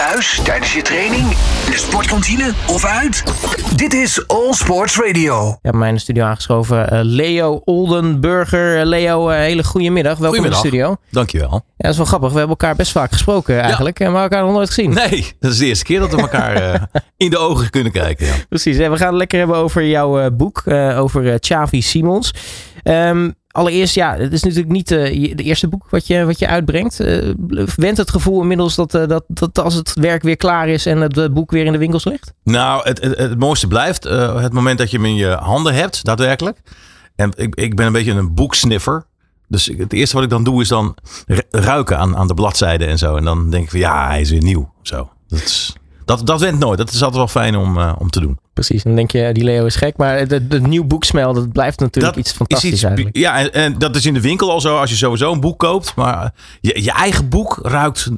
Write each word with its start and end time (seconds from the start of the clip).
Thuis, 0.00 0.40
tijdens 0.44 0.74
je 0.74 0.82
training, 0.82 1.30
in 1.64 1.70
de 1.70 1.76
sportkantine 1.76 2.52
of 2.66 2.84
uit? 2.84 3.24
Dit 3.76 3.92
is 3.92 4.28
All 4.28 4.52
Sports 4.52 4.96
Radio. 4.96 5.58
Ja, 5.62 5.72
mij 5.72 5.88
in 5.88 5.94
de 5.94 6.00
studio 6.00 6.24
aangeschoven 6.24 6.92
uh, 6.92 7.00
Leo 7.02 7.60
Oldenburger. 7.64 8.78
Uh, 8.78 8.84
Leo, 8.84 9.30
uh, 9.30 9.36
hele 9.36 9.64
goede 9.64 9.90
middag. 9.90 10.18
Welkom 10.18 10.38
Goedemiddag. 10.38 10.64
in 10.64 10.70
de 10.70 10.76
studio. 10.76 10.96
Dankjewel. 11.10 11.50
Ja, 11.52 11.60
dat 11.76 11.90
is 11.90 11.96
wel 11.96 12.06
grappig. 12.06 12.30
We 12.32 12.38
hebben 12.38 12.56
elkaar 12.58 12.76
best 12.76 12.92
vaak 12.92 13.12
gesproken 13.12 13.60
eigenlijk. 13.60 13.98
Ja. 13.98 14.10
Maar 14.10 14.22
elkaar 14.22 14.42
nog 14.42 14.52
nooit 14.52 14.68
gezien. 14.68 14.94
Nee, 14.94 15.32
dat 15.40 15.50
is 15.50 15.58
de 15.58 15.66
eerste 15.66 15.84
keer 15.84 16.00
dat 16.00 16.10
we 16.10 16.20
elkaar 16.20 16.86
in 17.16 17.30
de 17.30 17.38
ogen 17.38 17.70
kunnen 17.70 17.92
kijken. 17.92 18.26
Ja. 18.26 18.34
Precies. 18.48 18.78
En 18.78 18.90
we 18.90 18.96
gaan 18.96 19.08
het 19.08 19.16
lekker 19.16 19.38
hebben 19.38 19.56
over 19.56 19.86
jouw 19.86 20.30
boek. 20.30 20.62
over 20.96 21.38
Xavi 21.38 21.82
Simons. 21.82 22.34
Um, 22.84 23.34
allereerst, 23.50 23.94
ja, 23.94 24.16
het 24.16 24.32
is 24.32 24.42
natuurlijk 24.42 24.70
niet 24.70 24.90
uh, 24.90 25.36
de 25.36 25.42
eerste 25.42 25.68
boek 25.68 25.86
wat 25.90 26.06
je, 26.06 26.24
wat 26.24 26.38
je 26.38 26.48
uitbrengt. 26.48 27.00
Uh, 27.00 27.34
went 27.76 27.96
het 27.96 28.10
gevoel 28.10 28.40
inmiddels 28.40 28.74
dat, 28.74 28.94
uh, 28.94 29.06
dat, 29.06 29.24
dat 29.28 29.58
als 29.58 29.74
het 29.74 29.94
werk 29.94 30.22
weer 30.22 30.36
klaar 30.36 30.68
is 30.68 30.86
en 30.86 31.00
het 31.00 31.34
boek 31.34 31.50
weer 31.50 31.64
in 31.64 31.72
de 31.72 31.78
winkels 31.78 32.04
ligt? 32.04 32.32
Nou, 32.44 32.88
het, 32.88 33.00
het, 33.02 33.18
het 33.18 33.38
mooiste 33.38 33.66
blijft 33.66 34.04
het 34.04 34.52
moment 34.52 34.78
dat 34.78 34.90
je 34.90 34.96
hem 34.96 35.06
in 35.06 35.14
je 35.14 35.28
handen 35.28 35.74
hebt, 35.74 36.04
daadwerkelijk. 36.04 36.58
En 37.16 37.32
ik, 37.36 37.54
ik 37.54 37.76
ben 37.76 37.86
een 37.86 37.92
beetje 37.92 38.12
een 38.12 38.34
boeksniffer. 38.34 39.06
Dus 39.48 39.66
het 39.66 39.92
eerste 39.92 40.14
wat 40.14 40.24
ik 40.24 40.30
dan 40.30 40.44
doe 40.44 40.60
is 40.60 40.68
dan 40.68 40.96
ruiken 41.50 41.98
aan, 41.98 42.16
aan 42.16 42.26
de 42.26 42.34
bladzijden 42.34 42.88
en 42.88 42.98
zo. 42.98 43.16
En 43.16 43.24
dan 43.24 43.50
denk 43.50 43.64
ik 43.64 43.70
van 43.70 43.80
ja, 43.80 44.06
hij 44.06 44.20
is 44.20 44.30
weer 44.30 44.42
nieuw. 44.42 44.72
Zo. 44.82 45.10
Dat 45.28 45.74
dat, 46.04 46.26
dat 46.26 46.40
went 46.40 46.58
nooit. 46.58 46.78
Dat 46.78 46.90
is 46.90 47.02
altijd 47.02 47.16
wel 47.16 47.42
fijn 47.42 47.56
om, 47.56 47.78
om 47.78 48.10
te 48.10 48.20
doen. 48.20 48.38
Precies. 48.66 48.82
Dan 48.82 48.94
denk 48.94 49.10
je, 49.10 49.32
die 49.32 49.44
Leo 49.44 49.66
is 49.66 49.76
gek. 49.76 49.96
Maar 49.96 50.18
het 50.18 50.66
nieuw 50.66 50.84
boeksmel, 50.84 51.32
dat 51.32 51.52
blijft 51.52 51.80
natuurlijk 51.80 52.14
dat 52.14 52.24
iets 52.24 52.32
fantastisch 52.32 52.72
iets, 52.72 52.82
eigenlijk. 52.82 53.16
Ja, 53.16 53.38
en, 53.38 53.52
en, 53.52 53.78
dat 53.78 53.96
is 53.96 54.06
in 54.06 54.14
de 54.14 54.20
winkel 54.20 54.50
al 54.50 54.60
zo. 54.60 54.76
Als 54.76 54.90
je 54.90 54.96
sowieso 54.96 55.32
een 55.32 55.40
boek 55.40 55.58
koopt. 55.58 55.94
Maar 55.94 56.32
je, 56.60 56.82
je 56.82 56.92
eigen 56.92 57.28
boek 57.28 57.58
ruikt 57.62 58.06
uh, 58.06 58.16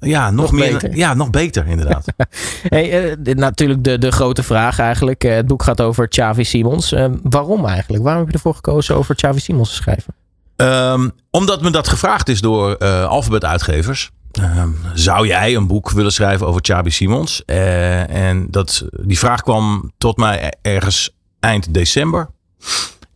ja, 0.00 0.30
nog, 0.30 0.44
nog 0.44 0.52
meer. 0.52 0.72
Beter. 0.72 0.96
Ja, 0.96 1.14
nog 1.14 1.30
beter 1.30 1.66
inderdaad. 1.66 2.04
hey, 2.68 3.10
uh, 3.10 3.34
natuurlijk 3.34 3.84
de, 3.84 3.98
de 3.98 4.10
grote 4.10 4.42
vraag 4.42 4.78
eigenlijk. 4.78 5.22
het 5.22 5.46
boek 5.46 5.62
gaat 5.62 5.80
over 5.80 6.08
Xavi 6.08 6.44
Simons. 6.44 6.94
waarom 7.22 7.66
eigenlijk? 7.66 8.02
Waarom 8.02 8.20
heb 8.20 8.30
je 8.30 8.36
ervoor 8.36 8.54
gekozen 8.54 8.96
over 8.96 9.14
Xavi 9.14 9.40
Simons 9.40 9.68
te 9.68 9.74
schrijven? 9.74 10.14
Um, 10.56 11.12
omdat 11.30 11.62
me 11.62 11.70
dat 11.70 11.88
gevraagd 11.88 12.28
is 12.28 12.40
door 12.40 12.78
alfabet 13.06 13.44
uitgevers. 13.44 14.10
Uh, 14.40 14.64
zou 14.94 15.26
jij 15.26 15.54
een 15.54 15.66
boek 15.66 15.90
willen 15.90 16.12
schrijven 16.12 16.46
over 16.46 16.60
Xabi 16.60 16.90
Simons? 16.90 17.42
Uh, 17.46 18.28
en 18.28 18.46
dat, 18.50 18.84
die 19.00 19.18
vraag 19.18 19.42
kwam 19.42 19.92
tot 19.98 20.16
mij 20.16 20.52
ergens 20.62 21.10
eind 21.40 21.74
december. 21.74 22.30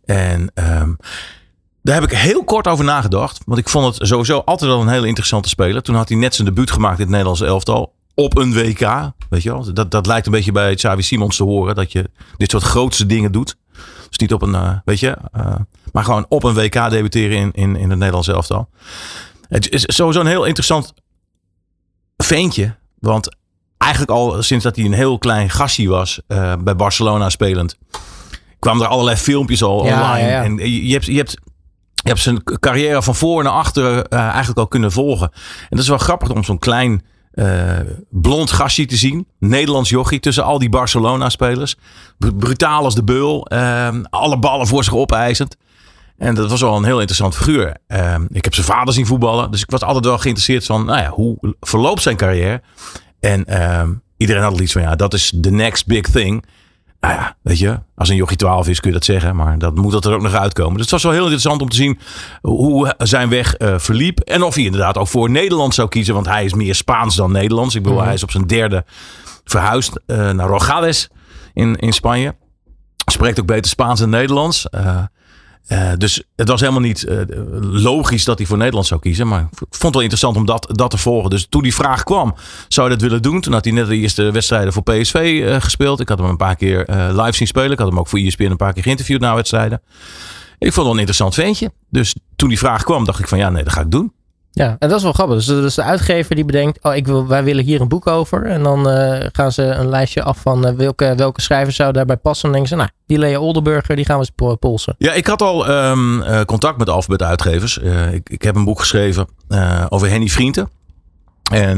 En 0.05 0.51
um, 0.53 0.97
daar 1.81 2.01
heb 2.01 2.11
ik 2.11 2.17
heel 2.17 2.43
kort 2.43 2.67
over 2.67 2.85
nagedacht. 2.85 3.39
Want 3.45 3.59
ik 3.59 3.69
vond 3.69 3.97
het 3.97 4.07
sowieso 4.07 4.37
altijd 4.37 4.71
al 4.71 4.81
een 4.81 4.87
hele 4.87 5.07
interessante 5.07 5.49
speler. 5.49 5.81
Toen 5.81 5.95
had 5.95 6.09
hij 6.09 6.17
net 6.17 6.35
zijn 6.35 6.47
debuut 6.47 6.71
gemaakt 6.71 6.95
in 6.95 7.01
het 7.01 7.09
Nederlandse 7.09 7.45
elftal. 7.45 7.93
Op 8.15 8.37
een 8.37 8.53
WK. 8.53 9.11
Weet 9.29 9.43
je 9.43 9.51
wel? 9.51 9.73
Dat, 9.73 9.91
dat 9.91 10.05
lijkt 10.05 10.25
een 10.25 10.31
beetje 10.31 10.51
bij 10.51 10.75
Xavi 10.75 11.01
Simons 11.01 11.37
te 11.37 11.43
horen. 11.43 11.75
Dat 11.75 11.91
je 11.91 12.09
dit 12.37 12.51
soort 12.51 12.63
grootste 12.63 13.05
dingen 13.05 13.31
doet. 13.31 13.57
Dus 14.09 14.17
niet 14.17 14.33
op 14.33 14.41
een, 14.41 14.53
uh, 14.53 14.73
weet 14.85 14.99
je. 14.99 15.17
maar 15.91 16.03
gewoon 16.03 16.25
op 16.29 16.43
een 16.43 16.53
WK 16.53 16.89
debuteren 16.89 17.37
in, 17.37 17.51
in, 17.51 17.75
in 17.75 17.89
het 17.89 17.99
Nederlandse 17.99 18.33
elftal. 18.33 18.69
Het 19.47 19.69
is 19.69 19.83
sowieso 19.85 20.19
een 20.19 20.27
heel 20.27 20.45
interessant 20.45 20.93
veentje. 22.23 22.75
Want 22.99 23.35
eigenlijk 23.77 24.11
al 24.11 24.43
sinds 24.43 24.63
dat 24.63 24.75
hij 24.75 24.85
een 24.85 24.93
heel 24.93 25.17
klein 25.17 25.49
gastje 25.49 25.87
was 25.87 26.21
uh, 26.27 26.53
bij 26.59 26.75
Barcelona 26.75 27.29
spelend. 27.29 27.77
kwamen 28.59 28.83
er 28.83 28.89
allerlei 28.89 29.17
filmpjes 29.17 29.63
al 29.63 29.85
ja, 29.85 29.93
online. 29.93 30.27
Ja, 30.27 30.33
ja. 30.33 30.43
En 30.43 30.57
je, 30.57 30.93
hebt, 30.93 31.05
je, 31.05 31.17
hebt, 31.17 31.37
je 31.93 32.09
hebt 32.09 32.19
zijn 32.19 32.43
carrière 32.43 33.03
van 33.03 33.15
voor 33.15 33.43
naar 33.43 33.53
achter 33.53 33.83
uh, 33.83 34.19
eigenlijk 34.19 34.59
al 34.59 34.67
kunnen 34.67 34.91
volgen. 34.91 35.31
En 35.59 35.67
dat 35.69 35.79
is 35.79 35.87
wel 35.87 35.97
grappig 35.97 36.29
om 36.29 36.43
zo'n 36.43 36.59
klein 36.59 37.03
uh, 37.33 37.79
blond 38.09 38.51
gastje 38.51 38.85
te 38.85 38.95
zien. 38.95 39.27
Nederlands 39.39 39.89
jochie 39.89 40.19
tussen 40.19 40.43
al 40.43 40.59
die 40.59 40.69
Barcelona 40.69 41.29
spelers. 41.29 41.75
Brutaal 42.17 42.83
als 42.83 42.95
de 42.95 43.03
beul. 43.03 43.47
alle 44.09 44.39
ballen 44.39 44.67
voor 44.67 44.83
zich 44.83 44.95
opeisend. 44.95 45.57
En 46.21 46.35
dat 46.35 46.49
was 46.49 46.61
wel 46.61 46.77
een 46.77 46.83
heel 46.83 46.97
interessant 46.97 47.35
figuur. 47.35 47.75
Uh, 47.87 48.15
ik 48.29 48.43
heb 48.43 48.53
zijn 48.53 48.65
vader 48.65 48.93
zien 48.93 49.05
voetballen. 49.05 49.51
Dus 49.51 49.61
ik 49.61 49.71
was 49.71 49.81
altijd 49.81 50.05
wel 50.05 50.17
geïnteresseerd 50.17 50.65
van, 50.65 50.85
nou 50.85 50.99
ja, 51.01 51.09
hoe 51.09 51.55
verloopt 51.59 52.01
zijn 52.01 52.15
carrière? 52.15 52.61
En 53.19 53.45
uh, 53.49 53.83
iedereen 54.17 54.41
had 54.41 54.59
iets 54.59 54.71
van, 54.71 54.81
ja, 54.81 54.95
dat 54.95 55.13
is 55.13 55.33
the 55.41 55.51
next 55.51 55.85
big 55.85 56.01
thing. 56.01 56.45
Nou 56.99 57.13
ja, 57.13 57.35
weet 57.41 57.59
je, 57.59 57.79
als 57.95 58.09
een 58.09 58.15
jochie 58.15 58.37
12 58.37 58.67
is 58.67 58.79
kun 58.79 58.89
je 58.89 58.95
dat 58.95 59.05
zeggen. 59.05 59.35
Maar 59.35 59.57
dat 59.57 59.75
moet 59.75 59.91
dat 59.91 60.05
er 60.05 60.13
ook 60.13 60.21
nog 60.21 60.33
uitkomen. 60.33 60.73
Dus 60.73 60.81
het 60.81 60.91
was 60.91 61.03
wel 61.03 61.11
heel 61.11 61.21
interessant 61.21 61.61
om 61.61 61.69
te 61.69 61.75
zien 61.75 61.99
hoe 62.41 62.95
zijn 62.97 63.29
weg 63.29 63.59
uh, 63.59 63.77
verliep. 63.77 64.19
En 64.19 64.43
of 64.43 64.55
hij 64.55 64.63
inderdaad 64.63 64.97
ook 64.97 65.07
voor 65.07 65.29
Nederland 65.29 65.73
zou 65.73 65.87
kiezen. 65.87 66.13
Want 66.13 66.25
hij 66.25 66.45
is 66.45 66.53
meer 66.53 66.75
Spaans 66.75 67.15
dan 67.15 67.31
Nederlands. 67.31 67.75
Ik 67.75 67.83
bedoel, 67.83 67.97
mm. 67.97 68.05
hij 68.05 68.13
is 68.13 68.23
op 68.23 68.31
zijn 68.31 68.47
derde 68.47 68.85
verhuisd 69.43 69.99
uh, 70.07 70.29
naar 70.29 70.47
Rogales 70.47 71.09
in, 71.53 71.75
in 71.75 71.93
Spanje. 71.93 72.35
Spreekt 73.05 73.39
ook 73.39 73.45
beter 73.45 73.71
Spaans 73.71 73.99
dan 73.99 74.09
Nederlands. 74.09 74.67
Uh, 75.67 75.91
dus 75.97 76.23
het 76.35 76.47
was 76.47 76.59
helemaal 76.59 76.81
niet 76.81 77.05
uh, 77.09 77.21
logisch 77.61 78.23
dat 78.23 78.37
hij 78.37 78.47
voor 78.47 78.57
Nederland 78.57 78.87
zou 78.87 78.99
kiezen. 78.99 79.27
Maar 79.27 79.41
ik 79.41 79.57
vond 79.57 79.81
het 79.81 79.93
wel 79.93 80.01
interessant 80.01 80.35
om 80.35 80.45
dat, 80.45 80.67
dat 80.71 80.89
te 80.89 80.97
volgen. 80.97 81.29
Dus 81.29 81.45
toen 81.49 81.61
die 81.63 81.75
vraag 81.75 82.03
kwam, 82.03 82.35
zou 82.67 82.87
hij 82.87 82.97
dat 82.97 83.07
willen 83.07 83.21
doen? 83.21 83.41
Toen 83.41 83.53
had 83.53 83.65
hij 83.65 83.73
net 83.73 83.87
de 83.87 83.97
eerste 83.97 84.31
wedstrijden 84.31 84.73
voor 84.73 84.83
PSV 84.83 85.39
uh, 85.43 85.55
gespeeld. 85.61 85.99
Ik 85.99 86.09
had 86.09 86.19
hem 86.19 86.29
een 86.29 86.37
paar 86.37 86.55
keer 86.55 86.85
live 87.11 87.33
zien 87.33 87.47
spelen. 87.47 87.71
Ik 87.71 87.79
had 87.79 87.87
hem 87.87 87.99
ook 87.99 88.07
voor 88.07 88.19
ESPN 88.19 88.43
een 88.43 88.57
paar 88.57 88.73
keer 88.73 88.83
geïnterviewd 88.83 89.21
na 89.21 89.35
wedstrijden. 89.35 89.81
Ik 90.59 90.73
vond 90.73 90.75
het 90.75 90.75
wel 90.75 90.91
een 90.91 90.97
interessant 90.97 91.33
ventje. 91.33 91.71
Dus 91.89 92.15
toen 92.35 92.49
die 92.49 92.57
vraag 92.57 92.83
kwam, 92.83 93.05
dacht 93.05 93.19
ik 93.19 93.27
van 93.27 93.37
ja, 93.37 93.49
nee, 93.49 93.63
dat 93.63 93.73
ga 93.73 93.81
ik 93.81 93.91
doen. 93.91 94.13
Ja, 94.53 94.75
en 94.79 94.89
dat 94.89 94.97
is 94.97 95.03
wel 95.03 95.13
grappig. 95.13 95.35
Dus, 95.35 95.45
dus 95.45 95.75
de 95.75 95.83
uitgever 95.83 96.35
die 96.35 96.45
bedenkt, 96.45 96.83
oh, 96.83 96.95
ik 96.95 97.07
wil, 97.07 97.27
wij 97.27 97.43
willen 97.43 97.63
hier 97.63 97.81
een 97.81 97.87
boek 97.87 98.07
over. 98.07 98.45
En 98.45 98.63
dan 98.63 98.89
uh, 98.89 99.19
gaan 99.31 99.51
ze 99.51 99.63
een 99.63 99.89
lijstje 99.89 100.23
af 100.23 100.37
van 100.37 100.67
uh, 100.67 100.73
welke, 100.73 101.13
welke 101.15 101.41
schrijvers 101.41 101.75
zou 101.75 101.91
daarbij 101.91 102.17
passen. 102.17 102.45
En 102.45 102.55
dan 102.55 102.63
denken 102.63 102.77
ze, 102.77 102.83
nou, 102.83 102.89
die 103.07 103.17
Lea 103.17 103.39
Oldenburger, 103.39 103.95
die 103.95 104.05
gaan 104.05 104.19
we 104.19 104.29
eens 104.37 104.55
polsen. 104.59 104.95
Ja, 104.97 105.13
ik 105.13 105.27
had 105.27 105.41
al 105.41 105.69
um, 105.69 106.21
uh, 106.21 106.41
contact 106.41 106.77
met 106.77 106.89
alfabet 106.89 107.23
uitgevers. 107.23 107.77
ik, 108.11 108.29
ik 108.29 108.41
heb 108.41 108.55
een 108.55 108.63
boek 108.63 108.79
geschreven 108.79 109.27
over 109.89 110.09
Henny 110.09 110.27
Vrienden. 110.27 110.69
En 111.51 111.77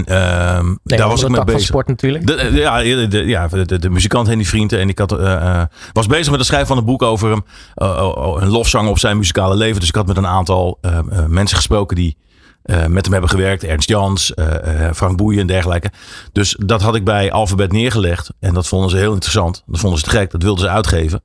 um, 0.58 0.80
nee, 0.84 0.98
daar 0.98 1.08
was 1.08 1.24
ik 1.24 1.30
mee 1.30 1.44
bezig. 1.44 1.62
sport 1.62 1.88
natuurlijk. 1.88 2.28
De, 2.28 2.36
de, 2.36 2.52
ja, 2.52 2.82
de, 2.82 3.08
de, 3.08 3.26
ja 3.26 3.48
de, 3.48 3.66
de, 3.66 3.80
de, 3.80 3.90
muzikant 3.90 4.28
Henny 4.28 4.46
Vrienden. 4.46 4.80
En 4.80 4.90
ik 4.90 4.98
had, 4.98 5.20
uh, 5.20 5.62
was 5.94 6.08
bezig 6.08 6.30
met 6.30 6.38
het 6.38 6.48
schrijven 6.48 6.68
van 6.68 6.78
een 6.78 6.86
boek 6.86 7.02
over 7.02 7.30
hem. 7.30 7.44
Uh, 7.76 8.12
een 8.40 8.50
lofzang 8.50 8.90
op 8.90 9.00
zijn 9.00 9.18
muzikale 9.18 9.56
leven. 9.56 9.80
Dus 9.80 9.90
ik 9.90 9.96
had 9.96 10.08
met 10.08 10.18
een 10.18 10.28
aantal 10.28 10.80
mensen 11.28 11.58
gesproken 11.58 11.96
die 11.96 12.18
uh, 12.66 12.86
met 12.86 13.04
hem 13.04 13.12
hebben 13.12 13.30
gewerkt. 13.30 13.64
Ernst 13.64 13.90
Jans, 13.90 14.34
uh, 14.36 14.92
Frank 14.94 15.18
Boeien 15.18 15.40
en 15.40 15.48
dergelijke. 15.48 15.92
Dus 16.32 16.56
dat 16.66 16.82
had 16.82 16.96
ik 16.96 17.04
bij 17.04 17.32
Alphabet 17.32 17.72
neergelegd. 17.72 18.34
En 18.40 18.54
dat 18.54 18.68
vonden 18.68 18.90
ze 18.90 18.98
heel 18.98 19.14
interessant. 19.14 19.64
Dat 19.66 19.80
vonden 19.80 20.00
ze 20.00 20.06
te 20.06 20.12
gek. 20.12 20.32
Dat 20.32 20.44
wilden 20.44 20.64
ze 20.64 20.70
uitgeven. 20.70 21.24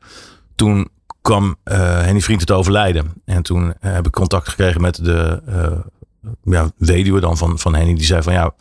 Toen 0.54 0.88
kwam 1.22 1.56
Henny 1.64 2.20
Vriend 2.20 2.46
te 2.46 2.54
overlijden. 2.54 3.12
En 3.24 3.42
toen 3.42 3.74
heb 3.80 4.06
ik 4.06 4.12
contact 4.12 4.48
gekregen 4.48 4.80
met 4.80 5.04
de 5.04 5.42
ja, 6.42 6.70
weduwe 6.76 7.20
dan 7.20 7.36
van, 7.36 7.58
van 7.58 7.74
Henny. 7.74 7.94
Die 7.94 8.04
zei 8.04 8.22
van 8.22 8.32
ja, 8.32 8.54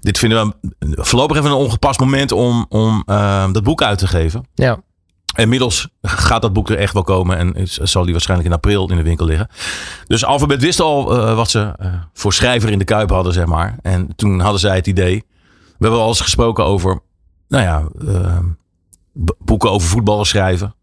dit 0.00 0.18
vinden 0.18 0.54
we 0.78 0.96
voorlopig 1.04 1.36
even 1.36 1.50
een 1.50 1.56
ongepast 1.56 2.00
moment 2.00 2.32
om, 2.32 2.66
om 2.68 3.02
dat 3.52 3.62
boek 3.62 3.82
uit 3.82 3.98
te 3.98 4.06
geven. 4.06 4.46
Ja. 4.54 4.82
Inmiddels 5.38 5.88
gaat 6.02 6.42
dat 6.42 6.52
boek 6.52 6.70
er 6.70 6.78
echt 6.78 6.92
wel 6.92 7.02
komen 7.02 7.54
en 7.56 7.66
zal 7.66 8.02
die 8.02 8.12
waarschijnlijk 8.12 8.48
in 8.48 8.54
april 8.54 8.90
in 8.90 8.96
de 8.96 9.02
winkel 9.02 9.26
liggen. 9.26 9.48
Dus 10.06 10.24
Alphabet 10.24 10.62
wist 10.62 10.80
al 10.80 11.18
uh, 11.18 11.34
wat 11.34 11.50
ze 11.50 11.74
uh, 11.82 11.92
voor 12.12 12.32
schrijver 12.32 12.70
in 12.70 12.78
de 12.78 12.84
kuip 12.84 13.10
hadden, 13.10 13.32
zeg 13.32 13.46
maar. 13.46 13.78
En 13.82 14.14
toen 14.16 14.40
hadden 14.40 14.60
zij 14.60 14.76
het 14.76 14.86
idee. 14.86 15.24
We 15.62 15.74
hebben 15.78 16.00
al 16.00 16.08
eens 16.08 16.20
gesproken 16.20 16.64
over, 16.64 17.00
nou 17.48 17.62
ja, 17.64 17.88
uh, 18.00 18.38
boeken 19.38 19.70
over 19.70 19.88
voetballers 19.88 20.28
schrijven. 20.28 20.74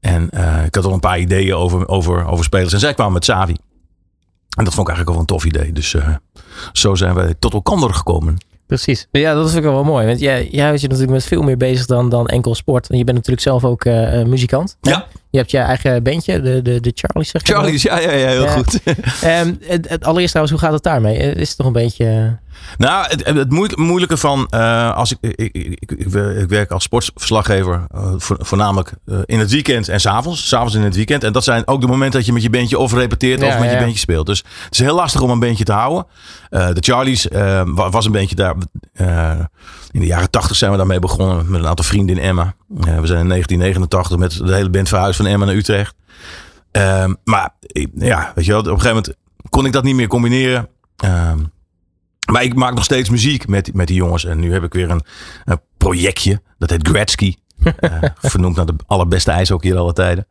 En 0.00 0.24
ik 0.64 0.74
had 0.74 0.84
al 0.84 0.92
een 0.92 1.00
paar 1.00 1.18
ideeën 1.18 1.54
over, 1.54 1.88
over, 1.88 2.26
over 2.26 2.44
spelers. 2.44 2.72
En 2.72 2.80
zij 2.80 2.94
kwamen 2.94 3.12
met 3.12 3.24
Savi. 3.24 3.56
En 4.56 4.64
dat 4.64 4.74
vond 4.74 4.88
ik 4.88 4.94
eigenlijk 4.94 5.10
al 5.10 5.20
een 5.20 5.26
tof 5.26 5.44
idee. 5.44 5.72
Dus 5.72 5.96
zo 6.72 6.94
zijn 6.94 7.14
wij 7.14 7.34
tot 7.38 7.52
elkaar 7.52 7.94
gekomen. 7.94 8.38
Precies. 8.70 9.06
Ja, 9.10 9.34
dat 9.34 9.50
vind 9.50 9.64
ik 9.64 9.70
wel 9.70 9.84
mooi. 9.84 10.06
Want 10.06 10.20
jij, 10.20 10.48
jij 10.50 10.64
houdt 10.64 10.80
je 10.80 10.86
natuurlijk 10.86 11.12
met 11.12 11.24
veel 11.24 11.42
meer 11.42 11.56
bezig 11.56 11.86
dan, 11.86 12.08
dan 12.08 12.26
enkel 12.26 12.54
sport. 12.54 12.90
En 12.90 12.98
je 12.98 13.04
bent 13.04 13.16
natuurlijk 13.16 13.42
zelf 13.42 13.64
ook 13.64 13.84
uh, 13.84 14.22
muzikant. 14.22 14.76
Ja. 14.80 14.90
Hè? 14.90 15.18
Je 15.30 15.38
hebt 15.38 15.50
je 15.50 15.58
eigen 15.58 16.02
bandje, 16.02 16.40
de, 16.40 16.62
de, 16.62 16.80
de 16.80 16.92
Charlies. 16.94 17.30
Zeg 17.30 17.42
Charlies, 17.42 17.82
ja, 17.82 17.98
ja, 17.98 18.12
ja, 18.12 18.28
heel 18.28 18.48
goed. 18.48 18.80
um, 19.24 19.58
het, 19.60 19.88
het, 19.88 20.04
allereerst 20.04 20.30
trouwens, 20.30 20.50
hoe 20.50 20.66
gaat 20.66 20.72
het 20.72 20.82
daarmee? 20.82 21.16
Is 21.16 21.48
het 21.48 21.56
toch 21.56 21.66
een 21.66 21.72
beetje... 21.72 22.38
Nou, 22.78 23.06
het, 23.08 23.26
het 23.26 23.76
moeilijke 23.76 24.16
van 24.16 24.46
uh, 24.50 24.94
als 24.94 25.12
ik 25.12 25.18
ik, 25.20 25.52
ik, 25.52 25.90
ik, 25.90 25.90
ik, 25.90 26.48
werk 26.48 26.70
als 26.70 26.82
sportverslaggever 26.82 27.86
uh, 27.94 28.12
voornamelijk 28.18 28.92
uh, 29.06 29.18
in 29.24 29.38
het 29.38 29.50
weekend 29.50 29.88
en 29.88 30.00
s'avonds. 30.00 30.48
S'avonds 30.48 30.74
in 30.74 30.82
het 30.82 30.94
weekend. 30.94 31.24
En 31.24 31.32
dat 31.32 31.44
zijn 31.44 31.66
ook 31.66 31.80
de 31.80 31.86
momenten 31.86 32.18
dat 32.18 32.26
je 32.26 32.32
met 32.32 32.42
je 32.42 32.50
bandje 32.50 32.78
of 32.78 32.92
repeteert 32.92 33.40
ja, 33.40 33.46
of 33.46 33.58
met 33.58 33.64
ja, 33.64 33.70
je 33.70 33.80
bandje 33.80 33.98
speelt. 33.98 34.26
Dus 34.26 34.38
het 34.64 34.72
is 34.72 34.78
heel 34.78 34.94
lastig 34.94 35.20
om 35.20 35.30
een 35.30 35.40
bandje 35.40 35.64
te 35.64 35.72
houden. 35.72 36.06
de 36.48 36.76
Charlies 36.80 37.26
was 37.74 38.06
een 38.06 38.12
beetje 38.12 38.34
daar. 38.34 38.54
in 39.90 40.00
de 40.00 40.06
jaren 40.06 40.30
tachtig 40.30 40.56
zijn 40.56 40.70
we 40.70 40.76
daarmee 40.76 40.98
begonnen 40.98 41.50
met 41.50 41.60
een 41.60 41.68
aantal 41.68 41.84
vrienden 41.84 42.16
in 42.16 42.22
Emma. 42.22 42.54
we 42.68 43.06
zijn 43.06 43.20
in 43.20 43.28
1989 43.28 44.16
met 44.16 44.46
de 44.46 44.54
hele 44.54 44.70
band 44.70 44.88
verhuisd 44.88 45.16
van 45.16 45.26
Emma 45.26 45.44
naar 45.44 45.54
Utrecht. 45.54 45.94
maar 47.24 47.50
ja, 47.94 48.32
weet 48.34 48.44
je 48.44 48.50
wel, 48.50 48.60
op 48.60 48.66
een 48.66 48.80
gegeven 48.80 48.96
moment 48.96 49.14
kon 49.48 49.66
ik 49.66 49.72
dat 49.72 49.84
niet 49.84 49.94
meer 49.94 50.08
combineren. 50.08 50.68
Maar 52.30 52.42
ik 52.42 52.54
maak 52.54 52.74
nog 52.74 52.84
steeds 52.84 53.10
muziek 53.10 53.48
met, 53.48 53.74
met 53.74 53.86
die 53.86 53.96
jongens. 53.96 54.24
En 54.24 54.38
nu 54.38 54.52
heb 54.52 54.62
ik 54.62 54.72
weer 54.72 54.90
een, 54.90 55.02
een 55.44 55.60
projectje. 55.76 56.42
Dat 56.58 56.70
heet 56.70 56.88
Gretzky. 56.88 57.34
uh, 57.64 57.72
vernoemd 58.20 58.56
naar 58.56 58.66
de 58.66 58.74
allerbeste 58.86 59.30
ijshockey 59.30 59.76
alle 59.76 59.92
tijden. 59.92 60.26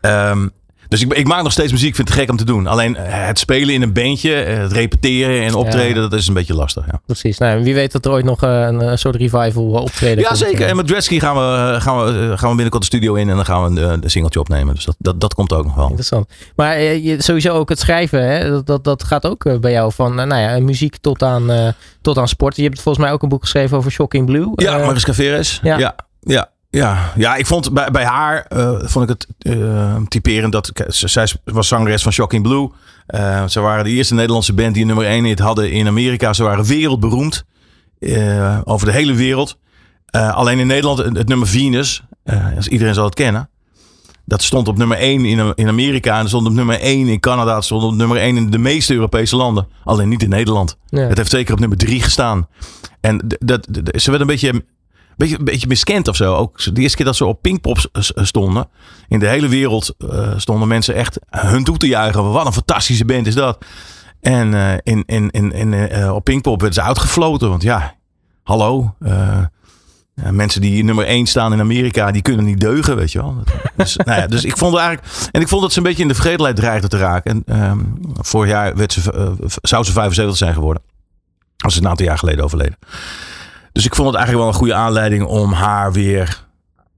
Um, 0.00 0.50
dus 0.94 1.02
ik, 1.02 1.12
ik, 1.12 1.26
maak 1.26 1.42
nog 1.42 1.52
steeds 1.52 1.72
muziek. 1.72 1.88
Ik 1.88 1.94
vind 1.94 2.08
het 2.08 2.18
gek 2.18 2.30
om 2.30 2.36
te 2.36 2.44
doen. 2.44 2.66
Alleen 2.66 2.96
eh, 2.96 3.26
het 3.26 3.38
spelen 3.38 3.74
in 3.74 3.82
een 3.82 3.92
bandje, 3.92 4.34
eh, 4.34 4.58
het 4.58 4.72
repeteren 4.72 5.42
en 5.42 5.54
optreden, 5.54 6.02
dat 6.02 6.12
is 6.12 6.28
een 6.28 6.34
beetje 6.34 6.54
lastig. 6.54 6.86
Ja. 6.86 7.00
Precies. 7.06 7.38
Nou, 7.38 7.64
wie 7.64 7.74
weet 7.74 7.92
dat 7.92 8.04
er 8.04 8.10
ooit 8.10 8.24
nog 8.24 8.42
een, 8.42 8.80
een 8.80 8.98
soort 8.98 9.16
revival 9.16 9.64
optreden 9.64 10.24
Ja, 10.24 10.34
zeker. 10.34 10.66
En 10.66 10.76
met 10.76 10.86
Dredsky 10.86 11.20
gaan 11.20 11.36
we, 11.36 11.80
gaan, 11.80 12.04
we, 12.04 12.32
gaan 12.36 12.48
we 12.48 12.54
binnenkort 12.54 12.82
de 12.82 12.88
studio 12.88 13.14
in 13.14 13.28
en 13.28 13.36
dan 13.36 13.44
gaan 13.44 13.74
we 13.74 13.80
een, 13.80 14.02
een 14.02 14.10
singeltje 14.10 14.40
opnemen. 14.40 14.74
Dus 14.74 14.84
dat, 14.84 14.96
dat, 14.98 15.20
dat 15.20 15.34
komt 15.34 15.52
ook 15.52 15.64
nog 15.64 15.74
wel. 15.74 15.84
Interessant. 15.84 16.28
Maar 16.56 16.80
je, 16.80 17.22
sowieso 17.22 17.54
ook 17.54 17.68
het 17.68 17.78
schrijven, 17.78 18.28
hè? 18.28 18.50
Dat, 18.50 18.66
dat, 18.66 18.84
dat 18.84 19.04
gaat 19.04 19.26
ook 19.26 19.60
bij 19.60 19.72
jou 19.72 19.92
van 19.92 20.14
nou 20.14 20.36
ja, 20.36 20.60
muziek 20.60 20.96
tot 20.96 21.22
aan, 21.22 21.74
tot 22.00 22.18
aan 22.18 22.28
sport. 22.28 22.56
Je 22.56 22.62
hebt 22.62 22.80
volgens 22.80 23.04
mij 23.04 23.14
ook 23.14 23.22
een 23.22 23.28
boek 23.28 23.42
geschreven 23.42 23.76
over 23.76 23.90
Shocking 23.90 24.26
Blue. 24.26 24.52
Ja, 24.54 24.78
uh, 24.78 24.86
Mariska 24.86 25.14
Veres. 25.14 25.60
Ja. 25.62 25.78
ja. 25.78 25.94
ja. 26.20 26.52
Ja, 26.74 27.12
ja, 27.16 27.36
ik 27.36 27.46
vond 27.46 27.72
bij, 27.72 27.90
bij 27.90 28.04
haar 28.04 28.46
uh, 28.52 28.78
vond 28.82 29.10
ik 29.10 29.16
het 29.18 29.56
uh, 29.56 29.96
typerend 30.08 30.52
dat 30.52 30.70
zij 30.88 31.28
was 31.44 31.68
zangeres 31.68 32.02
van 32.02 32.12
Shocking 32.12 32.42
Blue. 32.42 32.70
Uh, 33.08 33.46
ze 33.46 33.60
waren 33.60 33.84
de 33.84 33.90
eerste 33.90 34.14
Nederlandse 34.14 34.52
band 34.52 34.74
die 34.74 34.84
nummer 34.84 35.04
1 35.04 35.24
hit 35.24 35.38
hadden 35.38 35.70
in 35.70 35.86
Amerika. 35.86 36.32
Ze 36.32 36.42
waren 36.42 36.64
wereldberoemd 36.64 37.44
over 38.64 38.86
de 38.86 38.92
hele 38.92 39.14
wereld. 39.14 39.58
alleen 40.10 40.58
in 40.58 40.66
Nederland 40.66 40.98
het, 40.98 41.28
nummer 41.28 41.48
Venus, 41.48 42.02
als 42.56 42.68
iedereen 42.68 42.94
zal 42.94 43.04
het 43.04 43.14
kennen. 43.14 43.48
Dat 44.24 44.42
stond 44.42 44.68
op 44.68 44.76
nummer 44.76 44.96
1 44.96 45.24
in, 45.24 45.52
in 45.54 45.68
Amerika 45.68 46.18
en 46.18 46.28
stond 46.28 46.46
op 46.46 46.52
nummer 46.52 46.80
1 46.80 47.08
in 47.08 47.20
Canada. 47.20 47.54
Het 47.54 47.64
stond 47.64 47.82
op 47.82 47.94
nummer 47.94 48.16
1 48.16 48.36
in 48.36 48.50
de 48.50 48.58
meeste 48.58 48.94
Europese 48.94 49.36
landen. 49.36 49.66
Alleen 49.84 50.08
niet 50.08 50.22
in 50.22 50.28
Nederland. 50.28 50.76
Ja. 50.88 51.00
Het 51.00 51.16
heeft 51.16 51.30
zeker 51.30 51.52
op 51.52 51.60
nummer 51.60 51.78
3 51.78 52.02
gestaan. 52.02 52.48
En 53.00 53.20
dat, 53.38 53.66
dat, 53.70 54.02
ze 54.02 54.10
werd 54.10 54.20
een 54.20 54.26
beetje 54.26 54.64
beetje, 55.16 55.42
beetje 55.42 55.66
miskend 55.66 56.08
of 56.08 56.16
zo. 56.16 56.34
Ook 56.34 56.74
de 56.74 56.80
eerste 56.80 56.96
keer 56.96 57.06
dat 57.06 57.16
ze 57.16 57.24
op 57.24 57.42
Pinkpop 57.42 57.88
stonden. 58.14 58.68
In 59.08 59.18
de 59.18 59.28
hele 59.28 59.48
wereld 59.48 59.94
uh, 59.98 60.32
stonden 60.36 60.68
mensen 60.68 60.94
echt 60.94 61.18
hun 61.30 61.64
toe 61.64 61.76
te 61.76 61.86
juichen. 61.86 62.32
Wat 62.32 62.46
een 62.46 62.52
fantastische 62.52 63.04
band 63.04 63.26
is 63.26 63.34
dat. 63.34 63.64
En 64.20 64.52
uh, 64.52 64.72
in, 64.82 65.02
in, 65.06 65.30
in, 65.30 65.52
in, 65.52 65.72
uh, 65.72 66.14
op 66.14 66.24
Pinkpop 66.24 66.60
werden 66.60 66.82
ze 66.82 66.88
uitgefloten. 66.88 67.48
Want 67.48 67.62
ja, 67.62 67.94
hallo. 68.42 68.94
mensen 70.14 70.60
die 70.60 70.84
nummer 70.84 71.06
1 71.06 71.26
staan 71.26 71.52
in 71.52 71.60
Amerika, 71.60 72.10
die 72.10 72.22
kunnen 72.22 72.44
niet 72.44 72.60
deugen, 72.60 72.96
weet 72.96 73.12
je 73.12 73.18
wel. 73.18 73.36
Dus, 73.76 73.96
nou 74.04 74.20
ja, 74.20 74.26
dus 74.26 74.44
ik 74.44 74.56
vond 74.56 74.76
eigenlijk. 74.76 75.28
En 75.30 75.40
ik 75.40 75.48
vond 75.48 75.62
dat 75.62 75.72
ze 75.72 75.78
een 75.78 75.84
beetje 75.84 76.02
in 76.02 76.08
de 76.08 76.14
vergetelheid 76.14 76.56
dreigde 76.56 76.88
te 76.88 76.98
raken. 76.98 77.42
En 77.46 77.70
um, 77.70 77.98
vorig 78.12 78.50
jaar 78.50 78.76
werd 78.76 78.92
ze, 78.92 79.34
zou 79.62 79.84
ze 79.84 79.92
75 79.92 80.36
zijn 80.36 80.54
geworden. 80.54 80.82
Als 81.56 81.74
ze 81.74 81.80
een 81.80 81.88
aantal 81.88 82.06
jaar 82.06 82.18
geleden 82.18 82.44
overleden. 82.44 82.76
Dus 83.74 83.84
ik 83.84 83.94
vond 83.94 84.08
het 84.08 84.16
eigenlijk 84.16 84.46
wel 84.46 84.54
een 84.54 84.60
goede 84.60 84.74
aanleiding 84.74 85.24
om 85.24 85.52
haar 85.52 85.92
weer. 85.92 86.46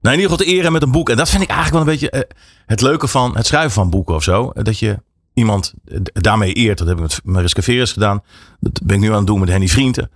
Nou, 0.01 0.15
in 0.15 0.21
ieder 0.21 0.37
geval 0.37 0.45
te 0.45 0.59
eren 0.61 0.71
met 0.71 0.81
een 0.81 0.91
boek. 0.91 1.09
En 1.09 1.17
dat 1.17 1.29
vind 1.29 1.43
ik 1.43 1.49
eigenlijk 1.49 1.83
wel 1.83 1.93
een 1.93 1.99
beetje 1.99 2.17
uh, 2.17 2.37
het 2.65 2.81
leuke 2.81 3.07
van 3.07 3.35
het 3.35 3.45
schrijven 3.45 3.71
van 3.71 3.89
boeken 3.89 4.15
of 4.15 4.23
zo. 4.23 4.51
Dat 4.53 4.79
je 4.79 4.99
iemand 5.33 5.73
daarmee 6.13 6.53
eert. 6.53 6.77
Dat 6.77 6.87
heb 6.87 6.95
ik 6.95 7.01
met 7.01 7.19
Mariska 7.23 7.61
Veres 7.61 7.91
gedaan. 7.91 8.21
Dat 8.59 8.79
ben 8.83 8.95
ik 8.95 9.01
nu 9.01 9.09
aan 9.09 9.17
het 9.17 9.27
doen 9.27 9.39
met 9.39 9.49
Henny 9.49 9.67
Vrienden. 9.67 10.09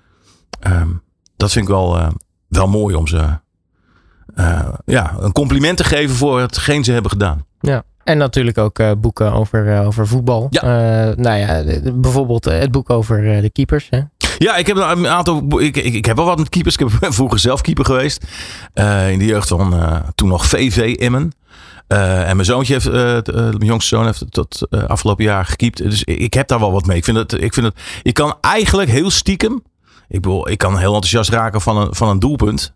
Um, 0.68 1.02
dat 1.38 1.52
vind 1.52 1.66
ik 1.66 1.72
wel, 1.72 1.98
uh, 1.98 2.08
wel 2.48 2.68
mooi 2.68 2.96
om 2.96 3.08
ze 3.08 3.40
uh, 4.36 4.70
ja, 4.86 5.16
een 5.20 5.32
compliment 5.32 5.78
te 5.78 5.84
geven 5.84 6.16
voor 6.16 6.40
hetgeen 6.40 6.84
ze 6.84 6.92
hebben 6.92 7.12
gedaan. 7.12 7.46
Ja. 7.60 7.84
En 8.04 8.18
natuurlijk 8.18 8.58
ook 8.58 8.80
uh, 8.80 8.92
boeken 8.98 9.34
over, 9.34 9.86
over 9.86 10.08
voetbal. 10.08 10.48
Ja. 10.50 10.62
Nou 11.16 11.38
ja, 11.38 11.64
bijvoorbeeld 11.94 12.46
het 12.46 12.72
boek 12.72 12.90
over 12.90 13.42
de 13.42 13.50
keepers. 13.50 13.88
Hè? 13.90 14.02
Ja, 14.42 14.56
ik 14.56 14.68
heb 14.68 14.78
een 14.78 15.08
aantal. 15.08 15.60
Ik, 15.60 15.78
ik, 15.78 15.94
ik 15.94 16.06
heb 16.06 16.16
wel 16.16 16.26
wat 16.26 16.38
met 16.38 16.50
keepers. 16.50 16.76
Ik 16.78 16.90
heb 17.00 17.14
vroeger 17.14 17.40
zelf 17.40 17.62
keeper 17.62 17.86
geweest. 17.86 18.26
in 19.10 19.20
de 19.20 19.26
jeugd 19.26 19.48
van 19.48 20.04
toen 20.16 20.28
nog 20.28 20.46
VV 20.46 20.96
Emmen. 21.00 21.32
en 21.88 22.36
mijn 22.36 22.46
zoontje 22.46 22.74
heeft, 22.74 22.92
mijn 23.32 23.66
jongste 23.66 23.96
zoon 23.96 24.06
heeft 24.06 24.26
tot 24.30 24.68
afgelopen 24.88 25.24
jaar 25.24 25.46
gekiept. 25.46 25.78
Dus 25.78 26.04
ik, 26.04 26.20
ik, 26.20 26.34
heb 26.34 26.48
daar 26.48 26.60
wel 26.60 26.72
wat 26.72 26.86
mee. 26.86 26.98
Ik 26.98 27.04
vind 27.04 27.18
het, 27.18 27.34
ik 27.34 27.54
vind 27.54 27.66
het, 27.66 27.80
ik 28.04 28.14
kan 28.14 28.36
eigenlijk 28.42 28.90
heel 28.90 29.10
stiekem. 29.10 29.64
Ik, 30.08 30.22
bedoel, 30.22 30.50
ik 30.50 30.58
kan 30.58 30.78
heel 30.78 30.94
enthousiast 30.94 31.30
raken 31.30 31.62
van 31.62 31.78
een, 31.78 31.96
van 31.96 32.10
een 32.10 32.20
doelpunt. 32.20 32.74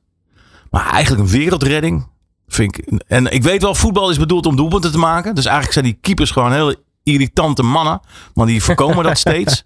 Maar 0.69 0.89
eigenlijk 0.89 1.23
een 1.23 1.39
wereldredding 1.39 2.07
Vind 2.47 2.77
ik, 2.77 3.01
en 3.07 3.31
ik 3.31 3.43
weet 3.43 3.61
wel, 3.61 3.75
voetbal 3.75 4.09
is 4.09 4.17
bedoeld 4.17 4.45
om 4.45 4.55
doelpunten 4.55 4.91
te 4.91 4.97
maken. 4.97 5.35
Dus 5.35 5.45
eigenlijk 5.45 5.73
zijn 5.73 5.85
die 5.85 5.97
keepers 6.01 6.31
gewoon 6.31 6.51
heel 6.51 6.75
irritante 7.05 7.63
mannen. 7.63 7.99
Maar 8.33 8.45
die 8.45 8.63
voorkomen 8.63 9.03
dat 9.03 9.17
steeds. 9.27 9.63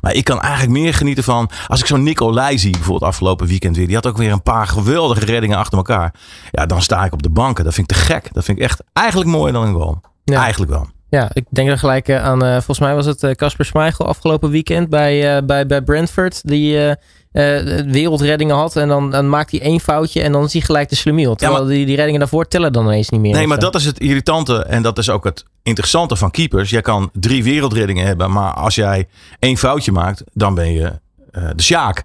Maar 0.00 0.14
ik 0.14 0.24
kan 0.24 0.40
eigenlijk 0.40 0.72
meer 0.72 0.94
genieten 0.94 1.24
van. 1.24 1.50
Als 1.66 1.80
ik 1.80 1.86
zo'n 1.86 2.02
Nicolai 2.02 2.58
zie, 2.58 2.70
bijvoorbeeld 2.70 3.10
afgelopen 3.10 3.46
weekend 3.46 3.76
weer. 3.76 3.86
Die 3.86 3.94
had 3.94 4.06
ook 4.06 4.16
weer 4.16 4.32
een 4.32 4.42
paar 4.42 4.66
geweldige 4.66 5.24
reddingen 5.24 5.58
achter 5.58 5.78
elkaar. 5.78 6.14
Ja, 6.50 6.66
dan 6.66 6.82
sta 6.82 7.04
ik 7.04 7.12
op 7.12 7.22
de 7.22 7.30
banken. 7.30 7.64
Dat 7.64 7.74
vind 7.74 7.90
ik 7.90 7.96
te 7.96 8.02
gek. 8.02 8.28
Dat 8.32 8.44
vind 8.44 8.58
ik 8.58 8.64
echt 8.64 8.82
eigenlijk 8.92 9.30
mooier 9.30 9.52
dan 9.52 9.66
een 9.66 9.74
goal. 9.74 10.00
Ja. 10.24 10.40
Eigenlijk 10.40 10.72
wel. 10.72 10.86
Ja, 11.08 11.30
ik 11.32 11.44
denk 11.50 11.68
er 11.68 11.78
gelijk 11.78 12.08
eh, 12.08 12.24
aan. 12.24 12.44
Uh, 12.44 12.52
volgens 12.52 12.78
mij 12.78 12.94
was 12.94 13.06
het 13.06 13.22
eh, 13.22 13.30
Casper 13.30 13.64
uh, 13.64 13.70
Schmeichel 13.70 14.06
afgelopen 14.06 14.50
weekend 14.50 14.88
bij, 14.88 15.36
uh, 15.36 15.42
bij, 15.46 15.66
bij 15.66 15.82
Brentford. 15.82 16.48
Die 16.48 16.96
wereldreddingen 17.32 18.56
had. 18.56 18.76
En 18.76 18.88
dan, 18.88 19.10
dan 19.10 19.28
maakt 19.28 19.50
hij 19.50 19.60
één 19.60 19.80
foutje 19.80 20.22
en 20.22 20.32
dan 20.32 20.44
is 20.44 20.52
hij 20.52 20.62
gelijk 20.62 20.88
de 20.88 20.96
slemiel. 20.96 21.34
Terwijl 21.34 21.60
ja, 21.60 21.64
maar, 21.66 21.74
die, 21.74 21.86
die 21.86 21.96
reddingen 21.96 22.20
daarvoor 22.20 22.48
tellen 22.48 22.72
dan 22.72 22.84
ineens 22.84 23.08
niet 23.08 23.20
meer. 23.20 23.34
Nee, 23.34 23.46
maar 23.46 23.58
dat 23.58 23.74
is 23.74 23.84
het 23.84 23.98
irritante 23.98 24.64
en 24.64 24.82
dat 24.82 24.98
is 24.98 25.10
ook 25.10 25.24
het 25.24 25.44
interessante 25.62 26.16
van 26.16 26.30
keepers. 26.30 26.70
Jij 26.70 26.80
kan 26.80 27.10
drie 27.12 27.44
wereldreddingen 27.44 28.06
hebben, 28.06 28.30
maar 28.30 28.52
als 28.52 28.74
jij 28.74 29.08
één 29.38 29.56
foutje 29.56 29.92
maakt, 29.92 30.22
dan 30.32 30.54
ben 30.54 30.72
je 30.72 31.00
uh, 31.32 31.48
de 31.56 31.62
Sjaak. 31.62 32.02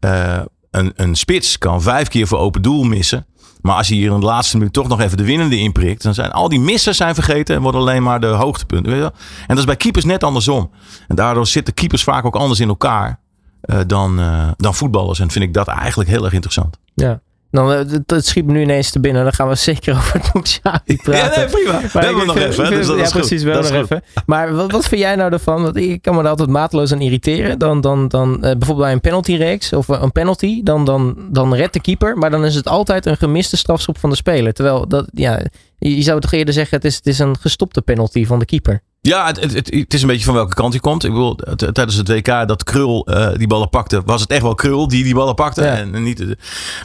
Uh, 0.00 0.38
een, 0.70 0.92
een 0.96 1.14
spits 1.14 1.58
kan 1.58 1.82
vijf 1.82 2.08
keer 2.08 2.26
voor 2.26 2.38
open 2.38 2.62
doel 2.62 2.82
missen. 2.82 3.26
Maar 3.60 3.76
als 3.76 3.88
je 3.88 3.94
hier 3.94 4.12
in 4.12 4.20
de 4.20 4.26
laatste 4.26 4.56
minuut 4.56 4.72
toch 4.72 4.88
nog 4.88 5.00
even 5.00 5.16
de 5.16 5.24
winnende 5.24 5.58
inprikt, 5.58 6.02
dan 6.02 6.14
zijn 6.14 6.32
al 6.32 6.48
die 6.48 6.60
missen 6.60 6.94
zijn 6.94 7.14
vergeten 7.14 7.56
en 7.56 7.62
worden 7.62 7.80
alleen 7.80 8.02
maar 8.02 8.20
de 8.20 8.26
hoogtepunten. 8.26 8.92
Weet 8.92 9.02
je 9.02 9.08
wel? 9.08 9.20
En 9.40 9.46
dat 9.46 9.58
is 9.58 9.64
bij 9.64 9.76
keepers 9.76 10.04
net 10.04 10.24
andersom. 10.24 10.70
En 11.08 11.16
daardoor 11.16 11.46
zitten 11.46 11.74
keepers 11.74 12.02
vaak 12.02 12.24
ook 12.24 12.36
anders 12.36 12.60
in 12.60 12.68
elkaar. 12.68 13.20
Uh, 13.66 13.78
dan, 13.86 14.20
uh, 14.20 14.48
dan 14.56 14.74
voetballers. 14.74 15.20
En 15.20 15.30
vind 15.30 15.44
ik 15.44 15.54
dat 15.54 15.68
eigenlijk 15.68 16.10
heel 16.10 16.24
erg 16.24 16.32
interessant. 16.32 16.78
Ja. 16.94 17.20
Dan, 17.50 17.72
uh, 17.72 17.78
het 18.06 18.26
schiet 18.26 18.46
me 18.46 18.52
nu 18.52 18.60
ineens 18.62 18.90
te 18.90 19.00
binnen. 19.00 19.22
Dan 19.22 19.32
gaan 19.32 19.48
we 19.48 19.54
zeker 19.54 19.94
over 19.96 20.20
Xavi 20.42 20.96
praten. 20.96 21.12
Ja, 21.14 21.36
nee, 21.36 21.46
prima. 21.46 21.72
Maar 21.72 21.90
we 21.92 21.98
hebben 21.98 22.26
nog 22.26 22.36
even. 22.36 22.70
Dus 22.70 22.86
dat 22.86 22.96
ja, 22.96 23.02
is 23.02 23.12
precies. 23.12 23.42
We 23.42 23.50
hebben 23.50 23.72
nog 23.72 23.82
even. 23.82 24.02
Maar 24.26 24.54
wat, 24.54 24.72
wat 24.72 24.88
vind 24.88 25.00
jij 25.00 25.16
nou 25.16 25.32
ervan? 25.32 25.62
Want 25.62 25.76
ik 25.76 26.02
kan 26.02 26.14
me 26.14 26.22
er 26.22 26.28
altijd 26.28 26.48
mateloos 26.48 26.92
aan 26.92 27.00
irriteren. 27.00 27.58
Dan, 27.58 27.80
dan, 27.80 28.08
dan 28.08 28.28
uh, 28.34 28.40
bijvoorbeeld 28.40 28.78
bij 28.78 28.92
een 28.92 29.00
penaltyreeks 29.00 29.72
of 29.72 29.88
een 29.88 30.12
penalty. 30.12 30.62
Dan, 30.62 30.84
dan, 30.84 31.16
dan 31.30 31.54
redt 31.54 31.72
de 31.72 31.80
keeper. 31.80 32.18
Maar 32.18 32.30
dan 32.30 32.44
is 32.44 32.54
het 32.54 32.68
altijd 32.68 33.06
een 33.06 33.16
gemiste 33.16 33.56
strafschop 33.56 33.98
van 33.98 34.10
de 34.10 34.16
speler. 34.16 34.52
Terwijl 34.52 34.88
dat, 34.88 35.08
ja, 35.12 35.40
je 35.78 36.02
zou 36.02 36.20
toch 36.20 36.32
eerder 36.32 36.54
zeggen: 36.54 36.76
het 36.76 36.86
is, 36.86 36.96
het 36.96 37.06
is 37.06 37.18
een 37.18 37.38
gestopte 37.38 37.82
penalty 37.82 38.26
van 38.26 38.38
de 38.38 38.44
keeper. 38.44 38.82
Ja, 39.06 39.26
het, 39.26 39.40
het, 39.40 39.54
het, 39.54 39.94
is 39.94 40.02
een 40.02 40.08
beetje 40.08 40.24
van 40.24 40.34
welke 40.34 40.54
kant 40.54 40.72
hij 40.72 40.80
komt. 40.80 41.04
Ik 41.04 41.10
bedoel, 41.10 41.34
tijdens 41.56 41.94
het 41.94 42.08
WK 42.08 42.48
dat 42.48 42.64
Krul 42.64 43.08
uh, 43.10 43.28
die 43.34 43.46
ballen 43.46 43.68
pakte, 43.68 44.02
was 44.04 44.20
het 44.20 44.30
echt 44.30 44.42
wel 44.42 44.54
Krul 44.54 44.88
die 44.88 45.04
die 45.04 45.14
ballen 45.14 45.34
pakte. 45.34 45.62
Ja. 45.62 45.76
En, 45.76 46.02
niet, 46.02 46.20
uh, 46.20 46.34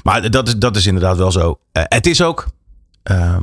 maar 0.03 0.31
dat 0.31 0.47
is, 0.47 0.57
dat 0.57 0.75
is 0.75 0.85
inderdaad 0.85 1.17
wel 1.17 1.31
zo. 1.31 1.59
Uh, 1.73 1.83
het 1.87 2.07
is 2.07 2.21
ook. 2.21 2.47
Ehm, 3.03 3.41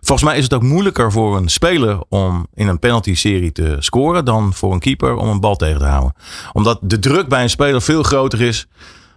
volgens 0.00 0.28
mij 0.28 0.36
is 0.36 0.44
het 0.44 0.54
ook 0.54 0.62
moeilijker 0.62 1.12
voor 1.12 1.36
een 1.36 1.48
speler 1.48 2.00
om 2.08 2.46
in 2.54 2.68
een 2.68 2.78
penalty-serie 2.78 3.52
te 3.52 3.76
scoren 3.78 4.24
dan 4.24 4.54
voor 4.54 4.72
een 4.72 4.80
keeper 4.80 5.16
om 5.16 5.28
een 5.28 5.40
bal 5.40 5.56
tegen 5.56 5.78
te 5.78 5.84
houden. 5.86 6.14
Omdat 6.52 6.78
de 6.82 6.98
druk 6.98 7.28
bij 7.28 7.42
een 7.42 7.50
speler 7.50 7.82
veel 7.82 8.02
groter 8.02 8.40
is 8.40 8.66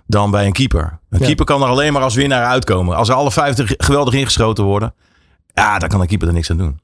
dan 0.07 0.31
bij 0.31 0.45
een 0.45 0.53
keeper. 0.53 0.99
Een 1.09 1.19
ja. 1.19 1.25
keeper 1.25 1.45
kan 1.45 1.61
er 1.61 1.67
alleen 1.67 1.93
maar 1.93 2.01
als 2.01 2.15
winnaar 2.15 2.45
uitkomen. 2.45 2.95
Als 2.95 3.09
er 3.09 3.15
alle 3.15 3.31
50 3.31 3.73
geweldig 3.77 4.13
ingeschoten 4.13 4.63
worden, 4.63 4.93
ja, 5.53 5.79
dan 5.79 5.89
kan 5.89 6.01
een 6.01 6.07
keeper 6.07 6.27
er 6.27 6.33
niks 6.33 6.51
aan 6.51 6.57
doen. 6.57 6.79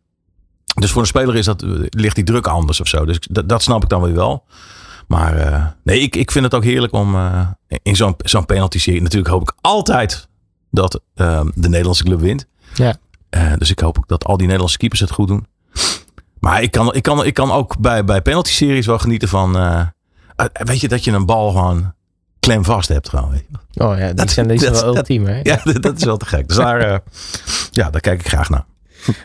Dus 0.80 0.92
voor 0.92 1.02
een 1.02 1.08
speler 1.08 1.36
is 1.36 1.46
dat, 1.46 1.64
ligt 1.90 2.16
die 2.16 2.24
druk 2.24 2.48
anders 2.48 2.82
of 2.82 2.88
zo. 2.88 3.06
Dus 3.06 3.20
dat, 3.30 3.50
dat 3.50 3.62
snap 3.62 3.84
ik 3.84 3.90
dan 3.90 4.02
weer 4.02 4.14
wel. 4.14 4.44
Maar 5.08 5.38
uh, 5.38 5.66
nee, 5.84 6.00
ik, 6.00 6.16
ik 6.16 6.32
vind 6.32 6.46
het 6.46 6.54
ook 6.56 6.64
heerlijk 6.64 6.94
om 6.94 7.16
uh, 7.16 7.48
in 7.84 7.96
zo'n 7.96 8.16
zo'n 8.18 8.46
penalty-serie. 8.46 9.02
Natuurlijk 9.02 9.32
hoop 9.32 9.42
ik 9.42 9.54
altijd 9.62 10.28
dat 10.70 11.02
uh, 11.16 11.42
de 11.54 11.70
Nederlandse 11.70 12.04
club 12.04 12.20
wint. 12.20 12.46
Ja. 12.74 12.96
dus 13.58 13.70
ik 13.70 13.80
hoop 13.80 13.98
ook 13.98 14.08
dat 14.08 14.26
al 14.26 14.38
die 14.38 14.46
Nederlandse 14.46 14.78
keepers 14.78 15.00
het 15.00 15.12
goed 15.12 15.28
doen. 15.28 15.46
Maar 16.40 16.62
ik 16.62 16.72
kan, 16.72 16.94
ik 16.94 17.04
kan, 17.04 17.26
ik 17.26 17.34
kan 17.34 17.52
ook 17.52 17.78
bij, 17.78 18.04
bij 18.04 18.22
penalty-series 18.22 18.86
wel 18.86 19.00
genieten 19.00 19.28
van. 19.28 19.52
weet 20.52 20.82
je 20.82 20.88
dat 20.88 21.04
je 21.04 21.12
een 21.12 21.26
bal 21.26 21.52
gewoon 21.52 21.94
klem 22.40 22.64
vast 22.64 22.88
hebt 22.88 23.10
gewoon. 23.10 23.30
Weet 23.30 23.46
je. 23.50 23.84
Oh 23.84 23.98
ja, 23.98 24.06
die 24.06 24.14
dat, 24.14 24.30
zijn 24.30 24.48
deze 24.48 24.72
wel 24.72 24.96
ultiem 24.96 25.26
hè? 25.26 25.40
Ja, 25.52 25.62
dat, 25.64 25.82
dat, 25.82 25.98
is 25.98 26.04
wel 26.04 26.18
te 26.18 26.26
gek. 26.26 26.48
Dus 26.48 26.58
daar, 26.58 27.02
ja, 27.72 27.90
daar 27.90 28.02
kijk 28.02 28.20
ik 28.20 28.28
graag 28.28 28.50
naar. 28.50 28.66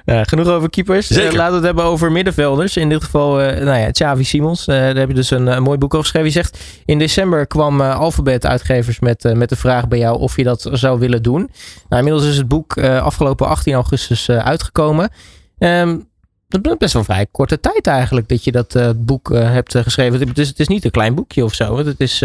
Uh, 0.04 0.20
genoeg 0.30 0.46
over 0.46 0.70
keepers. 0.70 1.10
Uh, 1.10 1.32
laten 1.32 1.48
we 1.48 1.54
het 1.54 1.64
hebben 1.64 1.84
over 1.84 2.12
middenvelders. 2.12 2.76
In 2.76 2.88
dit 2.88 3.04
geval, 3.04 3.42
uh, 3.42 3.46
nou 3.46 3.78
ja, 3.78 3.90
Xavi 3.90 4.24
Simons. 4.24 4.64
daar 4.64 4.96
heb 4.96 5.08
je 5.08 5.14
dus 5.14 5.30
een, 5.30 5.46
een, 5.46 5.62
mooi 5.62 5.78
boek 5.78 5.94
over 5.94 6.04
geschreven. 6.04 6.28
Je 6.28 6.34
zegt, 6.34 6.64
in 6.84 6.98
december 6.98 7.46
kwam 7.46 7.80
Alphabet 7.80 8.46
uitgevers 8.46 8.98
met, 8.98 9.34
met 9.34 9.48
de 9.48 9.56
vraag 9.56 9.88
bij 9.88 9.98
jou 9.98 10.18
of 10.18 10.36
je 10.36 10.44
dat 10.44 10.68
zou 10.72 10.98
willen 10.98 11.22
doen. 11.22 11.50
Nou, 11.88 12.02
inmiddels 12.02 12.30
is 12.30 12.36
het 12.36 12.48
boek 12.48 12.78
afgelopen 12.78 13.48
18 13.48 13.74
augustus 13.74 14.30
uitgekomen. 14.30 15.10
Um, 15.58 16.08
dat 16.48 16.72
is 16.72 16.76
best 16.78 16.92
wel 16.92 17.04
vrij 17.04 17.26
korte 17.30 17.60
tijd 17.60 17.86
eigenlijk 17.86 18.28
dat 18.28 18.44
je 18.44 18.52
dat 18.52 18.74
uh, 18.74 18.90
boek 18.96 19.30
uh, 19.30 19.50
hebt 19.50 19.74
uh, 19.74 19.82
geschreven. 19.82 20.28
Het 20.28 20.38
is, 20.38 20.48
het 20.48 20.60
is 20.60 20.68
niet 20.68 20.84
een 20.84 20.90
klein 20.90 21.14
boekje 21.14 21.44
of 21.44 21.54
zo. 21.54 21.78
Het 21.78 22.00
is, 22.00 22.18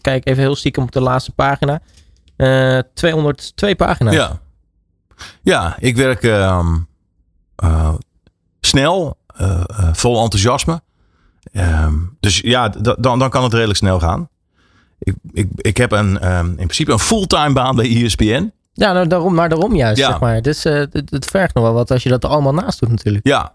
kijk 0.00 0.26
even 0.26 0.42
heel 0.42 0.56
stiekem 0.56 0.82
op 0.82 0.92
de 0.92 1.00
laatste 1.00 1.32
pagina. 1.32 1.80
202 2.94 3.76
pagina's. 3.76 4.14
Ja, 4.14 4.40
ja 5.42 5.76
ik 5.78 5.96
werk 5.96 6.22
ehm, 6.22 6.76
snel, 8.60 9.16
vol 9.92 10.22
enthousiasme. 10.22 10.82
Ehm, 11.52 11.94
dus 12.20 12.40
ja, 12.40 12.68
dan, 12.68 13.18
dan 13.18 13.30
kan 13.30 13.42
het 13.42 13.52
redelijk 13.52 13.78
snel 13.78 14.00
gaan. 14.00 14.28
Ik, 14.98 15.14
ik, 15.32 15.48
ik 15.56 15.76
heb 15.76 15.92
een, 15.92 16.32
um, 16.32 16.48
in 16.48 16.54
principe 16.54 16.92
een 16.92 16.98
fulltime 16.98 17.52
baan 17.52 17.76
bij 17.76 18.04
ESPN. 18.04 18.52
Ja, 18.72 18.92
nou, 18.92 19.06
daarom, 19.06 19.34
maar 19.34 19.48
daarom 19.48 19.74
juist, 19.74 19.98
ja. 19.98 20.10
zeg 20.10 20.20
maar. 20.20 20.42
Dus 20.42 20.62
het, 20.62 21.02
het, 21.10 21.24
vergt 21.24 21.54
nog 21.54 21.64
wel 21.64 21.72
wat 21.72 21.90
als 21.90 22.02
je 22.02 22.08
dat 22.08 22.24
allemaal 22.24 22.54
naast 22.54 22.80
doet 22.80 22.90
natuurlijk. 22.90 23.26
Ja, 23.26 23.52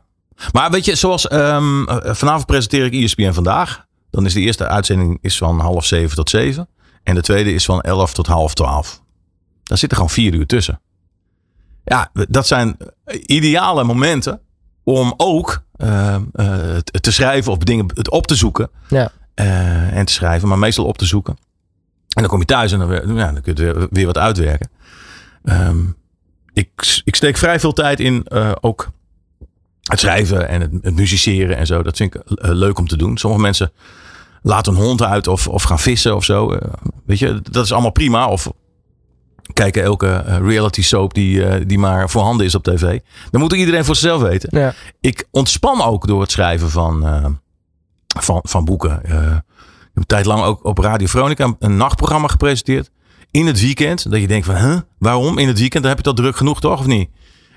maar 0.52 0.72
weet 0.72 0.86
je, 0.86 0.96
zoals 0.96 1.32
um, 1.32 1.86
vanavond 2.02 2.46
presenteer 2.46 2.86
ik 2.86 2.94
ESPN 2.94 3.32
Vandaag. 3.32 3.86
Dan 4.10 4.26
is 4.26 4.34
de 4.34 4.40
eerste 4.40 4.68
uitzending 4.68 5.18
is 5.22 5.38
van 5.38 5.60
half 5.60 5.86
zeven 5.86 6.16
tot 6.16 6.30
zeven. 6.30 6.68
En 7.04 7.16
de 7.16 7.22
tweede 7.22 7.54
is 7.54 7.66
van 7.66 7.82
elf 7.82 8.14
tot 8.14 8.28
half 8.28 8.54
twaalf. 8.54 9.02
Daar 9.64 9.78
zitten 9.78 9.98
gewoon 9.98 10.14
vier 10.14 10.34
uur 10.34 10.46
tussen. 10.46 10.82
Ja, 11.84 12.12
dat 12.14 12.48
zijn 12.48 12.78
ideale 13.26 13.84
momenten 13.84 14.42
om 14.84 15.14
ook 15.18 15.64
uh, 15.78 16.16
uh, 16.36 16.78
te 16.78 17.12
schrijven 17.12 17.52
of 17.52 17.58
dingen 17.58 17.86
het 17.94 18.10
op 18.10 18.28
te 18.28 18.36
zoeken. 18.36 18.70
Ja. 18.90 19.12
Uh, 19.36 19.98
en 19.98 20.06
te 20.06 20.14
schrijven, 20.14 20.48
maar 20.48 20.60
meestal 20.60 20.86
op 20.86 20.98
te 20.98 21.06
zoeken. 21.06 21.38
En 22.08 22.22
dan 22.22 22.28
kom 22.28 22.40
je 22.40 22.46
thuis 22.46 22.72
en 22.72 22.80
dan, 22.80 23.16
ja, 23.16 23.32
dan 23.32 23.42
kun 23.42 23.56
je 23.56 23.64
weer, 23.64 23.88
weer 23.90 24.06
wat 24.06 24.18
uitwerken. 24.18 24.70
Um, 25.44 25.96
ik, 26.54 27.02
ik 27.04 27.16
steek 27.16 27.38
vrij 27.38 27.60
veel 27.60 27.74
tijd 27.74 28.00
in 28.00 28.32
ook 28.62 28.92
het 29.84 30.00
schrijven 30.00 30.48
en 30.48 30.62
het, 30.62 30.72
het 30.82 30.96
musiceren 30.96 31.58
en 31.58 31.66
zo. 31.66 31.84
Dat 31.84 31.98
vind 31.98 32.16
ik 32.16 32.22
leuk 32.36 32.80
om 32.80 32.88
te 32.88 32.98
doen. 32.98 33.18
Sommige 33.18 33.42
mensen 33.42 33.72
laten 34.42 34.74
een 34.74 34.82
hond 34.82 35.02
uit 35.02 35.28
of, 35.28 35.48
of 35.48 35.64
gaan 35.64 35.80
vissen 35.80 36.16
of 36.16 36.24
zo. 36.24 36.58
weet 37.06 37.20
je, 37.20 37.42
dat 37.52 37.66
is 37.66 37.72
allemaal 37.72 37.92
prima. 37.92 38.28
Of 38.28 38.52
kijken 39.54 39.84
elke 39.84 40.08
eh, 40.08 40.38
reality 40.38 40.82
soap 40.82 41.14
die, 41.14 41.36
uh, 41.36 41.54
die 41.68 41.80
maar 41.80 42.10
voorhanden 42.10 42.46
is 42.46 42.56
op 42.56 42.64
tv. 42.64 43.00
Dan 43.32 43.42
moet 43.42 43.54
iedereen 43.54 43.86
voor 43.86 43.96
zichzelf 43.96 44.22
weten. 44.22 44.60
Ja. 44.60 44.74
Ik 45.02 45.28
ontspan 45.32 45.82
ook 45.82 46.08
door 46.08 46.22
het 46.22 46.32
schrijven 46.32 46.70
van, 46.70 47.06
uh, 47.06 47.26
van, 48.20 48.40
van 48.44 48.66
boeken. 48.66 49.00
ik 49.04 49.10
heb 49.10 49.44
een 49.94 50.06
tijd 50.06 50.26
lang 50.26 50.44
ook 50.44 50.66
op 50.66 50.78
Radio 50.78 51.08
Veronica 51.08 51.56
een 51.60 51.78
nachtprogramma 51.78 52.28
gepresenteerd. 52.28 52.92
In 53.32 53.46
het 53.46 53.62
weekend. 53.62 54.12
Dat 54.12 54.20
je 54.20 54.28
denkt 54.28 54.46
van, 54.46 54.56
huh, 54.56 54.78
waarom? 54.98 55.38
In 55.38 55.48
het 55.48 55.60
weekend 55.60 55.84
dan 55.84 55.92
heb 55.92 55.98
je 56.06 56.14
dat 56.14 56.16
druk 56.16 56.36
genoeg 56.36 56.60
toch 56.60 56.80
of 56.80 56.86
niet? 56.86 57.10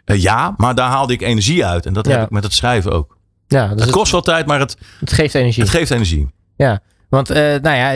ja, 0.05 0.55
maar 0.57 0.75
daar 0.75 0.91
haalde 0.91 1.13
ik 1.13 1.23
energie 1.23 1.65
uit. 1.65 1.87
En 1.87 1.93
dat 1.93 2.07
heb 2.07 2.23
ik 2.23 2.31
met 2.31 2.43
het 2.43 2.53
schrijven 2.53 2.93
ook. 2.93 3.17
Ja, 3.47 3.75
dus 3.75 3.85
het 3.85 3.91
kost 3.91 4.13
wel 4.13 4.21
tijd, 4.21 4.47
maar 4.47 4.59
het, 4.59 4.77
het 5.01 5.13
geeft 5.13 5.35
energie. 5.35 5.63
Het 5.63 5.73
geeft 5.73 5.91
energie. 5.91 6.29
Ja, 6.57 6.81
want 7.09 7.31
uh, 7.31 7.37
nou 7.37 7.77
ja, 7.77 7.89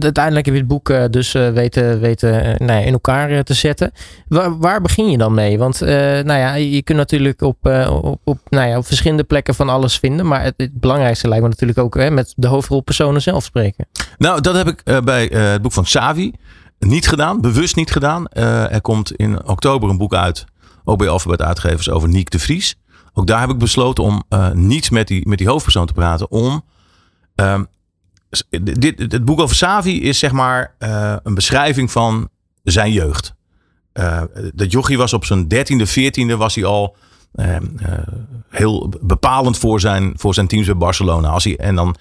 uiteindelijk 0.00 0.46
heb 0.46 0.54
je 0.54 0.60
het 0.60 0.68
boek 0.68 0.88
uh, 0.88 1.04
dus 1.10 1.34
uh, 1.34 1.50
weten, 1.50 2.00
weten 2.00 2.30
nou 2.58 2.80
ja, 2.80 2.86
in 2.86 2.92
elkaar 2.92 3.44
te 3.44 3.54
zetten. 3.54 3.92
Waar, 4.58 4.80
begin 4.80 5.10
je 5.10 5.18
dan 5.18 5.34
mee? 5.34 5.58
Want 5.58 5.80
nou 5.80 6.32
ja, 6.32 6.54
je 6.54 6.82
kunt 6.82 6.98
natuurlijk 6.98 7.40
op, 7.42 7.66
op, 7.90 8.20
op, 8.24 8.38
nou 8.48 8.68
ja, 8.68 8.76
op 8.76 8.86
verschillende 8.86 9.24
plekken 9.24 9.54
van 9.54 9.68
alles 9.68 9.98
vinden. 9.98 10.26
Maar 10.26 10.44
het, 10.44 10.70
belangrijkste 10.72 11.28
lijkt 11.28 11.42
me 11.42 11.48
natuurlijk 11.50 11.78
ook 11.78 11.94
hè, 11.94 12.10
met 12.10 12.32
de 12.36 12.46
hoofdrolpersonen 12.46 13.22
zelf 13.22 13.44
spreken. 13.44 13.86
Nou, 14.18 14.40
dat 14.40 14.54
heb 14.54 14.68
ik 14.68 15.04
bij 15.04 15.24
het 15.24 15.62
boek 15.62 15.72
van 15.72 15.84
Xavi 15.84 16.32
niet 16.78 17.08
gedaan. 17.08 17.40
Bewust 17.40 17.76
niet 17.76 17.92
gedaan. 17.92 18.28
er 18.28 18.80
komt 18.80 19.12
in 19.12 19.46
oktober 19.46 19.90
een 19.90 19.98
boek 19.98 20.14
uit. 20.14 20.44
Ook 20.84 20.98
bij 20.98 21.08
Alphabet 21.08 21.42
Uitgevers 21.42 21.90
over 21.90 22.08
Niek 22.08 22.30
de 22.30 22.38
Vries. 22.38 22.76
Ook 23.12 23.26
daar 23.26 23.40
heb 23.40 23.50
ik 23.50 23.58
besloten 23.58 24.04
om 24.04 24.22
niet 24.52 24.90
met 24.90 25.08
die, 25.08 25.28
met 25.28 25.38
die 25.38 25.48
hoofdpersoon 25.48 25.86
te 25.86 25.92
praten. 25.92 26.30
Om... 26.30 26.64
Ehm, 27.34 27.62
dit, 28.62 28.98
het 28.98 29.24
boek 29.24 29.40
over 29.40 29.56
Savi 29.56 30.02
is 30.02 30.18
zeg 30.18 30.32
maar 30.32 30.74
uh, 30.78 31.16
een 31.22 31.34
beschrijving 31.34 31.90
van 31.90 32.28
zijn 32.62 32.92
jeugd. 32.92 33.34
Uh, 33.94 34.22
dat 34.54 34.72
jochie 34.72 34.98
was 34.98 35.12
op 35.12 35.24
zijn 35.24 35.48
dertiende, 35.48 35.86
veertiende 35.86 36.36
was 36.36 36.54
hij 36.54 36.64
al 36.64 36.96
uh, 37.34 37.56
heel 38.48 38.92
bepalend 39.00 39.58
voor 39.58 39.80
zijn, 39.80 40.12
voor 40.16 40.34
zijn 40.34 40.46
teams 40.46 40.66
bij 40.66 40.76
Barcelona. 40.76 41.28
Als 41.28 41.44
hij, 41.44 41.56
en 41.56 41.74
dan 41.74 41.96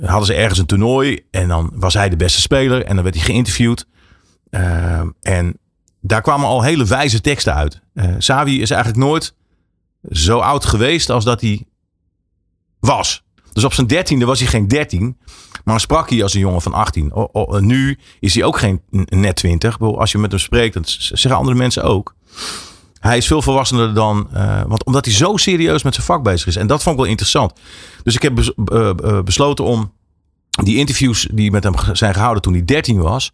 hadden 0.00 0.26
ze 0.26 0.34
ergens 0.34 0.58
een 0.58 0.66
toernooi 0.66 1.26
en 1.30 1.48
dan 1.48 1.70
was 1.74 1.94
hij 1.94 2.08
de 2.08 2.16
beste 2.16 2.40
speler 2.40 2.84
en 2.84 2.94
dan 2.94 3.04
werd 3.04 3.16
hij 3.16 3.24
geïnterviewd. 3.24 3.86
en 5.20 5.58
daar 6.00 6.22
kwamen 6.22 6.46
al 6.46 6.62
hele 6.62 6.84
wijze 6.84 7.20
teksten 7.20 7.54
uit. 7.54 7.80
Savi 8.18 8.60
is 8.60 8.70
eigenlijk 8.70 9.04
nooit 9.04 9.34
zo 10.10 10.38
oud 10.38 10.64
geweest 10.64 11.10
als 11.10 11.24
dat 11.24 11.40
hij 11.40 11.66
was. 12.78 13.25
Dus 13.56 13.64
op 13.64 13.74
zijn 13.74 13.86
dertiende 13.86 14.24
was 14.24 14.38
hij 14.38 14.48
geen 14.48 14.68
dertien. 14.68 15.16
Maar 15.64 15.80
sprak 15.80 16.10
hij 16.10 16.22
als 16.22 16.34
een 16.34 16.40
jongen 16.40 16.62
van 16.62 16.72
18. 16.72 17.12
nu 17.58 17.98
is 18.20 18.34
hij 18.34 18.44
ook 18.44 18.58
geen 18.58 18.80
net 19.04 19.36
20. 19.36 19.80
Als 19.80 20.12
je 20.12 20.18
met 20.18 20.30
hem 20.30 20.40
spreekt, 20.40 20.74
dat 20.74 20.88
zeggen 20.88 21.36
andere 21.36 21.56
mensen 21.56 21.82
ook. 21.82 22.14
Hij 22.98 23.16
is 23.16 23.26
veel 23.26 23.42
volwassener 23.42 23.94
dan. 23.94 24.28
Uh, 24.34 24.62
want 24.66 24.84
omdat 24.84 25.04
hij 25.04 25.14
zo 25.14 25.36
serieus 25.36 25.82
met 25.82 25.94
zijn 25.94 26.06
vak 26.06 26.22
bezig 26.22 26.46
is. 26.46 26.56
En 26.56 26.66
dat 26.66 26.82
vond 26.82 26.94
ik 26.94 27.00
wel 27.00 27.10
interessant. 27.10 27.52
Dus 28.02 28.14
ik 28.14 28.22
heb 28.22 28.54
uh, 28.72 29.22
besloten 29.22 29.64
om 29.64 29.92
die 30.50 30.76
interviews 30.76 31.28
die 31.32 31.50
met 31.50 31.64
hem 31.64 31.74
zijn 31.92 32.14
gehouden 32.14 32.42
toen 32.42 32.52
hij 32.52 32.64
13 32.64 33.00
was. 33.00 33.32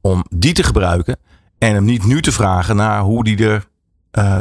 Om 0.00 0.24
die 0.30 0.52
te 0.52 0.62
gebruiken. 0.62 1.18
En 1.58 1.74
hem 1.74 1.84
niet 1.84 2.04
nu 2.04 2.22
te 2.22 2.32
vragen 2.32 2.76
naar 2.76 3.00
hoe 3.00 3.28
hij 3.28 3.46
er 3.46 3.66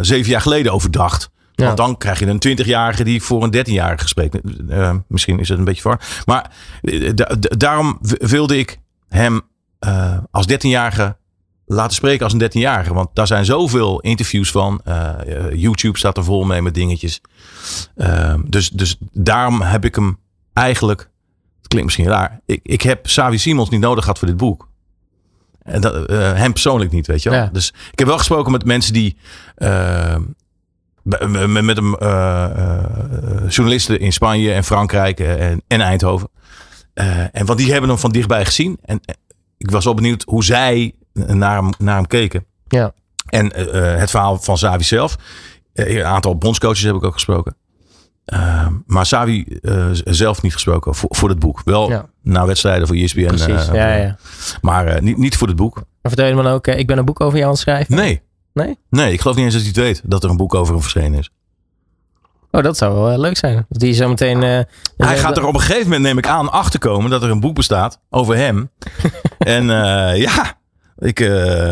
zeven 0.05 0.31
jaar 0.31 0.41
geleden 0.41 0.73
over 0.73 0.91
dacht. 0.91 1.29
Want 1.65 1.77
dan 1.77 1.97
krijg 1.97 2.19
je 2.19 2.25
een 2.25 2.59
20-jarige 2.59 3.03
die 3.03 3.23
voor 3.23 3.43
een 3.43 3.55
13-jarige 3.55 4.07
spreekt. 4.07 4.37
Uh, 4.69 4.95
misschien 5.07 5.39
is 5.39 5.49
het 5.49 5.57
een 5.57 5.63
beetje 5.63 5.81
voor. 5.81 5.99
Maar 6.25 6.51
uh, 6.81 7.11
daarom 7.39 7.97
wilde 8.17 8.57
ik 8.57 8.79
hem 9.09 9.41
uh, 9.85 10.17
als 10.31 10.45
13-jarige 10.51 11.17
laten 11.65 11.95
spreken 11.95 12.23
als 12.23 12.33
een 12.33 12.51
13-jarige. 12.51 12.93
Want 12.93 13.09
daar 13.13 13.27
zijn 13.27 13.45
zoveel 13.45 13.99
interviews 13.99 14.51
van. 14.51 14.81
YouTube 15.53 15.97
staat 15.97 16.17
er 16.17 16.23
vol 16.23 16.43
mee 16.43 16.61
met 16.61 16.73
dingetjes. 16.73 17.21
Dus, 18.45 18.69
dus 18.69 18.97
daarom 19.11 19.61
heb 19.61 19.85
ik 19.85 19.95
hem 19.95 20.19
eigenlijk. 20.53 21.09
Het 21.57 21.67
klinkt 21.67 21.85
misschien 21.85 22.07
raar. 22.07 22.39
Ik, 22.45 22.59
ik 22.63 22.81
heb 22.81 23.07
Savi 23.07 23.37
Simons 23.37 23.69
niet 23.69 23.81
nodig 23.81 24.03
gehad 24.03 24.19
voor 24.19 24.27
dit 24.27 24.37
boek. 24.37 24.69
En 25.61 25.81
dat, 25.81 26.09
hem 26.09 26.51
persoonlijk 26.51 26.91
niet, 26.91 27.07
weet 27.07 27.23
je 27.23 27.29
wel. 27.29 27.49
Dus 27.51 27.73
ik 27.91 27.99
heb 27.99 28.07
wel 28.07 28.17
gesproken 28.17 28.51
met 28.51 28.65
mensen 28.65 28.93
die 28.93 29.17
met 31.47 31.77
een 31.77 31.95
uh, 32.03 32.47
journalisten 33.47 33.99
in 33.99 34.13
Spanje 34.13 34.53
en 34.53 34.63
Frankrijk 34.63 35.19
en, 35.19 35.61
en 35.67 35.81
Eindhoven. 35.81 36.29
en 37.31 37.45
want 37.45 37.59
die 37.59 37.71
hebben 37.71 37.89
hem 37.89 37.99
van 37.99 38.11
dichtbij 38.11 38.45
gezien. 38.45 38.77
En 38.81 38.99
ik 39.57 39.71
was 39.71 39.85
wel 39.85 39.93
benieuwd 39.93 40.23
hoe 40.27 40.43
zij 40.43 40.93
naar 41.13 41.55
hem, 41.55 41.69
naar 41.77 41.95
hem 41.95 42.07
keken. 42.07 42.45
Ja. 42.67 42.93
En 43.25 43.55
het 43.99 44.09
verhaal 44.09 44.37
van 44.37 44.57
Savi 44.57 44.83
zelf. 44.83 45.15
een 45.73 46.05
aantal 46.05 46.37
bondscoaches 46.37 46.83
heb 46.83 46.95
ik 46.95 47.03
ook 47.03 47.13
gesproken. 47.13 47.55
maar 48.85 49.05
Savi 49.05 49.59
zelf 50.03 50.41
niet 50.41 50.53
gesproken 50.53 50.95
voor, 50.95 51.09
voor 51.15 51.29
het 51.29 51.39
boek. 51.39 51.61
Wel 51.65 51.89
ja. 51.89 52.09
na 52.21 52.45
wedstrijden 52.45 52.87
voor 52.87 52.95
ESPN. 52.95 53.25
Precies, 53.25 53.67
ja, 53.71 53.95
ja. 53.95 54.17
Maar 54.61 55.01
niet, 55.01 55.17
niet 55.17 55.37
voor 55.37 55.47
het 55.47 55.57
boek. 55.57 55.75
Maar 55.75 56.11
vertel 56.11 56.25
je 56.25 56.35
dan 56.35 56.47
ook, 56.47 56.67
ik 56.67 56.87
ben 56.87 56.97
een 56.97 57.05
boek 57.05 57.21
over 57.21 57.33
jou 57.37 57.45
aan 57.45 57.51
het 57.51 57.61
schrijven? 57.61 57.95
Nee. 57.95 58.21
Nee? 58.57 58.77
Nee, 58.89 59.13
ik 59.13 59.21
geloof 59.21 59.35
niet 59.35 59.45
eens 59.45 59.53
dat 59.53 59.63
hij 59.63 59.71
het 59.71 59.79
weet 59.79 60.01
dat 60.03 60.23
er 60.23 60.29
een 60.29 60.37
boek 60.37 60.55
over 60.55 60.73
hem 60.73 60.81
verschenen 60.81 61.19
is. 61.19 61.31
Oh, 62.51 62.63
dat 62.63 62.77
zou 62.77 62.93
wel 62.93 63.11
uh, 63.11 63.17
leuk 63.17 63.37
zijn. 63.37 63.65
Dat 63.69 63.81
hij 63.81 63.93
zo 63.93 64.09
meteen. 64.09 64.43
Uh, 64.43 64.59
hij 64.97 65.17
gaat 65.17 65.37
er 65.37 65.45
op 65.45 65.53
een 65.53 65.59
gegeven 65.59 65.83
moment, 65.83 66.01
neem 66.01 66.17
ik 66.17 66.27
aan, 66.27 66.51
achter 66.51 66.79
komen 66.79 67.09
dat 67.09 67.23
er 67.23 67.29
een 67.29 67.39
boek 67.39 67.55
bestaat 67.55 67.99
over 68.09 68.35
hem. 68.35 68.69
en 69.37 69.65
ja, 70.17 70.57
ik, 70.97 71.19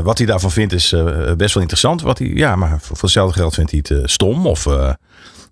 wat 0.04 0.18
hij 0.18 0.28
daarvan 0.28 0.52
vindt 0.52 0.74
is 0.74 0.90
best 1.38 1.54
wel 1.54 1.62
interessant. 1.62 2.02
Wat 2.02 2.18
hij, 2.18 2.28
ja, 2.28 2.56
maar 2.56 2.70
voor, 2.70 2.80
voor 2.80 3.00
hetzelfde 3.02 3.40
geld 3.40 3.54
vindt 3.54 3.72
hij 3.72 3.84
het 3.88 4.12
stom 4.12 4.48
of 4.48 4.68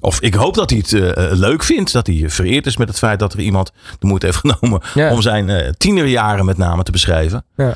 of 0.03 0.19
ik 0.19 0.33
hoop 0.33 0.53
dat 0.53 0.69
hij 0.69 0.79
het 0.79 0.91
uh, 0.91 1.11
leuk 1.31 1.63
vindt. 1.63 1.93
Dat 1.93 2.07
hij 2.07 2.23
vereerd 2.27 2.65
is 2.65 2.77
met 2.77 2.87
het 2.87 2.97
feit 2.97 3.19
dat 3.19 3.33
er 3.33 3.39
iemand 3.39 3.71
de 3.99 4.07
moeite 4.07 4.25
heeft 4.25 4.37
genomen. 4.45 4.81
om 5.11 5.21
zijn 5.21 5.49
uh, 5.49 5.69
tienerjaren 5.77 6.45
met 6.45 6.57
name 6.57 6.83
te 6.83 6.91
beschrijven. 6.91 7.45
Ja. 7.55 7.67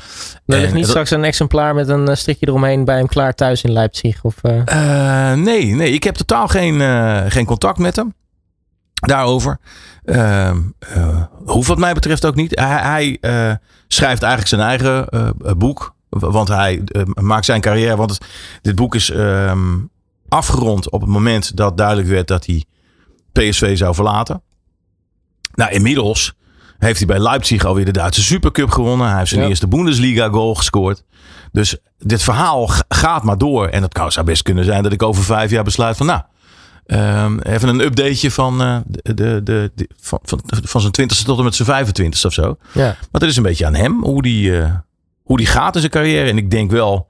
Er 0.46 0.58
ligt 0.58 0.74
niet 0.74 0.86
straks 0.86 1.10
een 1.10 1.24
exemplaar 1.24 1.74
met 1.74 1.88
een 1.88 2.16
strikje 2.16 2.46
eromheen 2.46 2.84
bij 2.84 2.96
hem 2.96 3.06
klaar 3.06 3.34
thuis 3.34 3.62
in 3.62 3.72
Leipzig? 3.72 4.22
Of, 4.22 4.42
nee, 5.34 5.74
nee, 5.74 5.92
ik 5.92 6.04
heb 6.04 6.14
totaal 6.14 6.48
geen, 6.48 6.80
geen 7.30 7.46
contact 7.46 7.78
met 7.78 7.96
hem. 7.96 8.14
Daarover. 8.94 9.58
Ehm, 10.04 10.60
hoeft 11.44 11.68
wat 11.68 11.78
mij 11.78 11.92
betreft 11.92 12.26
ook 12.26 12.34
niet. 12.34 12.58
Hij, 12.58 12.78
hij 12.82 13.18
schrijft 13.86 14.22
eigenlijk 14.22 14.48
zijn 14.48 14.68
eigen 14.68 15.08
boek. 15.58 15.94
Want 16.08 16.48
hij 16.48 16.82
maakt 17.14 17.44
zijn 17.44 17.60
carrière. 17.60 17.96
Want 17.96 18.18
dit 18.62 18.74
boek 18.74 18.94
is. 18.94 19.10
Ehm, 19.10 19.76
afgerond 20.28 20.90
op 20.90 21.00
het 21.00 21.10
moment 21.10 21.56
dat 21.56 21.76
duidelijk 21.76 22.08
werd 22.08 22.28
dat 22.28 22.46
hij 22.46 22.64
PSV 23.32 23.76
zou 23.76 23.94
verlaten. 23.94 24.42
Nou, 25.54 25.72
inmiddels 25.72 26.34
heeft 26.78 26.98
hij 26.98 27.06
bij 27.06 27.18
Leipzig 27.18 27.64
alweer 27.64 27.84
de 27.84 27.90
Duitse 27.90 28.22
Supercup 28.22 28.70
gewonnen. 28.70 29.08
Hij 29.08 29.18
heeft 29.18 29.30
zijn 29.30 29.48
eerste 29.48 29.68
Bundesliga 29.68 30.28
goal 30.28 30.54
gescoord. 30.54 31.04
Dus 31.52 31.76
dit 31.98 32.22
verhaal 32.22 32.70
gaat 32.88 33.22
maar 33.22 33.38
door. 33.38 33.68
En 33.68 33.82
het 33.82 34.00
zou 34.08 34.26
best 34.26 34.42
kunnen 34.42 34.64
zijn 34.64 34.82
dat 34.82 34.92
ik 34.92 35.02
over 35.02 35.24
vijf 35.24 35.50
jaar 35.50 35.64
besluit 35.64 35.96
van 35.96 36.06
nou, 36.06 36.20
Ehm, 36.88 37.38
even 37.38 37.68
een 37.68 37.80
updateje 37.80 38.30
van, 38.30 38.62
uh, 38.62 38.78
de, 38.86 39.14
de, 39.14 39.42
de, 39.74 39.88
van, 40.00 40.18
van, 40.22 40.40
van 40.46 40.80
zijn 40.80 40.92
twintigste 40.92 41.24
tot 41.24 41.38
en 41.38 41.44
met 41.44 41.54
zijn 41.54 41.68
25 41.68 42.24
of 42.24 42.32
zo. 42.32 42.56
Ja. 42.72 42.84
Maar 42.84 43.20
het 43.20 43.22
is 43.22 43.36
een 43.36 43.42
beetje 43.42 43.66
aan 43.66 43.74
hem 43.74 44.02
hoe 44.02 44.22
die, 44.22 44.50
uh, 44.50 44.74
hoe 45.22 45.36
die 45.36 45.46
gaat 45.46 45.74
in 45.74 45.80
zijn 45.80 45.92
carrière. 45.92 46.30
En 46.30 46.36
ik 46.36 46.50
denk 46.50 46.70
wel 46.70 47.08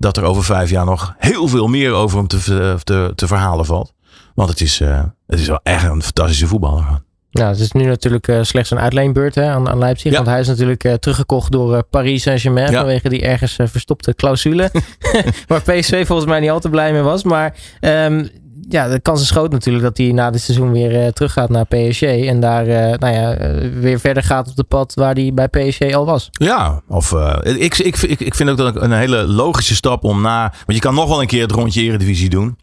dat 0.00 0.16
er 0.16 0.24
over 0.24 0.44
vijf 0.44 0.70
jaar 0.70 0.84
nog 0.84 1.14
heel 1.18 1.48
veel 1.48 1.66
meer 1.66 1.92
over 1.92 2.18
hem 2.18 2.26
te, 2.26 2.76
te, 2.84 3.12
te 3.14 3.26
verhalen 3.26 3.64
valt. 3.64 3.92
Want 4.34 4.50
het 4.50 4.60
is, 4.60 4.80
uh, 4.80 5.02
het 5.26 5.38
is 5.38 5.46
wel 5.46 5.60
echt 5.62 5.84
een 5.84 6.02
fantastische 6.02 6.46
voetballer. 6.46 7.02
Nou, 7.30 7.48
het 7.48 7.58
is 7.58 7.72
nu 7.72 7.84
natuurlijk 7.84 8.28
uh, 8.28 8.38
slechts 8.42 8.70
een 8.70 8.78
uitleenbeurt 8.78 9.34
hè, 9.34 9.50
aan, 9.50 9.68
aan 9.68 9.78
Leipzig. 9.78 10.10
Ja. 10.10 10.16
Want 10.16 10.28
hij 10.28 10.40
is 10.40 10.46
natuurlijk 10.46 10.84
uh, 10.84 10.92
teruggekocht 10.92 11.52
door 11.52 11.82
Paris 11.82 12.22
Saint-Germain. 12.22 12.70
Ja. 12.70 12.78
Vanwege 12.78 13.08
die 13.08 13.22
ergens 13.22 13.56
verstopte 13.64 14.14
clausule. 14.14 14.70
waar 15.46 15.62
PSV 15.62 16.06
volgens 16.06 16.28
mij 16.28 16.40
niet 16.40 16.50
al 16.50 16.60
te 16.60 16.70
blij 16.70 16.92
mee 16.92 17.02
was. 17.02 17.24
Maar 17.24 17.56
um, 17.80 18.28
ja, 18.68 18.88
de 18.88 19.00
kans 19.00 19.22
is 19.22 19.30
groot 19.30 19.52
natuurlijk 19.52 19.84
dat 19.84 19.96
hij 19.96 20.12
na 20.12 20.30
dit 20.30 20.40
seizoen 20.40 20.72
weer 20.72 21.12
teruggaat 21.12 21.48
naar 21.48 21.66
PSG. 21.66 22.02
En 22.02 22.40
daar 22.40 22.66
nou 22.98 23.14
ja, 23.14 23.36
weer 23.80 24.00
verder 24.00 24.22
gaat 24.22 24.48
op 24.48 24.56
de 24.56 24.64
pad 24.64 24.94
waar 24.94 25.14
hij 25.14 25.32
bij 25.34 25.48
PSG 25.48 25.92
al 25.92 26.06
was. 26.06 26.28
Ja, 26.30 26.82
of 26.88 27.12
ik, 27.42 27.78
ik, 27.78 27.96
ik, 27.96 28.20
ik 28.20 28.34
vind 28.34 28.50
ook 28.50 28.56
dat 28.56 28.76
een 28.76 28.92
hele 28.92 29.26
logische 29.26 29.74
stap 29.74 30.04
om 30.04 30.20
na... 30.20 30.40
Want 30.40 30.78
je 30.78 30.80
kan 30.80 30.94
nog 30.94 31.08
wel 31.08 31.20
een 31.20 31.26
keer 31.26 31.42
het 31.42 31.52
rondje 31.52 31.82
Eredivisie 31.82 32.28
doen. 32.28 32.56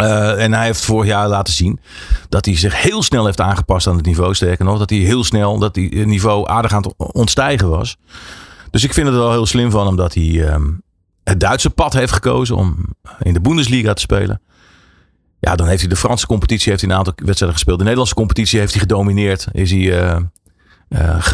Uh, 0.00 0.42
en 0.42 0.52
hij 0.52 0.64
heeft 0.64 0.84
vorig 0.84 1.08
jaar 1.08 1.28
laten 1.28 1.52
zien 1.52 1.80
dat 2.28 2.44
hij 2.44 2.56
zich 2.56 2.82
heel 2.82 3.02
snel 3.02 3.24
heeft 3.24 3.40
aangepast 3.40 3.86
aan 3.86 3.96
het 3.96 4.06
niveau. 4.06 4.34
Sterker 4.34 4.64
nog, 4.64 4.78
dat 4.78 4.90
hij 4.90 4.98
heel 4.98 5.24
snel 5.24 5.58
dat 5.58 5.76
hij 5.76 5.88
niveau 6.04 6.48
aardig 6.48 6.72
aan 6.72 6.82
het 6.82 6.94
ontstijgen 6.96 7.68
was. 7.68 7.96
Dus 8.70 8.84
ik 8.84 8.92
vind 8.92 9.06
het 9.06 9.16
wel 9.16 9.30
heel 9.30 9.46
slim 9.46 9.70
van 9.70 9.86
hem 9.86 9.96
dat 9.96 10.14
hij 10.14 10.52
um, 10.52 10.82
het 11.24 11.40
Duitse 11.40 11.70
pad 11.70 11.92
heeft 11.92 12.12
gekozen 12.12 12.56
om 12.56 12.76
in 13.22 13.32
de 13.32 13.40
Bundesliga 13.40 13.92
te 13.92 14.00
spelen. 14.00 14.40
Ja, 15.40 15.56
dan 15.56 15.66
heeft 15.66 15.80
hij 15.80 15.88
de 15.88 15.96
Franse 15.96 16.26
competitie 16.26 16.70
heeft 16.70 16.82
hij 16.82 16.90
een 16.90 16.96
aantal 16.96 17.12
wedstrijden 17.16 17.56
gespeeld. 17.56 17.76
De 17.78 17.84
Nederlandse 17.84 18.14
competitie 18.14 18.58
heeft 18.58 18.72
hij 18.72 18.80
gedomineerd. 18.80 19.46
Is 19.52 19.70
hij 19.70 19.80
uh, 19.80 20.16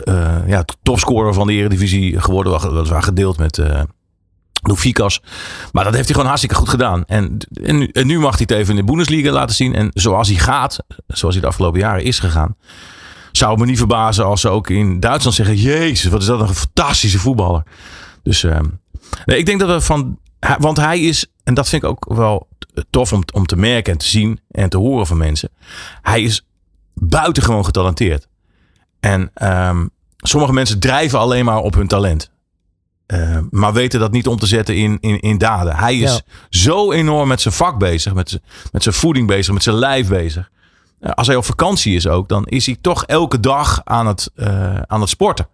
uh, 0.05 0.39
ja, 0.47 0.65
topscorer 0.83 1.35
van 1.35 1.47
de 1.47 1.53
Eredivisie 1.53 2.21
geworden. 2.21 2.73
Weliswaar 2.75 3.03
gedeeld 3.03 3.39
met 3.39 3.63
Fikas. 4.75 5.23
Maar 5.73 5.85
dat 5.85 5.93
heeft 5.93 6.05
hij 6.05 6.15
gewoon 6.15 6.27
hartstikke 6.27 6.57
goed 6.57 6.69
gedaan. 6.69 7.05
En, 7.05 7.39
en, 7.63 8.07
nu, 8.07 8.19
mag 8.19 8.33
hij 8.37 8.47
het 8.49 8.51
even 8.51 8.71
in 8.71 8.81
de 8.81 8.93
Bundesliga 8.93 9.31
laten 9.31 9.55
zien. 9.57 9.75
En 9.75 9.91
zoals 9.95 10.29
hij 10.29 10.37
gaat, 10.37 10.79
zoals 11.07 11.35
hij 11.35 11.43
de 11.43 11.51
afgelopen 11.51 11.81
jaren 11.81 12.05
is 12.05 12.19
gegaan. 12.19 12.57
Zou 13.33 13.59
me 13.59 13.67
niet 13.67 13.79
verbazen 13.79 14.25
als 14.25 14.41
ze 14.41 14.49
ook 14.49 14.71
in 14.71 15.01
Duitsland 15.01 15.37
zeggen: 15.37 15.57
Jezus, 15.57 16.11
wat 16.11 16.21
is 16.21 16.27
dat 16.27 16.41
een 16.41 16.55
fantastische 16.55 17.19
voetballer. 17.19 17.63
Dus 18.23 18.43
uh, 18.43 18.59
nee, 19.25 19.39
ik 19.39 19.47
denk 19.47 19.61
dat 19.61 19.69
we 19.69 19.81
van. 19.81 20.19
Want 20.59 20.77
hij 20.77 21.01
is, 21.01 21.27
en 21.45 21.55
dat 21.55 21.69
vind 21.69 21.83
ik 21.83 21.89
ook 21.89 22.15
wel 22.15 22.49
tof 22.91 23.13
om, 23.13 23.23
om 23.33 23.47
te 23.47 23.57
merken 23.57 23.93
en 23.93 23.99
te 23.99 24.07
zien 24.07 24.41
en 24.51 24.69
te 24.69 24.77
horen 24.77 25.07
van 25.07 25.17
mensen. 25.17 25.51
Hij 26.03 26.23
is 26.23 26.47
buitengewoon 26.95 27.65
getalenteerd. 27.65 28.29
En 29.01 29.31
um, 29.43 29.91
sommige 30.17 30.53
mensen 30.53 30.79
drijven 30.79 31.19
alleen 31.19 31.45
maar 31.45 31.59
op 31.59 31.75
hun 31.75 31.87
talent. 31.87 32.33
Uh, 33.07 33.39
maar 33.51 33.73
weten 33.73 34.01
dat 34.01 34.13
niet 34.13 34.27
om 34.27 34.39
te 34.39 34.47
zetten 34.47 34.77
in, 34.77 34.99
in, 35.01 35.21
in 35.21 35.39
daden. 35.39 35.77
Hij 35.77 35.97
is 35.97 36.13
ja. 36.13 36.21
zo 36.49 36.93
enorm 36.93 37.29
met 37.29 37.41
zijn 37.41 37.55
vak 37.55 37.79
bezig, 37.79 38.15
met 38.15 38.29
zijn, 38.29 38.43
met 38.73 38.83
zijn 38.83 38.95
voeding 38.95 39.27
bezig, 39.27 39.55
met 39.55 39.63
zijn 39.63 39.77
lijf 39.77 40.09
bezig. 40.09 40.51
Uh, 41.01 41.11
als 41.11 41.27
hij 41.27 41.37
op 41.37 41.45
vakantie 41.45 41.95
is 41.95 42.07
ook, 42.07 42.29
dan 42.29 42.47
is 42.47 42.67
hij 42.67 42.77
toch 42.81 43.05
elke 43.05 43.41
dag 43.41 43.81
aan 43.85 44.07
het, 44.07 44.31
uh, 44.37 44.77
aan 44.87 45.01
het 45.01 45.09
sporten. 45.11 45.49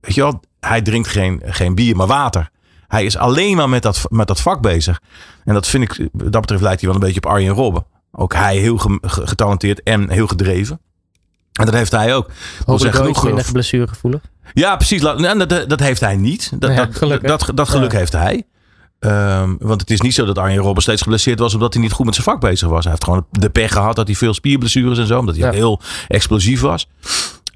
weet 0.00 0.14
je 0.14 0.20
wel, 0.20 0.40
hij 0.60 0.82
drinkt 0.82 1.08
geen, 1.08 1.42
geen 1.44 1.74
bier, 1.74 1.96
maar 1.96 2.06
water. 2.06 2.50
Hij 2.88 3.04
is 3.04 3.16
alleen 3.16 3.56
maar 3.56 3.68
met 3.68 3.82
dat, 3.82 4.06
met 4.08 4.26
dat 4.26 4.40
vak 4.40 4.60
bezig. 4.60 5.00
En 5.44 5.54
dat 5.54 5.66
vind 5.66 5.82
ik, 5.82 6.08
dat 6.12 6.40
betreft 6.40 6.62
lijkt 6.62 6.80
hij 6.80 6.90
wel 6.90 7.00
een 7.00 7.06
beetje 7.06 7.20
op 7.24 7.30
Arjen 7.30 7.54
Robben. 7.54 7.84
Ook 8.12 8.34
hij 8.34 8.56
heel 8.56 8.78
getalenteerd 9.02 9.82
en 9.82 10.10
heel 10.10 10.26
gedreven. 10.26 10.80
En 11.52 11.64
dat 11.64 11.74
heeft 11.74 11.92
hij 11.92 12.14
ook. 12.14 12.30
Hopelijk 12.64 12.96
genoeg 12.96 13.24
minder 13.24 13.52
blessuregevoelig. 13.52 14.20
Ja, 14.54 14.76
precies. 14.76 15.00
Dat, 15.00 15.18
dat, 15.48 15.68
dat 15.68 15.80
heeft 15.80 16.00
hij 16.00 16.16
niet. 16.16 16.52
Dat, 16.58 16.70
ja, 16.70 16.76
dat, 16.86 17.22
dat, 17.22 17.50
dat, 17.54 17.68
geluk 17.68 17.92
ja. 17.92 17.98
heeft 17.98 18.12
hij. 18.12 18.42
Um, 19.00 19.56
want 19.60 19.80
het 19.80 19.90
is 19.90 20.00
niet 20.00 20.14
zo 20.14 20.24
dat 20.24 20.38
Arjen 20.38 20.62
Robben 20.62 20.82
steeds 20.82 21.02
geblesseerd 21.02 21.38
was 21.38 21.54
omdat 21.54 21.72
hij 21.74 21.82
niet 21.82 21.92
goed 21.92 22.04
met 22.04 22.14
zijn 22.14 22.26
vak 22.26 22.40
bezig 22.40 22.68
was. 22.68 22.82
Hij 22.82 22.92
heeft 22.92 23.04
gewoon 23.04 23.26
de 23.30 23.50
pech 23.50 23.72
gehad 23.72 23.96
dat 23.96 24.06
hij 24.06 24.16
veel 24.16 24.34
spierblessures 24.34 24.98
en 24.98 25.06
zo, 25.06 25.18
omdat 25.18 25.36
hij 25.36 25.46
ja. 25.46 25.52
heel 25.52 25.80
explosief 26.08 26.60
was. 26.60 26.88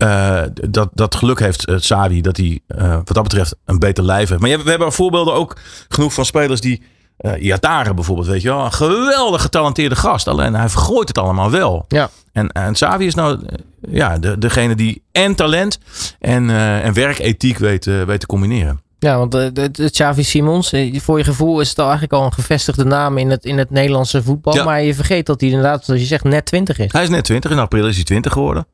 Uh, 0.02 0.42
dat, 0.70 0.88
dat 0.94 1.14
geluk 1.14 1.38
heeft 1.38 1.68
uh, 1.68 1.76
Savi 1.78 2.20
dat 2.20 2.36
hij 2.36 2.60
uh, 2.68 2.92
wat 2.92 3.12
dat 3.12 3.22
betreft 3.22 3.56
een 3.64 3.78
beter 3.78 4.04
lijf 4.04 4.28
heeft. 4.28 4.40
Maar 4.40 4.62
we 4.64 4.70
hebben 4.70 4.92
voorbeelden 4.92 5.34
ook 5.34 5.56
genoeg 5.88 6.12
van 6.12 6.24
spelers 6.24 6.60
die 6.60 6.82
uh, 7.20 7.42
Iatare 7.42 7.94
bijvoorbeeld, 7.94 8.26
weet 8.26 8.42
je 8.42 8.48
wel. 8.48 8.64
Een 8.64 8.72
geweldig 8.72 9.42
getalenteerde 9.42 9.96
gast. 9.96 10.28
Alleen 10.28 10.54
hij 10.54 10.68
vergooit 10.68 11.08
het 11.08 11.18
allemaal 11.18 11.50
wel. 11.50 11.84
Ja. 11.88 12.10
En, 12.32 12.48
en 12.48 12.74
Savi 12.74 13.06
is 13.06 13.14
nou 13.14 13.40
ja, 13.80 14.18
de, 14.18 14.38
degene 14.38 14.74
die 14.74 15.02
en 15.12 15.34
talent 15.34 15.78
en, 16.18 16.50
en 16.82 16.92
werkethiek 16.92 17.58
weet, 17.58 17.84
weet 17.84 18.20
te 18.20 18.26
combineren. 18.26 18.80
Ja, 19.00 19.18
want 19.18 19.32
de 19.32 19.88
Xavi 19.90 20.22
Simons, 20.22 20.72
voor 20.92 21.18
je 21.18 21.24
gevoel 21.24 21.60
is 21.60 21.68
het 21.68 21.78
al 21.78 21.84
eigenlijk 21.84 22.12
al 22.12 22.24
een 22.24 22.32
gevestigde 22.32 22.84
naam 22.84 23.18
in 23.18 23.30
het, 23.30 23.44
in 23.44 23.58
het 23.58 23.70
Nederlandse 23.70 24.22
voetbal. 24.22 24.54
Ja. 24.54 24.64
Maar 24.64 24.82
je 24.82 24.94
vergeet 24.94 25.26
dat 25.26 25.40
hij 25.40 25.50
inderdaad, 25.50 25.84
zoals 25.84 26.00
je 26.00 26.06
zegt, 26.06 26.24
net 26.24 26.46
20 26.46 26.78
is. 26.78 26.92
Hij 26.92 27.02
is 27.02 27.08
net 27.08 27.24
20. 27.24 27.50
In 27.50 27.58
april 27.58 27.86
is 27.86 27.94
hij 27.94 28.04
20 28.04 28.32
geworden. 28.32 28.66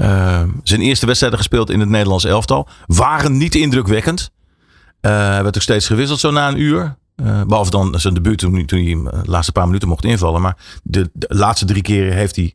Uh, 0.00 0.42
zijn 0.62 0.80
eerste 0.80 1.06
wedstrijden 1.06 1.38
gespeeld 1.38 1.70
in 1.70 1.80
het 1.80 1.88
Nederlands 1.88 2.24
elftal. 2.24 2.68
Waren 2.86 3.36
niet 3.36 3.54
indrukwekkend. 3.54 4.30
Uh, 5.00 5.10
werd 5.40 5.56
ook 5.56 5.62
steeds 5.62 5.86
gewisseld 5.86 6.20
zo 6.20 6.30
na 6.30 6.48
een 6.48 6.60
uur. 6.60 6.96
Uh, 7.16 7.42
behalve 7.42 7.70
dan 7.70 8.00
zijn 8.00 8.14
debuut 8.14 8.38
toen, 8.38 8.66
toen 8.66 8.84
hij 8.84 9.22
de 9.22 9.30
laatste 9.30 9.52
paar 9.52 9.66
minuten 9.66 9.88
mocht 9.88 10.04
invallen. 10.04 10.40
Maar 10.40 10.56
de, 10.82 11.10
de 11.12 11.26
laatste 11.28 11.64
drie 11.64 11.82
keren 11.82 12.14
heeft 12.14 12.36
hij 12.36 12.54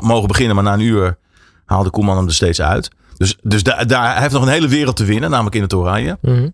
mogen 0.00 0.28
beginnen. 0.28 0.54
Maar 0.54 0.64
na 0.64 0.72
een 0.72 0.80
uur 0.80 1.18
haalde 1.64 1.90
Koeman 1.90 2.16
hem 2.16 2.26
er 2.26 2.34
steeds 2.34 2.60
uit. 2.60 2.90
Dus, 3.16 3.36
dus 3.42 3.62
daar, 3.62 3.86
daar 3.86 4.12
hij 4.12 4.20
heeft 4.20 4.32
nog 4.32 4.42
een 4.42 4.48
hele 4.48 4.68
wereld 4.68 4.96
te 4.96 5.04
winnen. 5.04 5.30
Namelijk 5.30 5.56
in 5.56 5.62
het 5.62 5.74
Oranje. 5.74 6.18
Mm 6.20 6.34
-hmm. 6.34 6.52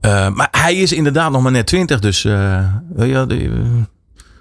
uh, 0.00 0.30
maar 0.30 0.48
hij 0.50 0.74
is 0.74 0.92
inderdaad 0.92 1.30
nog 1.30 1.42
maar 1.42 1.52
net 1.52 1.66
20. 1.66 2.00
Dus 2.00 2.24
uh, 2.24 2.32
ja, 2.96 3.26
de, 3.26 3.86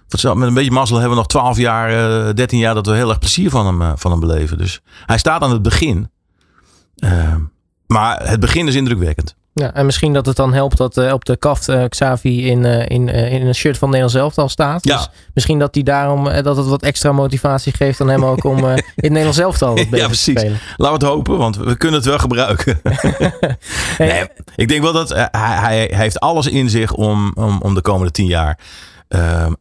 met 0.10 0.48
een 0.48 0.54
beetje 0.54 0.72
mazzel 0.72 0.98
hebben 0.98 1.16
we 1.16 1.22
nog 1.22 1.28
12 1.28 1.58
jaar, 1.58 2.36
13 2.36 2.60
jaar 2.60 2.74
dat 2.74 2.86
we 2.86 2.94
heel 2.94 3.10
erg 3.10 3.20
plezier 3.20 3.50
van 3.50 3.80
hem, 3.80 3.98
van 3.98 4.12
hem 4.12 4.20
beleven. 4.20 4.58
Dus 4.58 4.82
hij 5.06 5.18
staat 5.18 5.42
aan 5.42 5.52
het 5.52 5.62
begin. 5.62 6.12
maar 7.88 8.30
het 8.30 8.40
begin 8.40 8.68
is 8.68 8.76
indrukwekkend. 8.76 9.36
Ja, 9.60 9.74
en 9.74 9.86
misschien 9.86 10.14
dat 10.14 10.26
het 10.26 10.36
dan 10.36 10.54
helpt 10.54 10.78
dat 10.78 10.98
uh, 10.98 11.14
op 11.14 11.26
de 11.26 11.38
kaft 11.38 11.70
uh, 11.70 11.84
Xavi 11.90 12.48
in, 12.48 12.64
uh, 12.64 12.80
in, 12.80 13.10
in 13.10 13.48
een 13.48 13.56
shirt 13.56 13.78
van 13.78 13.88
Nederland 13.88 14.16
zelf 14.16 14.38
al 14.38 14.50
staat. 14.50 14.84
Ja. 14.84 14.98
Dus 14.98 15.10
misschien 15.34 15.60
dat 15.60 15.74
hij 15.74 15.84
daarom 15.84 16.24
dat 16.24 16.58
het 16.58 16.66
wat 16.66 16.84
extra 16.84 17.12
motivatie 17.12 17.74
geeft 17.74 18.02
aan 18.02 18.10
hem 18.10 18.26
ook 18.26 18.44
om 18.44 18.58
in 18.68 18.74
het 18.76 18.84
Nederlands 18.96 19.38
zelf 19.38 19.62
al 19.62 19.78
ja, 19.78 19.86
precies. 19.86 20.24
te 20.24 20.32
spelen. 20.32 20.60
Laten 20.78 21.00
we 21.00 21.06
het 21.06 21.16
hopen, 21.16 21.38
want 21.38 21.58
we 21.58 21.78
kunnen 21.78 22.00
het 22.00 22.10
wel 22.10 22.20
gebruiken. 22.20 22.80
hey. 22.84 23.58
nee, 23.98 24.28
ik 24.56 24.68
denk 24.68 24.82
wel 24.82 24.94
dat 24.94 25.10
hij, 25.10 25.30
hij 25.32 25.92
heeft 25.94 26.20
alles 26.20 26.48
in 26.48 26.70
zich 26.70 26.94
om, 26.94 27.32
om, 27.34 27.62
om 27.62 27.74
de 27.74 27.82
komende 27.82 28.12
tien 28.12 28.28
jaar 28.28 28.60
ehm, 29.08 29.54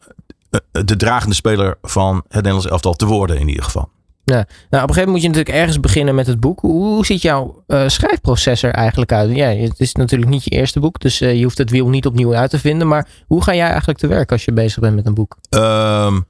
de 0.71 0.97
dragende 0.97 1.35
speler 1.35 1.79
van 1.83 2.17
het 2.17 2.35
Nederlands 2.35 2.67
elftal 2.67 2.95
te 2.95 3.07
worden 3.07 3.39
in 3.39 3.49
ieder 3.49 3.65
geval. 3.65 3.89
Ja. 4.25 4.35
Nou, 4.35 4.45
op 4.45 4.73
een 4.73 4.79
gegeven 4.81 4.95
moment 4.95 5.09
moet 5.09 5.23
je 5.23 5.29
natuurlijk 5.29 5.57
ergens 5.57 5.81
beginnen 5.81 6.15
met 6.15 6.27
het 6.27 6.41
boek. 6.41 6.61
Hoe, 6.61 7.07
ziet 7.07 7.23
jouw 7.23 7.63
uh, 7.67 7.89
schrijfproces 7.89 8.63
er 8.63 8.73
eigenlijk 8.73 9.13
uit? 9.13 9.37
Ja, 9.37 9.49
het 9.49 9.81
is 9.81 9.93
natuurlijk 9.93 10.31
niet 10.31 10.45
je 10.45 10.51
eerste 10.51 10.81
boek, 10.81 11.01
dus 11.01 11.21
uh, 11.21 11.35
je 11.35 11.43
hoeft 11.43 11.59
het 11.59 11.71
wiel 11.71 11.89
niet 11.89 12.07
opnieuw 12.07 12.35
uit 12.35 12.51
te 12.51 12.59
vinden. 12.59 12.89
Maar 12.89 13.09
hoe 13.27 13.43
ga 13.43 13.55
jij 13.55 13.69
eigenlijk 13.69 13.99
te 13.99 14.07
werk 14.07 14.33
als 14.33 14.45
je 14.45 14.53
bezig 14.53 14.81
bent 14.81 14.95
met 14.95 15.07
een 15.07 15.15
boek? 15.15 15.37
Um, 15.51 16.25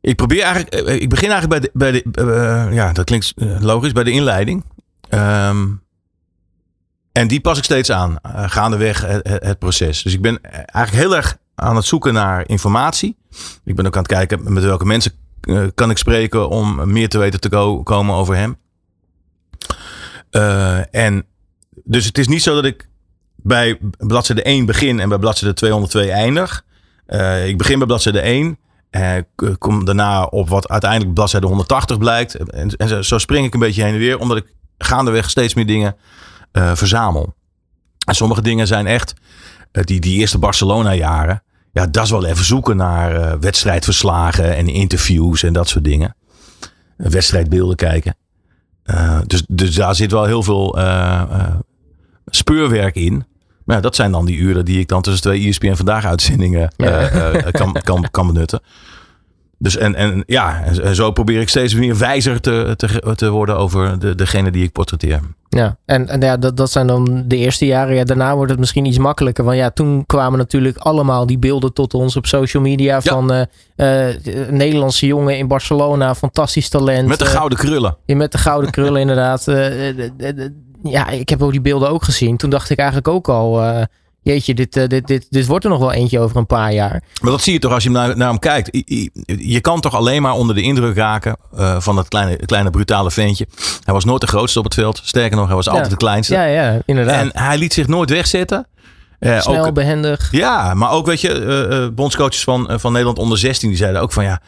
ik 0.00 0.16
probeer 0.16 0.42
eigenlijk, 0.42 0.88
ik 1.00 1.08
begin 1.08 1.30
eigenlijk 1.30 1.70
bij 1.72 1.90
de, 1.90 2.02
bij 2.02 2.12
de 2.12 2.22
uh, 2.22 2.74
ja, 2.74 2.92
dat 2.92 3.04
klinkt 3.04 3.32
logisch, 3.58 3.92
bij 3.92 4.04
de 4.04 4.10
inleiding. 4.10 4.64
Um, 5.10 5.82
en 7.12 7.28
die 7.28 7.40
pas 7.40 7.58
ik 7.58 7.64
steeds 7.64 7.90
aan, 7.90 8.16
gaandeweg 8.22 9.00
het, 9.06 9.28
het 9.42 9.58
proces. 9.58 10.02
Dus 10.02 10.14
ik 10.14 10.22
ben 10.22 10.38
eigenlijk 10.42 11.06
heel 11.06 11.16
erg 11.16 11.36
aan 11.60 11.76
het 11.76 11.84
zoeken 11.84 12.12
naar 12.12 12.48
informatie. 12.48 13.16
Ik 13.64 13.76
ben 13.76 13.86
ook 13.86 13.96
aan 13.96 14.02
het 14.02 14.12
kijken 14.12 14.52
met 14.52 14.64
welke 14.64 14.84
mensen 14.84 15.12
uh, 15.42 15.66
kan 15.74 15.90
ik 15.90 15.98
spreken 15.98 16.48
om 16.48 16.92
meer 16.92 17.08
te 17.08 17.18
weten 17.18 17.40
te 17.40 17.48
komen 17.84 18.14
over 18.14 18.36
hem. 18.36 18.56
Uh, 20.30 20.94
en 20.94 21.26
dus 21.84 22.04
het 22.04 22.18
is 22.18 22.28
niet 22.28 22.42
zo 22.42 22.54
dat 22.54 22.64
ik 22.64 22.88
bij 23.36 23.78
bladzijde 23.98 24.42
1 24.42 24.66
begin 24.66 25.00
en 25.00 25.08
bij 25.08 25.18
bladzijde 25.18 25.54
202 25.54 26.10
eindig. 26.10 26.64
Uh, 27.06 27.46
ik 27.46 27.58
begin 27.58 27.78
bij 27.78 27.86
bladzijde 27.86 28.20
1. 28.20 28.58
En 28.90 29.26
kom 29.58 29.84
daarna 29.84 30.24
op 30.24 30.48
wat 30.48 30.68
uiteindelijk 30.68 31.14
bladzijde 31.14 31.46
180 31.46 31.98
blijkt. 31.98 32.34
En, 32.34 32.76
en 32.76 33.04
zo 33.04 33.18
spring 33.18 33.46
ik 33.46 33.54
een 33.54 33.60
beetje 33.60 33.82
heen 33.82 33.92
en 33.92 33.98
weer, 33.98 34.18
omdat 34.18 34.36
ik 34.36 34.54
gaandeweg 34.78 35.30
steeds 35.30 35.54
meer 35.54 35.66
dingen 35.66 35.96
verzamel. 36.52 37.34
En 38.06 38.14
sommige 38.14 38.42
dingen 38.42 38.66
zijn 38.66 38.86
echt, 38.86 39.14
die, 39.70 40.00
die 40.00 40.18
eerste 40.18 40.38
Barcelona-jaren 40.38 41.42
ja, 41.78 41.86
dat 41.86 42.04
is 42.04 42.10
wel 42.10 42.26
even 42.26 42.44
zoeken 42.44 42.76
naar 42.76 43.14
uh, 43.14 43.32
wedstrijdverslagen 43.40 44.56
en 44.56 44.68
interviews 44.68 45.42
en 45.42 45.52
dat 45.52 45.68
soort 45.68 45.84
dingen. 45.84 46.16
Wedstrijdbeelden 46.96 47.76
kijken. 47.76 48.16
Uh, 48.84 49.20
dus, 49.26 49.42
dus 49.48 49.74
daar 49.74 49.94
zit 49.94 50.10
wel 50.10 50.24
heel 50.24 50.42
veel 50.42 50.78
speurwerk 52.26 52.94
in. 52.94 53.24
Maar 53.68 53.76
ja, 53.76 53.82
dat 53.82 53.94
zijn 53.94 54.12
dan 54.12 54.24
die 54.24 54.36
uren 54.36 54.64
die 54.64 54.78
ik 54.78 54.88
dan 54.88 55.02
tussen 55.02 55.22
twee 55.22 55.48
ESPN 55.48 55.74
Vandaag 55.74 56.04
uitzendingen 56.04 56.72
eh, 56.76 57.34
eh, 57.34 57.52
kan, 57.52 57.72
kan, 57.72 58.08
kan 58.10 58.26
benutten. 58.26 58.60
Dus 59.58 59.76
en, 59.76 59.94
en 59.94 60.22
ja, 60.26 60.62
en, 60.62 60.94
zo 60.94 61.10
probeer 61.10 61.40
ik 61.40 61.48
steeds 61.48 61.74
meer 61.74 61.98
wijzer 61.98 62.40
te, 62.40 62.74
te, 62.76 63.14
te 63.14 63.30
worden 63.30 63.56
over 63.56 63.98
de, 63.98 64.14
degene 64.14 64.50
die 64.50 64.62
ik 64.62 64.72
portretteer. 64.72 65.20
Ja, 65.48 65.76
en, 65.84 66.08
en 66.08 66.20
ja, 66.20 66.36
dat, 66.36 66.56
dat 66.56 66.70
zijn 66.70 66.86
dan 66.86 67.24
de 67.26 67.36
eerste 67.36 67.66
jaren. 67.66 67.94
Ja, 67.94 68.04
daarna 68.04 68.34
wordt 68.34 68.50
het 68.50 68.60
misschien 68.60 68.84
iets 68.84 68.98
makkelijker. 68.98 69.44
Want 69.44 69.56
ja, 69.56 69.70
toen 69.70 70.06
kwamen 70.06 70.38
natuurlijk 70.38 70.76
allemaal 70.76 71.26
die 71.26 71.38
beelden 71.38 71.72
tot 71.72 71.94
ons 71.94 72.16
op 72.16 72.26
social 72.26 72.62
media. 72.62 73.00
Van 73.00 73.32
eh 73.32 73.42
eh, 73.76 74.16
Nederlandse 74.50 75.06
jongen 75.06 75.38
in 75.38 75.48
Barcelona, 75.48 76.14
fantastisch 76.14 76.68
talent. 76.68 77.08
Met 77.08 77.18
de 77.18 77.24
Eh, 77.24 77.30
gouden 77.30 77.58
krullen. 77.58 77.96
ja, 78.04 78.16
met 78.16 78.32
de 78.32 78.38
gouden 78.38 78.70
krullen 78.70 79.00
inderdaad. 79.06 79.44
Ja, 80.82 81.08
ik 81.08 81.28
heb 81.28 81.42
ook 81.42 81.50
die 81.50 81.60
beelden 81.60 81.90
ook 81.90 82.04
gezien. 82.04 82.36
Toen 82.36 82.50
dacht 82.50 82.70
ik 82.70 82.78
eigenlijk 82.78 83.08
ook 83.08 83.28
al... 83.28 83.62
jeetje, 84.32 84.54
dit, 84.54 84.76
eh, 84.76 84.86
dit, 84.86 85.06
dit, 85.06 85.26
dit 85.30 85.46
wordt 85.46 85.64
er 85.64 85.70
nog 85.70 85.78
wel 85.78 85.92
eentje 85.92 86.20
over 86.20 86.36
een 86.36 86.46
paar 86.46 86.72
jaar. 86.72 87.02
Maar 87.20 87.30
dat 87.30 87.42
zie 87.42 87.52
je 87.52 87.58
toch 87.58 87.72
als 87.72 87.82
je 87.82 87.90
naar, 87.90 88.16
naar 88.16 88.28
hem 88.28 88.38
kijkt. 88.38 88.82
Je 89.26 89.60
kan 89.60 89.80
toch 89.80 89.94
alleen 89.94 90.22
maar 90.22 90.32
onder 90.32 90.54
de 90.54 90.62
indruk 90.62 90.96
raken 90.96 91.36
eh, 91.56 91.80
van 91.80 91.96
dat 91.96 92.08
kleine, 92.08 92.36
kleine 92.46 92.70
brutale 92.70 93.10
ventje. 93.10 93.46
Hij 93.84 93.94
was 93.94 94.04
nooit 94.04 94.20
de 94.20 94.26
grootste 94.26 94.58
op 94.58 94.64
het 94.64 94.74
veld. 94.74 95.00
Sterker 95.04 95.36
nog, 95.36 95.46
hij 95.46 95.54
was 95.54 95.68
altijd 95.68 95.90
de 95.90 95.96
kleinste. 95.96 96.34
Ja, 96.34 96.44
ja, 96.44 96.82
inderdaad. 96.86 97.20
En 97.20 97.30
hij 97.32 97.58
liet 97.58 97.72
zich 97.72 97.86
nooit 97.86 98.10
wegzetten. 98.10 98.66
Eh, 99.18 99.40
Snel, 99.40 99.66
ook, 99.66 99.74
behendig. 99.74 100.28
ja, 100.30 100.74
maar 100.74 100.90
ook 100.90 101.06
weet 101.06 101.20
je, 101.20 101.32
eh, 101.32 101.94
bondscoaches 101.94 102.44
van, 102.44 102.70
van 102.80 102.90
Nederland 102.92 103.18
onder 103.18 103.38
16 103.38 103.68
die 103.68 103.78
zeiden 103.78 104.00
ook 104.00 104.12
van 104.12 104.24
ja. 104.24 104.40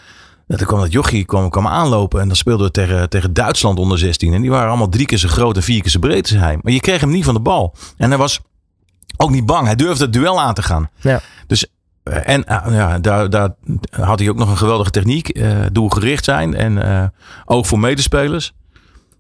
Dat 0.47 0.65
kwam 0.65 0.81
dat 0.81 0.93
jochie 0.93 1.25
kwam, 1.25 1.51
kwam 1.51 1.67
aanlopen 1.67 2.21
en 2.21 2.27
dan 2.27 2.37
speelden 2.37 2.67
we 2.67 2.73
tegen, 2.73 3.09
tegen 3.09 3.33
Duitsland 3.33 3.79
onder 3.79 3.99
16. 3.99 4.35
En 4.35 4.41
die 4.41 4.51
waren 4.51 4.69
allemaal 4.69 4.89
drie 4.89 5.07
keer 5.07 5.19
zo 5.19 5.29
groot 5.29 5.57
en 5.57 5.63
vier 5.63 5.81
keer 5.81 5.91
zo 5.91 5.99
breed 5.99 6.23
als 6.23 6.41
hij. 6.41 6.59
Maar 6.63 6.73
je 6.73 6.81
kreeg 6.81 7.01
hem 7.01 7.11
niet 7.11 7.25
van 7.25 7.35
de 7.35 7.41
bal. 7.41 7.75
En 7.97 8.09
hij 8.09 8.19
was 8.19 8.41
ook 9.23 9.31
niet 9.31 9.47
bang. 9.47 9.67
Hij 9.67 9.77
durfde 9.77 10.05
het 10.05 10.13
duel 10.13 10.41
aan 10.41 10.55
te 10.55 10.63
gaan. 10.63 10.91
Ja. 11.01 11.21
Dus, 11.47 11.67
eh, 12.03 12.29
en 12.29 12.45
eh, 12.45 12.67
ja, 12.75 12.99
daar, 12.99 13.31
daar 13.31 13.55
had 13.91 14.19
hij 14.19 14.29
ook 14.29 14.37
nog 14.37 14.51
een 14.51 14.57
geweldige 14.57 14.91
techniek. 14.91 15.29
eh, 15.29 15.59
doelgericht 15.73 16.25
zijn 16.25 16.55
en 16.55 17.13
oog 17.45 17.67
voor 17.67 17.79
medespelers. 17.79 18.53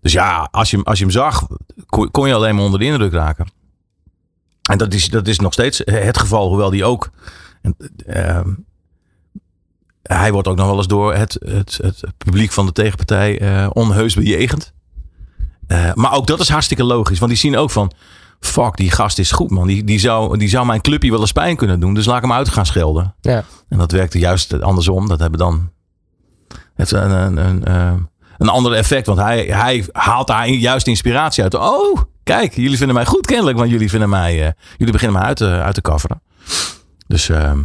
Dus 0.02 0.12
ja, 0.12 0.48
als 0.50 0.70
je, 0.70 0.76
hem- 0.76 0.84
als 0.86 0.98
je 0.98 1.04
hem 1.04 1.12
zag, 1.12 1.46
kon, 1.86 2.10
kon 2.10 2.28
je 2.28 2.34
alleen 2.34 2.54
maar 2.54 2.64
onder 2.64 2.78
de 2.80 2.86
indruk 2.86 3.12
raken. 3.12 3.46
En 4.70 4.78
dat 4.78 4.94
is, 4.94 5.08
dat 5.08 5.28
is 5.28 5.38
nog 5.38 5.52
steeds 5.52 5.82
het 5.84 6.18
geval, 6.18 6.48
hoewel 6.48 6.70
die 6.70 6.84
ook. 6.84 7.10
ehm, 8.06 8.48
hij 10.02 10.32
wordt 10.32 10.48
ook 10.48 10.56
nog 10.56 10.66
wel 10.66 10.76
eens 10.76 10.86
door 10.86 11.14
het, 11.14 11.36
het, 11.44 11.78
het 11.82 12.02
publiek 12.16 12.50
van 12.52 12.66
de 12.66 12.72
tegenpartij 12.72 13.66
onheus 13.72 14.14
bejegend. 14.14 14.72
Maar 15.94 16.12
ook 16.12 16.26
dat 16.26 16.40
is 16.40 16.48
hartstikke 16.48 16.84
logisch, 16.84 17.18
want 17.18 17.30
die 17.30 17.40
zien 17.40 17.56
ook 17.56 17.70
van. 17.70 17.92
Fuck, 18.40 18.76
die 18.76 18.90
gast 18.90 19.18
is 19.18 19.33
goed, 19.33 19.50
man. 19.50 19.66
Die, 19.66 19.85
die, 19.85 19.98
zou, 19.98 20.38
die 20.38 20.48
zou 20.48 20.66
mijn 20.66 20.81
clubje 20.81 21.11
wel 21.11 21.20
eens 21.20 21.33
pijn 21.33 21.57
kunnen 21.57 21.81
doen. 21.81 21.94
Dus 21.94 22.07
laat 22.07 22.16
ik 22.16 22.22
hem 22.22 22.33
uit 22.33 22.48
gaan 22.48 22.66
schelden. 22.66 23.14
Ja. 23.20 23.44
En 23.68 23.79
dat 23.79 23.92
werkte 23.92 24.18
juist 24.18 24.61
andersom. 24.62 25.09
Dat 25.09 25.20
hebben 25.20 25.38
dan. 25.38 25.70
Het 26.74 26.90
een, 26.90 27.11
een, 27.11 27.37
een, 27.37 27.64
eh, 27.64 27.92
een 28.38 28.48
ander 28.48 28.72
effect. 28.72 29.07
Want 29.07 29.18
hij, 29.18 29.40
hij 29.44 29.85
haalt 29.92 30.26
daar 30.26 30.48
juist 30.48 30.87
inspiratie 30.87 31.42
uit. 31.42 31.55
Oh, 31.55 32.00
kijk, 32.22 32.55
jullie 32.55 32.76
vinden 32.76 32.94
mij 32.96 33.05
goed 33.07 33.26
kennelijk. 33.26 33.59
Want 33.59 33.70
jullie 33.70 33.90
vinden 33.90 34.09
mij. 34.09 34.46
eh, 34.46 34.53
jullie 34.76 34.92
beginnen 34.92 35.18
mij 35.18 35.26
uit 35.29 35.37
te, 35.37 35.46
uit 35.46 35.74
te 35.74 35.81
coveren. 35.81 36.22
Dus, 37.07 37.29
ehm, 37.29 37.61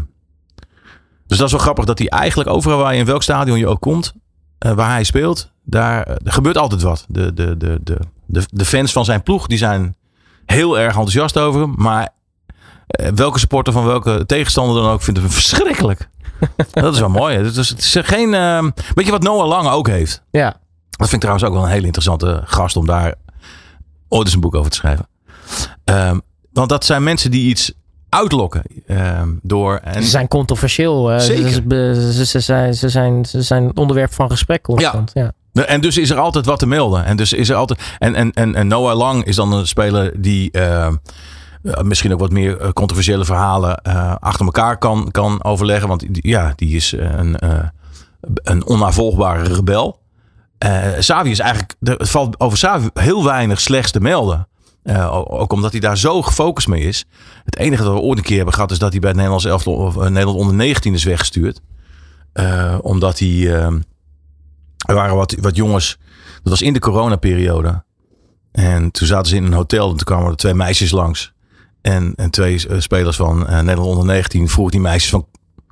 dus 1.28 1.38
dat 1.38 1.46
is 1.48 1.52
wel 1.54 1.62
grappig 1.62 1.86
dat 1.86 2.00
hij 2.00 2.08
eigenlijk 2.10 2.50
overal 2.50 2.78
waar 2.78 2.94
je 2.94 3.00
in 3.00 3.06
welk 3.06 3.24
stadion 3.24 3.58
je 3.58 3.68
ook 3.68 3.82
komt. 3.82 4.14
eh, 4.58 4.72
waar 4.72 4.90
hij 4.90 5.04
speelt. 5.04 5.52
Daar 5.64 6.18
gebeurt 6.24 6.58
altijd 6.58 6.82
wat. 6.82 7.06
De, 7.08 7.34
de, 7.34 7.58
de, 7.58 7.80
de, 7.84 8.00
de, 8.26 8.44
de 8.52 8.66
fans 8.66 8.92
van 8.92 9.06
zijn 9.06 9.24
ploeg 9.24 9.48
die 9.48 9.58
zijn 9.58 9.96
heel 10.46 10.78
erg 10.80 10.88
enthousiast 10.88 11.38
over 11.38 11.62
hem. 11.62 11.74
Maar 11.78 12.10
eh, 12.88 13.10
welke 13.16 13.40
supporter 13.40 13.74
van 13.74 13.86
welke 13.86 14.26
tegenstander 14.26 14.82
dan 14.84 14.92
ook 14.92 15.02
vindt 15.02 15.20
hem 15.20 15.30
verschrikkelijk. 15.30 16.10
dat 16.72 16.94
is 16.94 17.00
wel 17.00 17.10
mooi. 17.10 17.38
Het 17.38 17.56
is, 17.56 17.70
het 17.70 17.80
is 17.80 17.96
geen. 18.02 18.34
ehm, 18.34 18.70
weet 18.96 19.06
je 19.06 19.12
wat 19.12 19.24
Noah 19.24 19.48
Lange 19.48 19.70
ook 19.70 19.88
heeft? 19.88 20.24
Ja, 20.32 20.50
Dat 20.90 21.10
vind 21.10 21.12
ik 21.14 21.20
trouwens 21.20 21.46
ook 21.48 21.54
wel 21.54 21.64
een 21.64 21.70
hele 21.70 21.86
interessante 21.86 22.42
gast 22.46 22.76
om 22.78 22.86
daar 22.86 23.14
ooit 24.08 24.26
eens 24.26 24.34
een 24.36 24.40
boek 24.42 24.56
over 24.56 24.72
te 24.72 24.78
schrijven. 24.78 25.08
Ehm, 25.84 26.20
want 26.54 26.70
dat 26.70 26.86
zijn 26.86 27.04
mensen 27.04 27.32
die 27.32 27.50
iets 27.50 27.72
uitlokken 28.10 28.62
ehm, 28.88 29.30
door. 29.42 29.76
En, 29.78 30.04
ze 30.04 30.10
zijn 30.10 30.28
controversieel. 30.28 31.12
eh, 31.12 31.20
Zeker. 31.20 31.50
Ze, 31.50 32.14
ze, 32.14 32.26
ze, 32.26 32.40
zijn, 32.40 32.74
ze, 32.74 32.90
zijn, 32.90 33.26
ze 33.26 33.42
zijn 33.42 33.78
onderwerp 33.78 34.14
van 34.14 34.30
gesprek 34.30 34.62
constant. 34.62 35.12
Ja. 35.14 35.32
En 35.64 35.82
dus 35.82 35.98
is 35.98 36.10
er 36.10 36.18
altijd 36.18 36.46
wat 36.46 36.60
te 36.60 36.66
melden. 36.68 37.06
En 37.06 37.18
dus 37.18 37.34
is 37.34 37.50
er 37.50 37.56
altijd. 37.56 37.80
En, 38.00 38.16
en, 38.16 38.32
en, 38.32 38.56
en 38.56 38.68
Noah 38.68 38.98
Lang 38.98 39.24
is 39.26 39.36
dan 39.36 39.52
een 39.54 39.68
speler 39.68 40.22
die. 40.22 40.52
ehm, 40.52 40.96
eh, 41.64 41.82
misschien 41.84 42.14
ook 42.14 42.20
wat 42.20 42.32
meer 42.32 42.60
eh, 42.60 42.70
controversiële 42.70 43.26
verhalen 43.26 43.78
eh, 43.78 44.16
achter 44.20 44.46
elkaar 44.46 44.78
kan, 44.78 45.12
kan 45.12 45.44
overleggen. 45.44 45.88
Want 45.88 46.06
ja, 46.12 46.54
die 46.56 46.76
is 46.76 46.94
eh, 46.94 47.10
een, 47.18 47.38
eh, 47.38 47.64
een 48.34 48.66
onnavolgbare 48.66 49.54
rebel. 49.54 50.00
Eh 50.58 50.82
Savi 51.00 51.30
is 51.30 51.40
eigenlijk. 51.40 51.76
Het 51.80 52.10
valt 52.10 52.40
over 52.40 52.58
Savi 52.58 52.88
heel 52.94 53.24
weinig 53.24 53.62
slechts 53.62 53.92
te 53.92 54.00
melden. 54.00 54.48
Eh, 54.84 55.14
ook 55.28 55.54
omdat 55.54 55.72
hij 55.72 55.80
daar 55.80 55.98
zo 55.98 56.22
gefocust 56.22 56.68
mee 56.68 56.82
is. 56.82 57.06
Het 57.46 57.58
enige 57.58 57.84
dat 57.84 57.94
we 57.94 58.00
ooit 58.00 58.18
een 58.18 58.24
keer 58.24 58.36
hebben 58.36 58.54
gehad 58.54 58.72
is 58.72 58.80
dat 58.80 58.92
hij 58.92 59.00
bij 59.00 59.08
het 59.10 59.18
Nederlands 59.18 59.46
elftal 59.46 59.74
of 59.74 59.96
eh, 59.98 60.02
Nederland 60.08 60.38
onder 60.38 60.56
19 60.56 60.94
is 60.94 61.04
weggestuurd. 61.04 61.62
Eh, 62.34 62.78
omdat 62.82 63.20
hij. 63.20 63.56
ehm, 63.60 63.80
er 64.86 64.96
waren 64.96 65.16
wat, 65.16 65.36
wat 65.42 65.56
jongens. 65.56 65.98
Dat 66.44 66.52
was 66.52 66.62
in 66.62 66.74
de 66.74 66.80
coronaperiode. 66.80 67.84
En 68.52 68.92
toen 68.92 69.08
zaten 69.08 69.30
ze 69.30 69.36
in 69.36 69.44
een 69.44 69.54
hotel. 69.54 69.90
En 69.90 69.96
toen 69.96 70.06
kwamen 70.06 70.30
er 70.30 70.36
twee 70.36 70.54
meisjes 70.54 70.92
langs. 70.92 71.34
En, 71.82 72.14
en 72.16 72.30
twee 72.30 72.68
eh, 72.68 72.80
spelers 72.80 73.16
van 73.16 73.48
eh, 73.48 73.60
Nederland 73.60 73.90
onder 73.90 74.06
19 74.06 74.50
vroegen 74.50 74.74
die 74.74 74.82
meisjes 74.82 75.10
van... 75.10 75.28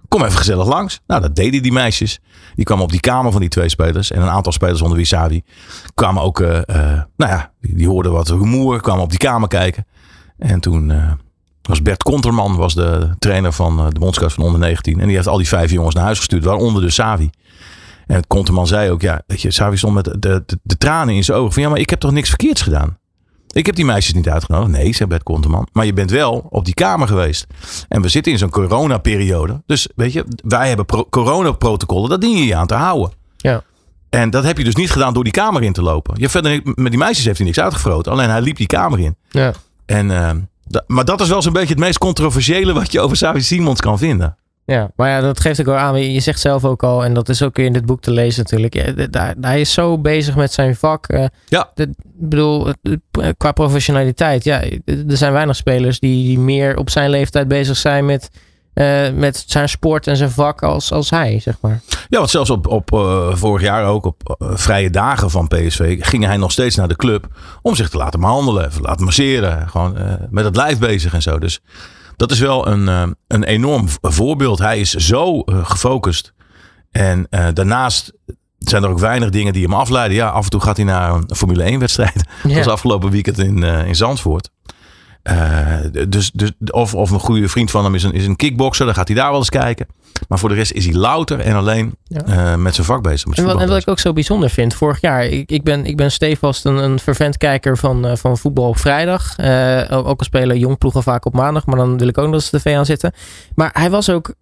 Kom 0.07 0.23
even 0.23 0.37
gezellig 0.37 0.67
langs. 0.67 1.01
Nou, 1.07 1.21
dat 1.21 1.35
deden 1.35 1.61
die 1.61 1.71
meisjes. 1.71 2.19
Die 2.55 2.65
kwamen 2.65 2.83
op 2.83 2.91
die 2.91 2.99
kamer 2.99 3.31
van 3.31 3.41
die 3.41 3.49
twee 3.49 3.69
spelers. 3.69 4.11
En 4.11 4.21
een 4.21 4.29
aantal 4.29 4.51
spelers 4.51 4.81
onder 4.81 4.97
wie 4.97 5.05
Savi 5.05 5.41
kwamen 5.93 6.21
ook... 6.23 6.39
eh, 6.39 6.61
nou 7.17 7.31
ja, 7.31 7.51
die, 7.61 7.75
die 7.75 7.87
hoorden 7.87 8.11
wat 8.11 8.29
rumoer. 8.29 8.81
Kwamen 8.81 9.03
op 9.03 9.09
die 9.09 9.19
kamer 9.19 9.47
kijken. 9.47 9.85
En 10.37 10.59
toen 10.59 10.93
was 11.61 11.81
Bert 11.81 12.03
Konterman 12.03 12.55
was 12.55 12.73
de 12.73 13.09
trainer 13.19 13.53
van 13.53 13.89
de 13.89 13.99
bondscoach 13.99 14.33
van 14.33 14.43
onder 14.43 14.59
19. 14.59 14.99
En 14.99 15.07
die 15.07 15.15
heeft 15.15 15.27
al 15.27 15.37
die 15.37 15.47
vijf 15.47 15.71
jongens 15.71 15.95
naar 15.95 16.03
huis 16.03 16.17
gestuurd. 16.17 16.43
Waaronder 16.43 16.81
dus 16.81 16.95
Savi. 16.95 17.29
En 18.07 18.15
het 18.15 18.27
Konterman 18.27 18.67
zei 18.67 18.91
ook, 18.91 19.01
ja, 19.01 19.21
weet 19.27 19.41
je, 19.41 19.51
Savi 19.51 19.77
stond 19.77 19.93
met 19.93 20.03
de, 20.05 20.19
de, 20.19 20.43
de 20.63 20.77
tranen 20.77 21.15
in 21.15 21.23
zijn 21.23 21.37
ogen. 21.37 21.53
Van 21.53 21.63
ja, 21.63 21.69
maar 21.69 21.79
ik 21.79 21.89
heb 21.89 21.99
toch 21.99 22.11
niks 22.11 22.29
verkeerds 22.29 22.61
gedaan? 22.61 22.97
Ik 23.51 23.65
heb 23.65 23.75
die 23.75 23.85
meisjes 23.85 24.13
niet 24.13 24.29
uitgenodigd. 24.29 24.71
Nee, 24.71 24.93
zei 24.95 25.09
Bert 25.09 25.23
Konterman. 25.23 25.67
Maar 25.71 25.85
je 25.85 25.93
bent 25.93 26.11
wel 26.11 26.47
op 26.49 26.65
die 26.65 26.73
kamer 26.73 27.07
geweest. 27.07 27.45
En 27.89 28.01
we 28.01 28.07
zitten 28.09 28.31
in 28.31 28.37
zo'n 28.37 28.49
coronaperiode. 28.49 29.61
Dus 29.65 29.87
weet 29.95 30.13
je, 30.13 30.25
wij 30.43 30.67
hebben 30.67 30.85
pro- 30.85 31.05
coronaprotocollen. 31.09 32.09
Dat 32.09 32.21
dien 32.21 32.37
je 32.37 32.45
je 32.45 32.55
aan 32.55 32.67
te 32.67 32.73
houden. 32.73 33.11
Ja. 33.37 33.63
En 34.09 34.29
dat 34.29 34.43
heb 34.43 34.57
je 34.57 34.63
dus 34.63 34.75
niet 34.75 34.91
gedaan 34.91 35.13
door 35.13 35.23
die 35.23 35.33
kamer 35.33 35.63
in 35.63 35.73
te 35.73 35.81
lopen. 35.81 36.15
Je 36.19 36.29
verder 36.29 36.61
met 36.63 36.89
die 36.91 36.97
meisjes 36.99 37.25
heeft 37.25 37.37
hij 37.37 37.45
niks 37.45 37.59
uitgefroten. 37.59 38.11
Alleen 38.11 38.29
hij 38.29 38.41
liep 38.41 38.57
die 38.57 38.67
kamer 38.67 38.99
in. 38.99 39.15
Ja. 39.29 39.53
En, 39.85 40.11
eh, 40.11 40.31
da- 40.67 40.83
maar 40.87 41.05
dat 41.05 41.21
is 41.21 41.29
wel 41.29 41.41
zo'n 41.41 41.53
beetje 41.53 41.73
het 41.73 41.83
meest 41.83 41.97
controversiële 41.97 42.73
wat 42.73 42.91
je 42.91 42.99
over 42.99 43.17
Savi 43.17 43.41
Simons 43.41 43.79
kan 43.81 43.97
vinden. 43.97 44.37
Ja, 44.65 44.91
maar 44.95 45.09
ja, 45.09 45.21
dat 45.21 45.39
geeft 45.39 45.59
ook 45.59 45.65
wel 45.65 45.75
aan. 45.75 46.11
Je 46.11 46.19
zegt 46.19 46.39
zelf 46.39 46.65
ook 46.65 46.83
al, 46.83 47.03
en 47.03 47.13
dat 47.13 47.29
is 47.29 47.41
ook 47.41 47.55
weer 47.55 47.65
in 47.65 47.73
dit 47.73 47.85
boek 47.85 48.01
te 48.01 48.11
lezen 48.11 48.43
natuurlijk. 48.43 48.73
Ja, 48.73 49.07
daar- 49.09 49.35
hij 49.41 49.59
is 49.61 49.73
zo 49.73 49.97
bezig 49.99 50.35
met 50.35 50.53
zijn 50.53 50.75
vak. 50.75 51.07
eh, 51.07 51.25
Ja. 51.45 51.69
de- 51.75 51.83
Ik 51.83 52.29
bedoel, 52.29 52.67
qua 53.37 53.51
professionaliteit. 53.51 54.43
Ja, 54.43 54.61
er 54.85 55.17
zijn 55.17 55.33
weinig 55.33 55.55
spelers 55.55 55.99
die, 55.99 56.25
die 56.25 56.39
meer 56.39 56.77
op 56.77 56.89
zijn 56.89 57.09
leeftijd 57.09 57.47
bezig 57.47 57.77
zijn 57.77 58.05
met, 58.05 58.29
eh, 58.73 59.11
met 59.11 59.43
zijn 59.47 59.69
sport 59.69 60.07
en 60.07 60.17
zijn 60.17 60.29
vak 60.31 60.63
als, 60.63 60.91
als 60.91 61.09
hij, 61.09 61.39
zeg 61.39 61.57
maar. 61.61 61.81
Ja, 62.09 62.17
want 62.17 62.29
zelfs 62.29 62.49
op, 62.49 62.67
op 62.67 62.93
eh, 62.93 63.35
vorig 63.35 63.61
jaar 63.61 63.85
ook 63.85 64.05
op 64.05 64.35
vrije 64.39 64.89
dagen 64.89 65.29
van 65.29 65.47
PSV 65.47 65.97
ging 65.99 66.25
hij 66.25 66.37
nog 66.37 66.51
steeds 66.51 66.75
naar 66.75 66.87
de 66.87 66.95
club 66.95 67.27
om 67.61 67.75
zich 67.75 67.89
te 67.89 67.97
laten 67.97 68.19
behandelen, 68.19 68.67
even 68.67 68.81
laten 68.81 69.05
masseren, 69.05 69.69
gewoon 69.69 69.97
eh, 69.97 70.13
met 70.29 70.45
het 70.45 70.55
lijf 70.55 70.79
bezig 70.79 71.13
en 71.13 71.21
zo. 71.21 71.39
Dus 71.39 71.61
dat 72.15 72.31
is 72.31 72.39
wel 72.39 72.67
een, 72.67 72.87
eh, 72.87 73.03
een 73.27 73.43
enorm 73.43 73.87
voorbeeld. 74.01 74.59
Hij 74.59 74.79
is 74.79 74.89
zo 74.89 75.39
eh, 75.39 75.65
gefocust. 75.65 76.33
En 76.91 77.27
eh, 77.29 77.47
daarnaast 77.53 78.13
zijn 78.57 78.83
er 78.83 78.89
ook 78.89 78.99
weinig 78.99 79.29
dingen 79.29 79.53
die 79.53 79.63
hem 79.63 79.73
afleiden. 79.73 80.17
Ja, 80.17 80.29
af 80.29 80.43
en 80.43 80.49
toe 80.49 80.61
gaat 80.61 80.77
hij 80.77 80.85
naar 80.85 81.13
een 81.13 81.35
Formule 81.35 81.63
1 81.63 81.79
wedstrijd. 81.79 82.23
Dat 82.43 82.53
was 82.53 82.67
afgelopen 82.67 83.09
weekend 83.09 83.37
in, 83.37 83.63
in 83.63 83.95
Zandvoort. 83.95 84.49
Dus, 86.07 86.31
dus, 86.31 86.51
of, 86.67 86.95
of 86.95 87.11
een 87.11 87.19
goede 87.19 87.49
vriend 87.49 87.71
van 87.71 87.83
hem 87.83 87.95
is 87.95 88.03
een, 88.03 88.13
is 88.13 88.25
een 88.25 88.35
kickboxer. 88.35 88.85
Dan 88.85 88.95
gaat 88.95 89.07
hij 89.07 89.17
daar 89.17 89.29
wel 89.29 89.39
eens 89.39 89.49
kijken. 89.49 89.87
Maar 90.27 90.39
voor 90.39 90.49
de 90.49 90.55
rest 90.55 90.71
is 90.71 90.85
hij 90.85 90.93
louter 90.93 91.39
en 91.39 91.55
alleen 91.55 91.95
Ja. 92.03 92.21
eh, 92.25 92.55
met 92.55 92.75
zijn 92.75 92.87
vak 92.87 93.01
bezig. 93.01 93.25
Met 93.27 93.37
En 93.37 93.43
wat, 93.43 93.53
en 93.53 93.59
voetbal 93.59 93.75
wat 93.75 93.83
ik 93.87 93.91
ook 93.91 93.99
zo 93.99 94.13
bijzonder 94.13 94.49
vind, 94.49 94.73
vorig 94.73 95.01
jaar, 95.01 95.25
ik, 95.25 95.51
ik 95.51 95.63
ben, 95.63 95.85
ik 95.85 95.97
ben 95.97 96.11
stevast 96.11 96.65
een, 96.65 96.75
een 96.75 96.99
vervent 96.99 97.37
kijker 97.37 97.77
van, 97.77 98.05
eh, 98.07 98.15
van 98.15 98.37
voetbal 98.37 98.67
op 98.67 98.77
vrijdag. 98.77 99.35
Eh, 99.37 99.85
ook 100.07 100.19
al 100.19 100.25
spelen 100.25 100.59
jongploegen 100.59 101.03
vaak 101.03 101.25
op 101.25 101.33
maandag, 101.33 101.65
maar 101.65 101.75
dan 101.75 101.97
wil 101.97 102.07
ik 102.07 102.17
ook 102.17 102.25
nog 102.25 102.33
eens 102.33 102.49
de 102.49 102.57
tv 102.59 102.75
aan 102.75 102.85
zitten. 102.85 103.13
Maar 103.55 103.69
hij 103.73 103.89
was 103.89 104.09
ook, 104.09 104.27
ik 104.29 104.35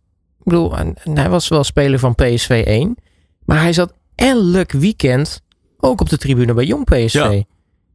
bedoel, 0.44 0.76
hij 1.14 1.30
was 1.30 1.48
wel 1.48 1.64
speler 1.64 2.00
van 2.00 2.16
PSV 2.16 2.64
1, 2.66 2.96
maar 3.46 3.62
hij 3.62 3.74
zat 3.74 3.94
elk 4.16 4.72
weekend 4.72 5.42
ook 5.80 6.02
op 6.02 6.10
de 6.10 6.18
tribune 6.18 6.54
bij 6.54 6.66
jong 6.66 6.86
PSV. 6.86 7.14
Ja. 7.14 7.30
Ik 7.32 7.46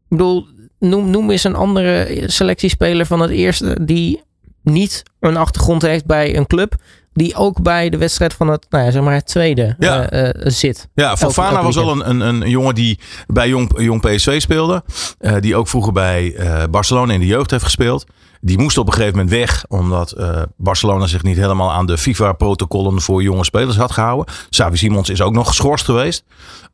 bedoel, 0.09 0.47
noem, 0.79 1.11
noem 1.11 1.31
eens 1.31 1.45
een 1.45 1.55
andere 1.55 2.23
selectiespeler 2.27 3.07
van 3.07 3.21
het 3.21 3.31
eerste 3.31 3.79
die 3.85 4.23
niet 4.63 5.03
een 5.21 5.37
achtergrond 5.37 5.83
heeft 5.83 6.07
bij 6.07 6.37
een 6.37 6.47
club. 6.47 6.75
Die 7.17 7.35
ook 7.35 7.63
bij 7.63 7.89
de 7.91 7.97
wedstrijd 7.99 8.35
van 8.35 8.49
het, 8.49 8.67
nou 8.71 8.85
ja, 8.85 8.91
zeg 8.91 9.03
maar 9.03 9.15
het 9.15 9.27
tweede 9.27 9.77
Ja. 9.79 10.09
eh, 10.09 10.29
eh, 10.29 10.35
zit. 10.53 10.89
Ja, 10.95 11.17
Fofana 11.17 11.63
was 11.63 11.75
wel 11.75 11.85
weekend. 11.85 12.09
een, 12.11 12.21
een, 12.21 12.43
een 12.43 12.51
jongen 12.51 12.75
die 12.75 12.99
bij 13.27 13.49
Jong, 13.49 13.71
Jong 13.81 14.01
PSV 14.01 14.41
speelde. 14.41 14.83
Eh, 15.19 15.35
die 15.41 15.57
ook 15.57 15.69
vroeger 15.69 15.93
bij 15.93 16.37
Barcelona 16.71 17.13
in 17.13 17.21
de 17.21 17.27
jeugd 17.27 17.51
heeft 17.51 17.65
gespeeld. 17.65 18.05
Die 18.41 18.59
moest 18.59 18.79
op 18.79 18.87
een 18.87 18.93
gegeven 18.93 19.17
moment 19.17 19.35
weg. 19.35 19.65
Omdat 19.69 20.17
Barcelona 20.57 21.07
zich 21.07 21.23
niet 21.23 21.37
helemaal 21.37 21.73
aan 21.73 21.87
de 21.87 21.99
FIFA-protocollen 21.99 23.01
voor 23.01 23.23
jonge 23.23 23.45
spelers 23.45 23.77
had 23.77 23.93
gehouden. 23.93 24.35
Xavi 24.51 24.77
Simons 24.77 25.09
is 25.11 25.21
ook 25.21 25.33
nog 25.33 25.47
geschorst 25.49 25.85
geweest. 25.85 26.25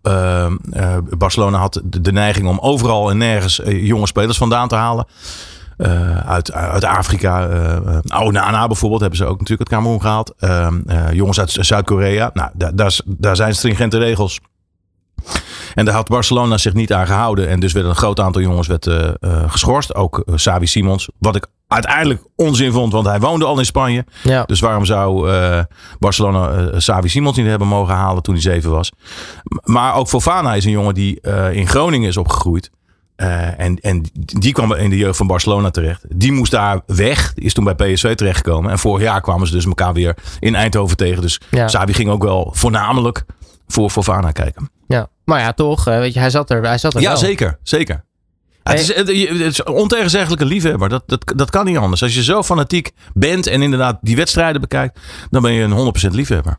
Eh, 0.02 0.44
eh, 0.44 0.96
Barcelona 1.18 1.59
had 1.59 1.81
de, 1.85 2.00
de 2.00 2.12
neiging 2.12 2.46
om 2.48 2.59
overal 2.59 3.11
en 3.11 3.16
nergens 3.18 3.61
jonge 3.64 4.07
spelers 4.07 4.38
vandaan 4.38 4.68
te 4.68 4.74
halen. 4.74 5.07
Eh, 5.82 6.16
uit, 6.16 6.52
uit 6.52 6.84
Afrika. 6.84 7.48
uh, 7.48 8.20
Onana 8.20 8.66
bijvoorbeeld 8.66 9.00
hebben 9.00 9.18
ze 9.18 9.24
ook 9.24 9.38
natuurlijk 9.38 9.68
het 9.68 9.78
Cameroen 9.78 10.00
gehaald. 10.00 10.34
Eh, 10.38 10.66
eh, 10.66 11.12
jongens 11.12 11.40
uit 11.40 11.50
Zuid-Korea. 11.50 12.30
Nou, 12.34 12.50
daar, 12.54 13.00
daar, 13.04 13.36
zijn 13.36 13.54
stringente 13.54 13.98
regels. 13.98 14.40
En 15.74 15.84
daar 15.84 15.94
had 15.94 16.08
Barcelona 16.08 16.58
zich 16.58 16.74
niet 16.74 16.92
aan 16.92 17.06
gehouden. 17.06 17.48
En 17.48 17.60
dus 17.60 17.72
werd 17.72 17.86
een 17.86 17.94
groot 17.94 18.20
aantal 18.20 18.42
jongens 18.42 18.66
werd, 18.66 18.90
geschorst. 19.46 19.94
Ook 19.94 20.24
Xavi 20.34 20.66
Simons. 20.66 21.08
Wat 21.18 21.36
ik 21.36 21.46
uiteindelijk 21.68 22.22
onzin 22.36 22.72
vond, 22.72 22.92
want 22.92 23.06
hij 23.06 23.20
woonde 23.20 23.44
al 23.44 23.58
in 23.58 23.64
Spanje. 23.64 24.04
Ja. 24.22 24.44
Dus 24.44 24.60
waarom 24.60 24.84
zou 24.84 25.30
Barcelona 25.98 26.70
Xavi 26.76 27.08
Simons 27.08 27.36
niet 27.36 27.46
hebben 27.46 27.68
mogen 27.68 27.94
halen 27.94 28.22
toen 28.22 28.34
hij 28.34 28.42
zeven 28.42 28.70
was? 28.70 28.92
Maar 29.64 29.94
ook 29.94 30.08
Fofana 30.08 30.54
is 30.54 30.64
een 30.64 30.70
jongen 30.70 30.94
die 30.94 31.20
in 31.52 31.68
Groningen 31.68 32.08
is 32.08 32.16
opgegroeid. 32.16 32.70
Eh, 33.16 33.61
en, 33.61 33.81
en 33.81 34.03
die 34.14 34.53
kwam 34.53 34.72
in 34.72 34.90
de 34.90 34.96
jeugd 34.96 35.16
van 35.16 35.27
Barcelona 35.27 35.70
terecht. 35.70 36.05
Die 36.09 36.33
moest 36.33 36.51
daar 36.53 36.81
weg. 36.87 37.35
Die 37.35 37.44
is 37.44 37.55
toen 37.55 37.64
bij 37.64 37.75
PSV 37.75 38.14
terechtgekomen. 38.14 38.70
En 38.70 38.79
vorig 38.79 39.03
jaar 39.03 39.20
kwamen 39.20 39.46
ze 39.46 39.53
dus 39.53 39.64
elkaar 39.66 39.92
weer 39.92 40.16
in 40.40 40.55
Eindhoven 40.55 40.96
tegen. 40.96 41.22
Dus 41.22 41.40
Ja. 41.51 41.64
Xavi 41.64 41.92
ging 41.94 42.11
ook 42.11 42.22
wel 42.22 42.51
voornamelijk 42.55 43.25
voor 43.66 43.90
Fofana 43.90 44.31
kijken. 44.31 44.70
Ja. 44.88 45.09
Maar 45.25 45.40
ja, 45.40 45.53
toch, 45.53 45.87
eh, 45.87 45.98
weet 45.98 46.12
je, 46.14 46.18
hij 46.20 46.31
zat 46.31 46.51
er, 46.51 46.62
hij 46.62 46.79
zat 46.79 46.94
er 46.94 47.01
Ja, 47.01 47.09
wel. 47.09 47.16
zeker. 47.16 47.59
Zeker. 47.62 48.05
Het, 48.62 48.81
is, 48.81 48.94
het 48.94 49.09
is 49.09 49.62
ontegenzeggelijke 49.62 50.44
liefhebber. 50.44 50.88
Dat, 50.88 51.03
dat, 51.07 51.33
dat 51.37 51.51
kan 51.51 51.64
niet 51.64 51.77
anders. 51.77 52.03
Als 52.03 52.14
je 52.14 52.22
zo 52.22 52.42
fanatiek 52.42 52.90
bent 53.14 53.46
en 53.46 53.62
inderdaad 53.62 53.98
die 54.01 54.16
wedstrijden 54.16 54.61
bekijkt, 54.61 54.98
dan 55.31 55.42
ben 55.42 55.53
je 55.53 55.62
een 55.62 56.11
100% 56.11 56.14
liefhebber. 56.14 56.57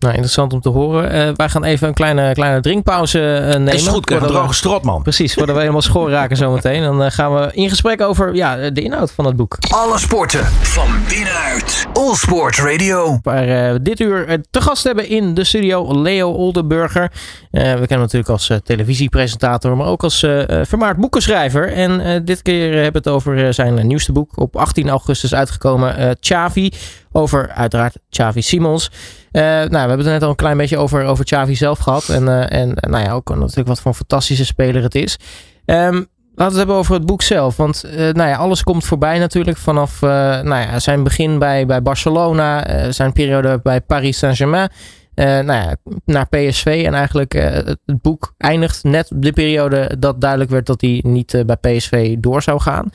Nou, 0.00 0.12
interessant 0.12 0.52
om 0.52 0.60
te 0.60 0.68
horen. 0.68 1.10
Eh, 1.10 1.28
wij 1.36 1.48
gaan 1.48 1.64
even 1.64 1.88
een 1.88 1.94
kleine, 1.94 2.32
kleine 2.32 2.60
drinkpauze 2.60 3.36
eh, 3.36 3.46
nemen. 3.46 3.72
Is 3.72 3.86
goed, 3.86 4.10
een 4.10 4.18
droge 4.18 4.54
strot, 4.54 4.82
man. 4.82 5.02
Precies, 5.02 5.34
voordat 5.34 5.54
we 5.54 5.60
helemaal 5.60 5.82
schoor 5.82 6.10
raken 6.10 6.36
zometeen. 6.36 6.82
Dan 6.82 7.02
eh, 7.02 7.10
gaan 7.10 7.34
we 7.34 7.50
in 7.52 7.68
gesprek 7.68 8.00
over 8.00 8.34
ja, 8.34 8.70
de 8.70 8.82
inhoud 8.82 9.12
van 9.12 9.24
het 9.24 9.36
boek. 9.36 9.56
Alle 9.68 9.98
sporten 9.98 10.44
van 10.46 10.88
binnenuit. 11.08 11.86
All 11.92 12.14
Sport 12.14 12.56
Radio. 12.56 13.18
Waar 13.22 13.48
eh, 13.48 13.72
we 13.72 13.82
dit 13.82 14.00
uur 14.00 14.40
te 14.50 14.60
gast 14.60 14.84
hebben 14.84 15.08
in 15.08 15.34
de 15.34 15.44
studio 15.44 16.00
Leo 16.00 16.30
Oldenburger. 16.32 17.02
Eh, 17.02 17.62
we 17.62 17.68
kennen 17.68 17.86
hem 17.88 17.98
natuurlijk 17.98 18.30
als 18.30 18.52
televisiepresentator, 18.64 19.76
maar 19.76 19.86
ook 19.86 20.02
als 20.02 20.18
vermaard 20.62 20.96
boekenschrijver. 20.96 21.72
En 21.72 22.00
eh, 22.00 22.20
dit 22.24 22.42
keer 22.42 22.72
hebben 22.72 23.02
we 23.02 23.08
het 23.08 23.08
over 23.08 23.54
zijn 23.54 23.86
nieuwste 23.86 24.12
boek. 24.12 24.30
Op 24.34 24.56
18 24.56 24.88
augustus 24.88 25.34
uitgekomen, 25.34 25.96
eh 25.96 26.10
Xavi. 26.20 26.72
Over 27.12 27.50
uiteraard 27.50 27.98
Xavi 28.10 28.42
Simons. 28.42 28.90
Eh, 29.30 29.42
nou, 29.42 29.68
we 29.68 29.78
hebben 29.78 29.98
het 29.98 30.06
net 30.06 30.22
al 30.22 30.28
een 30.28 30.34
klein 30.34 30.56
beetje 30.56 30.78
over, 30.78 31.04
over 31.04 31.24
Xavi 31.24 31.54
zelf 31.54 31.78
gehad. 31.78 32.08
En, 32.08 32.28
eh, 32.28 32.60
en 32.60 32.76
nou 32.80 33.04
ja, 33.04 33.12
ook 33.12 33.28
natuurlijk 33.28 33.68
wat 33.68 33.80
voor 33.80 33.90
een 33.90 33.96
fantastische 33.96 34.44
speler 34.44 34.82
het 34.82 34.94
is. 34.94 35.18
Ehm, 35.64 36.02
Laten 36.34 36.54
we 36.54 36.60
het 36.60 36.68
hebben 36.68 36.84
over 36.84 36.94
het 36.94 37.06
boek 37.06 37.22
zelf. 37.22 37.56
Want 37.56 37.84
eh, 37.84 37.96
nou 37.96 38.28
ja, 38.28 38.36
alles 38.36 38.62
komt 38.62 38.84
voorbij 38.84 39.18
natuurlijk. 39.18 39.56
Vanaf 39.56 40.00
nou 40.00 40.48
ja, 40.48 40.78
zijn 40.78 41.02
begin 41.02 41.38
bij, 41.38 41.66
bij 41.66 41.82
Barcelona. 41.82 42.64
zijn 42.92 43.12
periode 43.12 43.60
bij 43.62 43.80
Paris 43.80 44.18
Saint-Germain. 44.18 44.70
nou 45.14 45.52
ja, 45.52 45.76
naar 46.04 46.28
PSV. 46.28 46.82
En 46.86 46.94
eigenlijk 46.94 47.32
het, 47.32 47.78
boek 47.84 48.34
eindigt 48.38 48.84
net 48.84 49.10
op 49.10 49.22
de 49.22 49.32
periode 49.32 49.96
dat 49.98 50.20
duidelijk 50.20 50.50
werd 50.50 50.66
dat 50.66 50.80
hij 50.80 51.00
niet 51.06 51.42
bij 51.46 51.56
PSV 51.56 52.16
door 52.18 52.42
zou 52.42 52.60
gaan. 52.60 52.90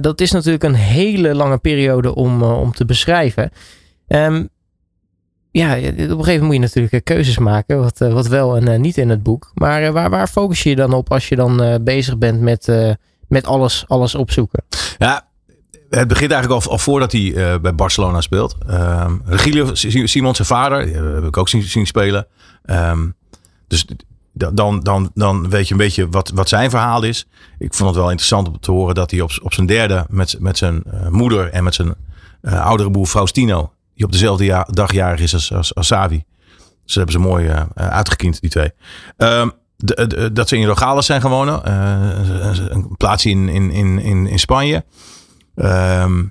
Dat 0.00 0.20
is 0.20 0.30
natuurlijk 0.30 0.64
een 0.64 0.74
hele 0.74 1.34
lange 1.34 1.58
periode 1.58 2.14
om, 2.14 2.42
eh, 2.42 2.60
om 2.60 2.72
te 2.72 2.84
beschrijven. 2.84 3.50
Ehm, 4.08 4.44
ja, 5.50 5.76
op 5.76 5.82
een 5.82 5.94
gegeven 5.96 6.16
moment 6.24 6.42
moet 6.42 6.54
je 6.54 6.58
natuurlijk 6.58 6.92
eh, 6.92 7.00
keuzes 7.04 7.38
maken. 7.38 7.78
Wat, 7.78 8.00
eh, 8.00 8.12
wat 8.12 8.26
wel 8.26 8.56
en 8.56 8.80
niet 8.80 8.96
in 8.98 9.08
het 9.08 9.22
boek. 9.22 9.50
Maar 9.54 9.92
waar, 9.92 10.10
waar 10.10 10.28
focus 10.28 10.62
je 10.62 10.76
dan 10.76 10.92
op 10.92 11.12
als 11.12 11.28
je 11.28 11.36
dan 11.36 11.80
bezig 11.84 12.18
bent 12.18 12.40
met, 12.40 12.72
met 13.28 13.46
alles, 13.46 13.84
alles 13.88 14.14
opzoeken? 14.14 14.64
Ja, 14.98 15.28
het 15.90 16.08
begint 16.08 16.32
eigenlijk 16.32 16.64
al, 16.64 16.70
al 16.70 16.78
voordat 16.78 17.12
hij 17.12 17.58
bij 17.60 17.74
Barcelona 17.74 18.20
speelt. 18.20 18.56
Ehm 18.68 19.16
Regilio 19.24 19.74
Si- 19.74 20.06
Simons, 20.06 20.36
zijn 20.36 20.48
vader, 20.48 20.94
heb 21.14 21.24
ik 21.24 21.36
ook 21.36 21.48
zien, 21.48 21.62
zien 21.62 21.86
spelen. 21.86 22.26
Ehm, 22.64 23.08
dus 23.68 23.86
dan, 24.36 24.80
dan, 24.80 25.10
dan 25.14 25.50
weet 25.50 25.66
je 25.68 25.72
een 25.72 25.80
beetje 25.80 26.08
wat, 26.08 26.30
wat 26.34 26.48
zijn 26.48 26.70
verhaal 26.70 27.02
is. 27.02 27.26
Ik 27.58 27.74
vond 27.74 27.88
het 27.88 27.98
wel 27.98 28.10
interessant 28.10 28.48
om 28.48 28.60
te 28.60 28.70
horen 28.70 28.94
dat 28.94 29.10
hij 29.10 29.20
op, 29.20 29.30
op 29.42 29.54
zijn 29.54 29.66
derde 29.66 30.06
met, 30.08 30.36
met 30.38 30.58
zijn 30.58 30.82
eh, 30.82 31.08
moeder 31.08 31.50
en 31.50 31.64
met 31.64 31.74
zijn 31.74 31.94
eh, 32.40 32.64
oudere 32.64 32.90
broer 32.90 33.06
Faustino, 33.06 33.72
die 33.94 34.04
op 34.04 34.12
dezelfde 34.12 34.44
ja- 34.44 34.68
dag 34.70 34.92
jarig 34.92 35.20
is 35.20 35.34
als, 35.34 35.74
als, 35.74 35.86
Savi. 35.86 36.24
Dus 36.84 36.94
dat 36.94 36.94
hebben 36.94 37.12
ze 37.12 37.18
mooi 37.18 37.46
eh, 37.46 37.62
eh, 37.74 37.88
uitgekiend, 37.88 38.40
die 38.40 38.50
twee. 38.50 38.72
Ehm, 39.16 39.48
dat 40.32 40.48
ze 40.48 40.56
in 40.56 40.66
Rogales 40.66 41.06
zijn 41.06 41.20
gewonnen. 41.20 41.70
een 42.72 42.96
plaatsje 42.96 43.30
in, 43.30 43.48
in, 43.48 43.70
in, 43.70 43.98
in, 43.98 44.26
in 44.26 44.38
Spanje. 44.38 44.84
Ehm, 45.54 46.24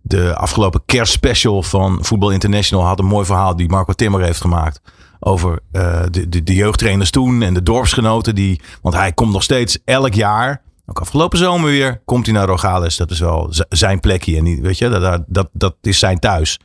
de 0.00 0.34
afgelopen 0.36 0.82
kerstspecial 0.86 1.62
van 1.62 1.98
Voetbal 2.04 2.30
International 2.30 2.86
had 2.86 2.98
een 2.98 3.04
mooi 3.04 3.26
verhaal 3.26 3.56
die 3.56 3.68
Marco 3.68 3.92
Timmer 3.92 4.22
heeft 4.22 4.40
gemaakt. 4.40 4.80
Over 5.20 5.58
eh, 5.72 6.02
de, 6.10 6.28
de, 6.28 6.42
de 6.42 6.54
jeugdtrainers 6.54 7.10
toen 7.10 7.42
en 7.42 7.54
de 7.54 7.62
dorpsgenoten. 7.62 8.34
Die, 8.34 8.60
want 8.82 8.94
hij 8.94 9.12
komt 9.12 9.32
nog 9.32 9.42
steeds 9.42 9.78
elk 9.84 10.14
jaar. 10.14 10.62
Ook 10.86 11.00
afgelopen 11.00 11.38
zomer 11.38 11.70
weer. 11.70 12.02
Komt 12.04 12.26
hij 12.26 12.34
naar 12.34 12.46
Rogales. 12.46 12.96
Dat 12.96 13.10
is 13.10 13.20
wel 13.20 13.52
zijn 13.68 14.00
plekje. 14.00 14.36
En 14.36 14.44
die, 14.44 14.62
weet 14.62 14.78
je, 14.78 14.88
dat, 14.88 15.22
dat, 15.26 15.48
dat 15.52 15.74
is 15.80 15.98
zijn 15.98 16.18
thuis. 16.18 16.60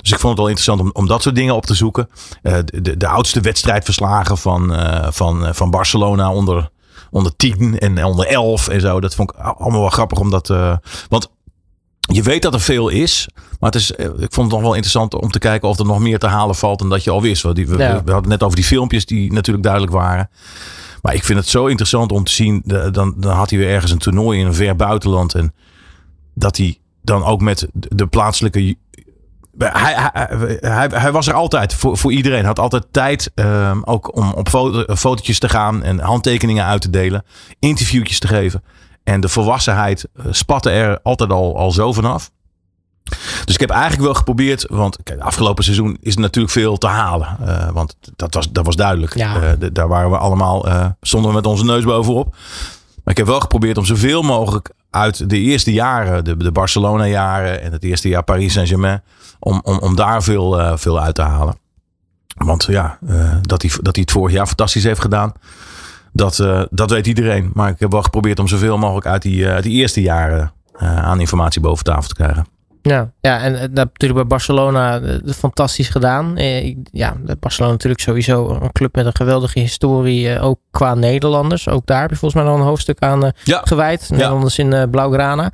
Dus 0.00 0.12
ik 0.12 0.18
vond 0.18 0.32
het 0.32 0.38
wel 0.38 0.48
interessant 0.48 0.80
om, 0.80 0.90
om 0.92 1.06
dat 1.06 1.22
soort 1.22 1.34
dingen 1.34 1.54
op 1.54 1.66
te 1.66 1.74
zoeken. 1.74 2.08
Eh, 2.42 2.58
de, 2.64 2.96
de, 2.96 3.06
oudste 3.06 3.40
wedstrijdverslagen 3.40 4.38
van, 4.38 4.74
eh, 4.74 5.06
van, 5.10 5.54
van 5.54 5.70
Barcelona 5.70 6.32
onder, 6.32 6.70
onder 7.10 7.36
10 7.36 7.78
en 7.78 8.04
onder 8.04 8.26
11 8.26 8.68
en 8.68 8.80
zo. 8.80 9.00
Dat 9.00 9.14
vond 9.14 9.30
ik 9.30 9.36
allemaal 9.36 9.80
wel 9.80 9.90
grappig. 9.90 10.18
Omdat, 10.18 10.48
want 11.08 11.30
je 12.12 12.22
weet 12.22 12.42
dat 12.42 12.54
er 12.54 12.60
veel 12.60 12.88
is. 12.88 13.28
Maar 13.60 13.70
het 13.70 13.80
is, 13.80 13.92
eh, 13.94 14.06
ik 14.06 14.32
vond 14.32 14.46
het 14.46 14.50
nog 14.50 14.60
wel 14.60 14.72
interessant 14.74 15.14
om 15.14 15.30
te 15.30 15.38
kijken 15.38 15.68
of 15.68 15.78
er 15.78 15.84
nog 15.86 15.98
meer 15.98 16.18
te 16.18 16.26
halen 16.26 16.54
valt 16.54 16.78
dan 16.78 16.88
dat 16.88 17.04
je 17.04 17.10
al 17.10 17.22
wist. 17.22 17.42
We, 17.42 17.48
Ja. 17.54 17.64
we 17.76 17.84
hadden 17.94 18.14
het 18.14 18.26
net 18.26 18.42
over 18.42 18.56
die 18.56 18.64
filmpjes 18.64 19.06
die 19.06 19.32
natuurlijk 19.32 19.64
duidelijk 19.64 19.92
waren. 19.92 20.30
Maar 21.02 21.14
ik 21.14 21.24
vind 21.24 21.38
het 21.38 21.48
zo 21.48 21.66
interessant 21.66 22.12
om 22.12 22.24
te 22.24 22.32
zien. 22.32 22.62
de- 22.64 22.90
Dan, 22.90 23.14
dan 23.16 23.36
had 23.36 23.50
hij 23.50 23.58
weer 23.58 23.68
ergens 23.68 23.92
een 23.92 23.98
toernooi 23.98 24.40
in 24.40 24.46
een 24.46 24.54
ver 24.54 24.76
buitenland. 24.76 25.34
En 25.34 25.54
dat 26.34 26.56
hij 26.56 26.78
dan 27.02 27.24
ook 27.24 27.40
met 27.40 27.66
de 27.72 28.06
plaatselijke. 28.06 28.76
Hij, 29.58 29.94
hij, 30.12 30.58
hij, 30.60 30.88
hij 30.92 31.12
was 31.12 31.26
er 31.26 31.34
altijd 31.34 31.74
voor, 31.74 31.96
voor 31.98 32.12
iedereen. 32.12 32.44
Had 32.44 32.58
altijd 32.58 32.84
tijd 32.90 33.30
ehm, 33.34 33.80
ook 33.84 34.16
om 34.16 34.32
op 34.32 34.48
foto, 34.48 34.94
fotootjes 34.94 35.38
te 35.38 35.48
gaan 35.48 35.82
en 35.82 35.98
handtekeningen 35.98 36.64
uit 36.64 36.80
te 36.80 36.90
delen. 36.90 37.24
Interviewtjes 37.58 38.18
te 38.18 38.26
geven. 38.26 38.62
En 39.04 39.20
de 39.20 39.28
volwassenheid 39.28 40.08
eh, 40.14 40.24
spatte 40.30 40.70
er 40.70 41.00
altijd 41.02 41.30
al, 41.30 41.56
al 41.56 41.70
zo 41.70 41.92
vanaf. 41.92 42.30
Dus 43.44 43.54
ik 43.54 43.60
heb 43.60 43.70
eigenlijk 43.70 44.02
wel 44.02 44.14
geprobeerd, 44.14 44.66
want 44.68 44.98
kijk, 45.02 45.20
afgelopen 45.20 45.64
seizoen 45.64 45.96
is 46.00 46.14
er 46.14 46.20
natuurlijk 46.20 46.52
veel 46.52 46.78
te 46.78 46.86
halen. 46.86 47.36
Eh, 47.46 47.70
want 47.70 47.96
dat 48.16 48.34
was, 48.34 48.52
dat 48.52 48.66
was 48.66 48.76
duidelijk. 48.76 49.16
Ja. 49.16 49.42
Eh, 49.42 49.68
daar 49.72 49.88
waren 49.88 50.10
we 50.10 50.16
allemaal, 50.16 50.68
eh, 50.68 50.86
stonden 51.00 51.30
we 51.30 51.36
met 51.36 51.46
onze 51.46 51.64
neus 51.64 51.84
bovenop. 51.84 52.34
Maar 53.04 53.14
ik 53.14 53.16
heb 53.16 53.26
wel 53.26 53.40
geprobeerd 53.40 53.78
om 53.78 53.84
zoveel 53.84 54.22
mogelijk 54.22 54.70
uit 54.90 55.30
de 55.30 55.38
eerste 55.38 55.72
jaren, 55.72 56.24
de, 56.24 56.36
de 56.36 56.52
Barcelona 56.52 57.06
jaren 57.06 57.62
en 57.62 57.72
het 57.72 57.84
eerste 57.84 58.08
jaar 58.08 58.22
Paris 58.22 58.52
Saint-Germain, 58.52 59.02
om, 59.38 59.60
om, 59.64 59.78
om 59.78 59.96
daar 59.96 60.22
veel, 60.22 60.78
veel 60.78 61.00
uit 61.00 61.14
te 61.14 61.22
halen. 61.22 61.56
Want 62.36 62.64
ja, 62.64 62.98
dat, 63.42 63.62
hij, 63.62 63.70
dat 63.80 63.94
hij 63.94 64.02
het 64.02 64.10
vorig 64.10 64.34
jaar 64.34 64.46
fantastisch 64.46 64.84
heeft 64.84 65.00
gedaan, 65.00 65.32
dat, 66.12 66.38
eh, 66.38 66.62
dat 66.70 66.90
weet 66.90 67.06
iedereen. 67.06 67.50
Maar 67.54 67.70
ik 67.70 67.78
heb 67.78 67.90
wel 67.92 68.02
geprobeerd 68.02 68.38
om 68.38 68.48
zoveel 68.48 68.78
mogelijk 68.78 69.06
uit 69.06 69.22
die, 69.22 69.46
eh, 69.46 69.52
uit 69.54 69.62
die 69.62 69.72
eerste 69.72 70.00
jaren 70.02 70.52
eh, 70.72 71.04
aan 71.04 71.20
informatie 71.20 71.60
boven 71.60 71.84
tafel 71.84 72.08
te 72.08 72.14
krijgen. 72.14 72.46
Ja, 72.82 73.12
ja 73.20 73.40
en 73.40 73.72
natuurlijk 73.72 74.20
bij 74.20 74.28
Barcelona 74.28 75.00
fantastisch 75.26 75.88
gedaan. 75.88 76.36
Ja, 76.90 77.16
Barcelona 77.40 77.72
natuurlijk 77.72 78.02
sowieso 78.02 78.48
een 78.62 78.72
club 78.72 78.94
met 78.94 79.06
een 79.06 79.14
geweldige 79.16 79.58
historie. 79.58 80.40
ook 80.40 80.58
qua 80.70 80.94
Nederlanders. 80.94 81.68
Ook 81.68 81.86
daar 81.86 82.00
heb 82.00 82.10
je 82.10 82.16
volgens 82.16 82.42
mij 82.42 82.52
nog 82.52 82.60
een 82.60 82.66
hoofdstuk 82.66 82.98
aan 83.00 83.32
Ja. 83.44 83.60
gewijd. 83.64 84.10
Nederlanders 84.10 84.58
in 84.58 84.90
Blaugrana. 84.90 85.52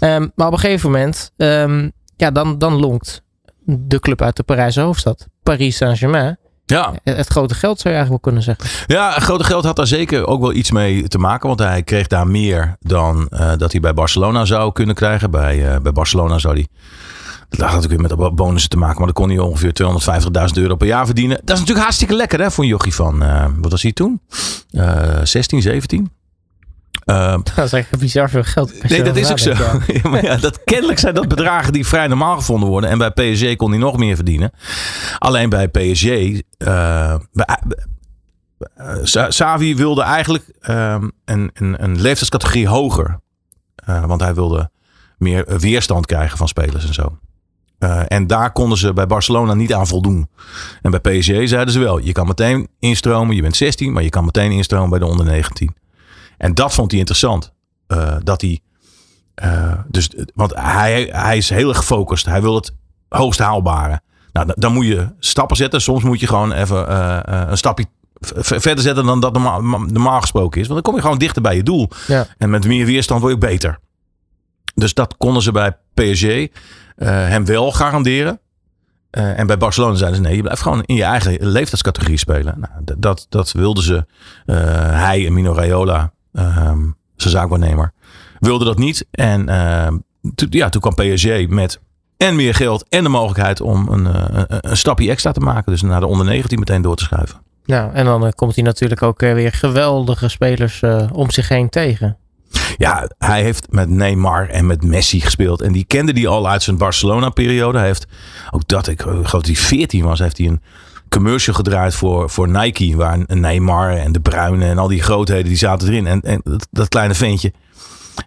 Ehm, 0.00 0.28
maar 0.34 0.46
op 0.46 0.52
een 0.52 0.58
gegeven 0.58 0.90
moment, 0.90 1.32
ehm, 1.36 1.90
ja, 2.16 2.30
dan, 2.30 2.58
dan 2.58 2.72
lonkt 2.74 3.22
de 3.64 4.00
club 4.00 4.22
uit 4.22 4.36
de 4.36 4.42
Parijse 4.42 4.80
hoofdstad, 4.80 5.26
Paris 5.42 5.76
Saint-Germain, 5.76 6.38
Ja, 6.66 6.92
Het 7.04 7.26
grote 7.28 7.54
geld 7.54 7.80
zou 7.80 7.94
je 7.94 8.00
eigenlijk 8.00 8.08
wel 8.08 8.18
kunnen 8.18 8.42
zeggen. 8.42 8.84
ja 8.86 9.10
grote 9.10 9.44
geld 9.44 9.64
had 9.64 9.76
daar 9.76 9.86
zeker 9.86 10.26
ook 10.26 10.40
wel 10.40 10.52
iets 10.52 10.70
mee 10.70 11.08
te 11.08 11.18
maken. 11.18 11.48
Want 11.48 11.60
hij 11.60 11.82
kreeg 11.82 12.06
daar 12.06 12.26
meer 12.26 12.76
dan 12.80 13.28
eh, 13.28 13.52
dat 13.56 13.72
hij 13.72 13.80
bij 13.80 13.94
Barcelona 13.94 14.44
zou 14.44 14.72
kunnen 14.72 14.94
krijgen. 14.94 15.30
Bij, 15.30 15.72
eh, 15.74 15.80
bij 15.80 15.92
Barcelona 15.92 16.38
zou 16.38 16.54
hij... 16.54 16.66
Dat 17.48 17.60
had 17.60 17.68
natuurlijk 17.74 18.00
weer 18.00 18.18
met 18.18 18.18
de 18.28 18.32
bonussen 18.34 18.70
te 18.70 18.76
maken. 18.76 18.96
Maar 18.96 19.04
dan 19.12 19.14
kon 19.14 19.28
hij 19.28 19.38
ongeveer 19.38 19.72
250.000 19.72 20.62
euro 20.62 20.76
per 20.76 20.86
jaar 20.86 21.06
verdienen. 21.06 21.36
Dat 21.36 21.48
is 21.50 21.58
natuurlijk 21.58 21.80
hartstikke 21.84 22.14
lekker 22.14 22.40
hè, 22.40 22.50
voor 22.50 22.64
een 22.64 22.70
jochie 22.70 22.94
van... 22.94 23.22
eh, 23.22 23.44
wat 23.60 23.70
was 23.70 23.82
hij 23.82 23.92
toen? 23.92 24.20
Eh 24.70 25.20
16, 25.22 25.62
17? 25.62 26.10
Eh, 27.06 27.30
Dat 27.32 27.48
is 27.48 27.56
eigenlijk 27.72 27.98
bizar 27.98 28.30
veel 28.30 28.42
geld. 28.42 28.88
Nee, 28.88 29.02
dat 29.02 29.16
is 29.16 29.30
ook 29.30 29.38
zo. 29.38 29.50
ja. 29.50 29.78
Ja, 30.02 30.08
maar 30.10 30.24
ja, 30.24 30.36
dat, 30.36 30.64
kennelijk 30.64 30.98
zijn 30.98 31.14
dat 31.14 31.28
bedragen 31.28 31.72
die 31.72 31.86
vrij 31.86 32.06
normaal 32.06 32.36
gevonden 32.36 32.68
worden. 32.68 32.90
En 32.90 32.98
bij 32.98 33.10
PSG 33.10 33.56
kon 33.56 33.70
hij 33.70 33.78
nog 33.78 33.96
meer 33.96 34.14
verdienen. 34.16 34.50
Alleen 35.18 35.48
bij 35.48 35.68
PSG. 35.68 36.04
eh, 36.04 36.40
bij- 37.32 37.58
eh, 38.76 38.94
Sa- 39.02 39.30
Savi 39.30 39.76
wilde 39.76 40.02
eigenlijk 40.02 40.44
ehm, 40.60 41.08
een, 41.24 41.50
een, 41.54 41.82
een 41.82 42.00
leeftijdscategorie 42.00 42.68
hoger. 42.68 43.20
Eh, 43.74 44.04
want 44.04 44.20
hij 44.20 44.34
wilde 44.34 44.70
meer 45.18 45.58
weerstand 45.58 46.06
krijgen 46.06 46.38
van 46.38 46.48
spelers 46.48 46.86
en 46.86 46.94
zo. 46.94 47.18
Eh, 47.78 48.00
en 48.08 48.26
daar 48.26 48.52
konden 48.52 48.78
ze 48.78 48.92
bij 48.92 49.06
Barcelona 49.06 49.54
niet 49.54 49.74
aan 49.74 49.86
voldoen. 49.86 50.28
En 50.82 50.90
bij 50.90 51.00
PSG 51.00 51.24
zeiden 51.48 51.70
ze 51.70 51.78
wel: 51.78 51.98
je 51.98 52.12
kan 52.12 52.26
meteen 52.26 52.68
instromen. 52.78 53.36
Je 53.36 53.42
bent 53.42 53.56
16, 53.56 53.92
maar 53.92 54.02
je 54.02 54.08
kan 54.08 54.24
meteen 54.24 54.50
instromen 54.52 54.90
bij 54.90 54.98
de 54.98 55.06
onder 55.06 55.26
19. 55.26 55.74
En 56.38 56.54
dat 56.54 56.74
vond 56.74 56.90
hij 56.90 56.98
interessant. 57.00 57.52
Eh, 57.86 58.16
dat 58.22 58.40
hij. 58.40 58.60
eh, 59.34 59.72
dus, 59.88 60.10
want 60.34 60.54
hij, 60.54 61.08
hij 61.12 61.36
is 61.36 61.50
heel 61.50 61.68
erg 61.68 61.76
gefocust. 61.76 62.26
Hij 62.26 62.42
wil 62.42 62.54
het 62.54 62.72
hoogst 63.08 63.40
haalbare. 63.40 64.00
Nou, 64.32 64.52
dan- 64.56 64.72
moet 64.72 64.86
je 64.86 65.08
stappen 65.18 65.56
zetten. 65.56 65.80
Soms 65.80 66.02
moet 66.02 66.20
je 66.20 66.26
gewoon 66.26 66.52
even 66.52 66.88
eh, 66.88 67.20
een 67.50 67.56
stapje 67.56 67.84
verder 68.40 68.84
zetten 68.84 69.04
dan 69.06 69.20
dat 69.20 69.32
normaal, 69.32 69.62
normaal 69.86 70.20
gesproken 70.20 70.60
is. 70.60 70.66
Want 70.68 70.74
dan 70.82 70.82
kom 70.92 70.94
je 70.94 71.06
gewoon 71.06 71.18
dichter 71.18 71.42
bij 71.42 71.56
je 71.56 71.62
doel. 71.62 71.88
Ja. 72.06 72.26
En 72.38 72.50
met 72.50 72.66
meer 72.66 72.86
weerstand 72.86 73.20
word 73.20 73.32
je 73.32 73.38
ook 73.38 73.50
beter. 73.50 73.78
Dus 74.74 74.94
dat 74.94 75.16
konden 75.16 75.42
ze 75.42 75.52
bij 75.52 75.76
PSG 75.94 76.46
hem 77.04 77.44
wel 77.44 77.72
garanderen. 77.72 78.40
En 79.10 79.46
bij 79.46 79.56
Barcelona 79.58 79.94
zeiden 79.94 80.16
ze 80.18 80.22
nee, 80.26 80.36
je 80.36 80.42
blijft 80.42 80.62
gewoon 80.62 80.82
in 80.82 80.94
je 80.94 81.02
eigen 81.04 81.46
leeftijdscategorie 81.48 82.16
spelen. 82.18 82.54
Nou, 82.60 82.98
dat, 82.98 83.26
dat 83.28 83.52
wilden 83.52 83.82
ze. 83.84 84.06
hij 84.92 85.26
en 85.26 85.32
Mino 85.32 85.52
Raiola, 85.52 86.12
ehm, 86.36 86.80
zijn 87.16 87.34
zaakwaarnemer, 87.34 87.92
wilden 88.38 88.66
dat 88.66 88.78
niet. 88.78 89.06
En 89.10 89.48
ehm, 89.48 89.98
ja, 90.50 90.68
toen 90.68 90.80
kwam 90.80 90.94
PSG 90.94 91.48
met 91.48 91.80
en 92.16 92.36
meer 92.36 92.54
geld 92.54 92.84
en 92.88 93.02
de 93.02 93.08
mogelijkheid 93.08 93.60
om 93.60 93.88
een, 93.88 94.06
eh, 94.06 94.24
een, 94.28 94.58
een 94.70 94.76
stapje 94.76 95.10
extra 95.10 95.32
te 95.32 95.40
maken. 95.40 95.72
Dus 95.72 95.82
naar 95.82 96.00
de 96.00 96.06
onder 96.06 96.26
19 96.26 96.58
meteen 96.58 96.82
door 96.82 96.96
te 96.96 97.04
schuiven. 97.04 97.40
Nou, 97.64 97.92
en 97.92 98.04
dan 98.04 98.26
eh, 98.26 98.32
komt 98.32 98.54
hij 98.54 98.64
natuurlijk 98.64 99.02
ook 99.02 99.22
eh, 99.22 99.32
weer 99.32 99.52
geweldige 99.52 100.28
spelers 100.28 100.82
om 101.12 101.30
zich 101.30 101.48
heen 101.48 101.68
tegen. 101.68 102.16
Ja, 102.76 103.08
hij 103.18 103.42
heeft 103.42 103.66
met 103.70 103.88
Neymar 103.88 104.48
en 104.48 104.66
met 104.66 104.84
Messi 104.84 105.20
gespeeld. 105.20 105.60
En 105.60 105.72
die 105.72 105.84
kende 105.84 106.12
die 106.12 106.28
al 106.28 106.48
uit 106.48 106.62
zijn 106.62 106.78
Barcelona-periode. 106.78 107.78
Hij 107.78 107.86
heeft 107.86 108.06
ook 108.50 108.68
dat, 108.68 108.86
ik 108.86 109.02
geloof 109.02 109.30
dat 109.30 109.46
hij 109.46 109.54
14 109.54 110.04
was, 110.04 110.18
heeft 110.18 110.38
hij 110.38 110.46
een 110.46 110.62
commercial 111.16 111.54
gedraaid 111.54 111.94
voor, 111.94 112.30
voor 112.30 112.48
Nike. 112.48 112.96
Waar 112.96 113.18
Neymar 113.26 113.90
en 113.96 114.12
de 114.12 114.20
Bruyne 114.20 114.66
en 114.66 114.78
al 114.78 114.88
die 114.88 115.02
grootheden 115.02 115.44
die 115.44 115.56
zaten 115.56 115.88
erin. 115.88 116.06
En, 116.06 116.20
en 116.20 116.40
dat, 116.44 116.68
dat 116.70 116.88
kleine 116.88 117.14
ventje, 117.14 117.52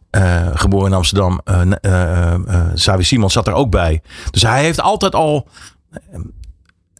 eh, 0.09 0.47
geboren 0.53 0.87
in 0.87 0.93
Amsterdam, 0.97 1.41
eh 1.43 1.61
eh, 1.81 2.33
eh, 2.33 2.73
Xavi 2.73 3.03
Simons 3.03 3.33
zat 3.33 3.47
er 3.47 3.53
ook 3.53 3.71
bij. 3.71 4.01
Dus 4.31 4.41
hij 4.41 4.63
heeft 4.63 4.81
altijd 4.81 5.15
al. 5.15 5.47
eh, 5.91 6.19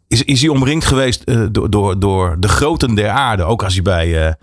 Is, 0.07 0.23
is 0.23 0.41
hij 0.41 0.49
omringd 0.49 0.85
geweest 0.85 1.23
eh, 1.23 1.43
door, 1.51 1.69
door, 1.69 1.99
door 1.99 2.35
de 2.39 2.47
groten 2.47 2.95
der 2.95 3.09
aarde. 3.09 3.43
Ook 3.43 3.63
als 3.63 3.73
hij 3.73 3.81
bij, 3.83 4.27
eh, 4.27 4.33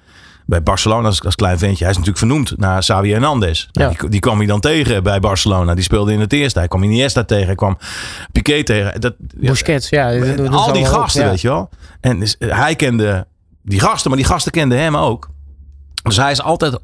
bij 0.46 0.62
Barcelona 0.62 1.06
als, 1.06 1.22
als 1.24 1.34
klein 1.34 1.58
ventje. 1.58 1.78
Hij 1.84 1.92
is 1.92 1.98
natuurlijk 1.98 2.26
vernoemd 2.26 2.58
naar 2.58 2.78
Xavi 2.80 3.10
Hernandez. 3.10 3.66
Nou, 3.72 3.90
Ja. 3.92 3.98
die, 3.98 4.08
die 4.10 4.20
kwam 4.20 4.38
hij 4.38 4.46
dan 4.46 4.60
tegen 4.60 5.02
bij 5.02 5.20
Barcelona. 5.20 5.74
Die 5.74 5.84
speelde 5.84 6.12
in 6.12 6.20
het 6.20 6.32
eerste. 6.32 6.58
Hij 6.58 6.68
kwam 6.68 6.82
Iniesta 6.82 7.24
tegen. 7.24 7.46
Hij 7.46 7.54
kwam 7.54 7.78
Piqué 8.32 8.62
tegen. 8.62 9.00
Dat, 9.00 9.14
Busquets, 9.18 9.88
ja. 9.88 10.10
dat- 10.18 10.36
dat 10.36 10.48
is 10.48 10.54
al 10.54 10.72
die 10.72 10.82
op, 10.82 10.88
gasten, 10.88 11.28
weet 11.28 11.40
je 11.40 11.48
wel. 11.48 11.68
En 12.00 12.20
dus, 12.20 12.38
eh, 12.38 12.58
hij 12.58 12.74
kende 12.76 13.26
die 13.62 13.80
gasten, 13.80 14.10
maar 14.10 14.18
die 14.18 14.28
gasten 14.28 14.52
kenden 14.52 14.78
hem 14.78 14.96
ook. 14.96 15.28
Dus 16.02 16.16
hij 16.16 16.30
is 16.30 16.42
altijd 16.42 16.78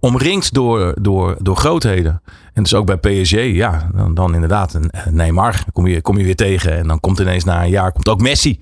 omringd 0.00 0.54
door, 0.54 0.94
door, 1.00 1.36
door 1.38 1.56
grootheden. 1.56 2.22
En 2.52 2.62
dus 2.62 2.74
ook 2.74 2.86
bij 2.86 2.96
PSG, 2.96 3.32
ja, 3.54 3.88
dan, 3.94 4.14
dan 4.14 4.34
inderdaad 4.34 4.74
een 4.74 4.90
eh, 4.90 5.06
Neymar 5.06 5.64
kom 5.72 5.86
je, 5.86 6.00
kom 6.02 6.18
je 6.18 6.24
weer 6.24 6.36
tegen. 6.36 6.76
En 6.78 6.86
dan 6.88 7.00
komt 7.00 7.18
ineens 7.18 7.44
na 7.44 7.62
een 7.62 7.70
jaar 7.70 7.92
komt 7.92 8.08
ook 8.08 8.20
Messi. 8.20 8.60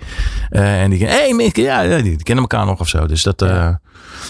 Eh, 0.50 0.82
en 0.82 0.90
die, 0.90 1.06
hey, 1.06 1.32
Mick, 1.35 1.56
ja, 1.56 1.98
die 2.02 2.16
kennen 2.22 2.44
elkaar 2.48 2.66
nog 2.66 2.80
of 2.80 2.88
zo. 2.88 3.06
Dus 3.06 3.22
dat, 3.22 3.44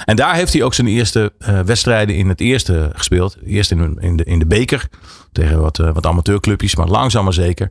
en 0.04 0.16
daar 0.16 0.35
heeft 0.35 0.52
hij 0.52 0.62
ook 0.62 0.74
zijn 0.74 0.87
eerste 0.87 1.32
eh, 1.38 1.61
wedstrijden 1.61 2.16
in 2.16 2.28
het 2.28 2.40
eerste 2.40 2.90
gespeeld. 2.94 3.37
Eerst 3.44 3.70
in, 3.70 3.96
in, 4.00 4.16
de, 4.16 4.24
in 4.24 4.38
de 4.38 4.46
beker 4.46 4.88
tegen 5.32 5.61
wat, 5.61 5.78
eh, 5.78 5.92
wat 5.92 6.06
amateurclubjes, 6.06 6.76
maar 6.76 6.88
langzaam 6.88 7.24
maar 7.24 7.32
zeker 7.32 7.70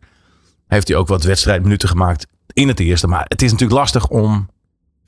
heeft 0.67 0.87
hij 0.87 0.97
ook 0.97 1.07
wat 1.07 1.23
wedstrijdminuten 1.23 1.89
gemaakt 1.89 2.27
in 2.53 2.67
het 2.67 2.79
eerste. 2.79 3.07
Maar 3.07 3.25
het 3.27 3.41
is 3.41 3.51
natuurlijk 3.51 3.79
lastig 3.79 4.07
om, 4.07 4.49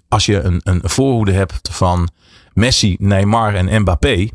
als 0.07 0.25
je 0.25 0.41
een, 0.41 0.61
een 0.63 0.81
voorhoede 0.83 1.31
hebt 1.31 1.69
van 1.71 2.09
Messi, 2.53 2.95
Neymar 2.99 3.55
en 3.55 3.81
Mbappé, 3.81 4.29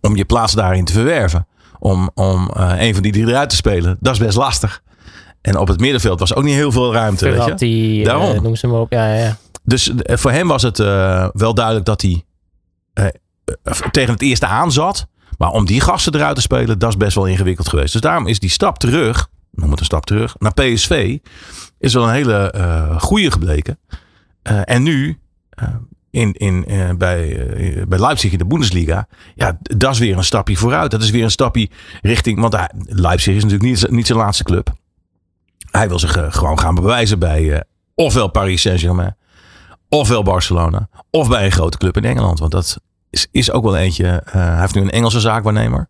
om 0.00 0.16
je 0.16 0.24
plaats 0.24 0.52
daarin 0.52 0.84
te 0.84 0.92
verwerven. 0.92 1.46
Om, 1.78 2.10
om 2.14 2.50
eh, 2.56 2.72
een 2.76 2.94
van 2.94 3.02
die 3.02 3.12
drie 3.12 3.26
eruit 3.26 3.50
te 3.50 3.56
spelen. 3.56 3.96
Dat 4.00 4.12
is 4.12 4.18
best 4.18 4.36
lastig. 4.36 4.82
En 5.40 5.58
op 5.58 5.68
het 5.68 5.80
middenveld 5.80 6.18
was 6.20 6.34
ook 6.34 6.44
niet 6.44 6.54
heel 6.54 6.72
veel 6.72 6.92
ruimte. 6.92 7.30
Weet 7.30 7.60
je? 7.60 8.04
Daarom. 8.04 8.42
noem 8.42 8.56
ze 8.56 8.66
maar 8.66 8.80
op. 8.80 8.92
Ja, 8.92 9.14
ja. 9.14 9.36
Dus 9.66 9.94
eh, 9.94 10.16
voor 10.16 10.30
hem 10.30 10.48
was 10.48 10.62
het 10.62 10.78
eh, 10.78 11.28
wel 11.32 11.54
duidelijk 11.54 11.84
dat 11.86 12.02
hij 12.02 12.24
eh, 12.92 13.06
tegen 13.90 14.12
het 14.12 14.22
eerste 14.22 14.46
aan 14.46 14.72
zat. 14.72 15.06
Maar 15.38 15.50
om 15.50 15.66
die 15.66 15.80
gasten 15.80 16.14
eruit 16.14 16.34
te 16.34 16.40
spelen, 16.40 16.78
dat 16.78 16.88
is 16.90 16.96
best 16.96 17.14
wel 17.14 17.26
ingewikkeld 17.26 17.68
geweest. 17.68 17.92
Dus 17.92 18.00
daarom 18.00 18.26
is 18.26 18.38
die 18.40 18.50
stap 18.50 18.78
terug, 18.78 19.28
noem 19.50 19.70
het 19.70 19.78
een 19.80 19.84
stap 19.86 20.06
terug, 20.06 20.34
naar 20.38 20.52
PSV, 20.54 21.18
is 21.78 21.94
wel 21.94 22.04
een 22.08 22.14
hele 22.14 22.50
eh 22.50 23.00
goede 23.00 23.30
gebleken. 23.30 23.78
En 24.42 24.82
nu, 24.82 25.18
in, 26.10 26.32
in, 26.32 26.64
bij, 26.98 27.46
bij 27.88 27.98
Leipzig 27.98 28.32
in 28.32 28.38
de 28.38 28.46
Bundesliga, 28.46 29.06
ja, 29.34 29.58
dat 29.60 29.92
is 29.92 29.98
weer 29.98 30.16
een 30.16 30.24
stapje 30.24 30.56
vooruit. 30.56 30.90
Dat 30.90 31.02
is 31.02 31.10
weer 31.10 31.24
een 31.24 31.30
stapje 31.30 31.68
richting, 32.02 32.40
want 32.40 32.52
hij- 32.52 32.70
Leipzig 32.84 33.34
is 33.34 33.42
natuurlijk 33.44 33.70
niet, 33.70 33.90
niet 33.90 34.06
zijn 34.06 34.18
laatste 34.18 34.44
club. 34.44 34.72
Hij 35.70 35.88
wil 35.88 35.98
zich 35.98 36.26
gewoon 36.28 36.58
gaan 36.58 36.74
bewijzen 36.74 37.18
bij 37.18 37.64
ofwel 37.94 38.28
Paris 38.28 38.60
Saint-Germain, 38.60 39.16
ofwel 39.88 40.22
Barcelona, 40.22 40.88
of 41.10 41.28
bij 41.28 41.44
een 41.44 41.52
grote 41.52 41.78
club 41.78 41.96
in 41.96 42.04
Engeland. 42.04 42.38
Want 42.38 42.52
dat 42.52 42.78
is, 43.10 43.26
is 43.30 43.50
ook 43.50 43.62
wel 43.62 43.76
eentje. 43.76 44.06
eh, 44.06 44.32
hij 44.32 44.60
heeft 44.60 44.74
nu 44.74 44.80
een 44.80 44.90
Engelse 44.90 45.20
zaakwaarnemer. 45.20 45.88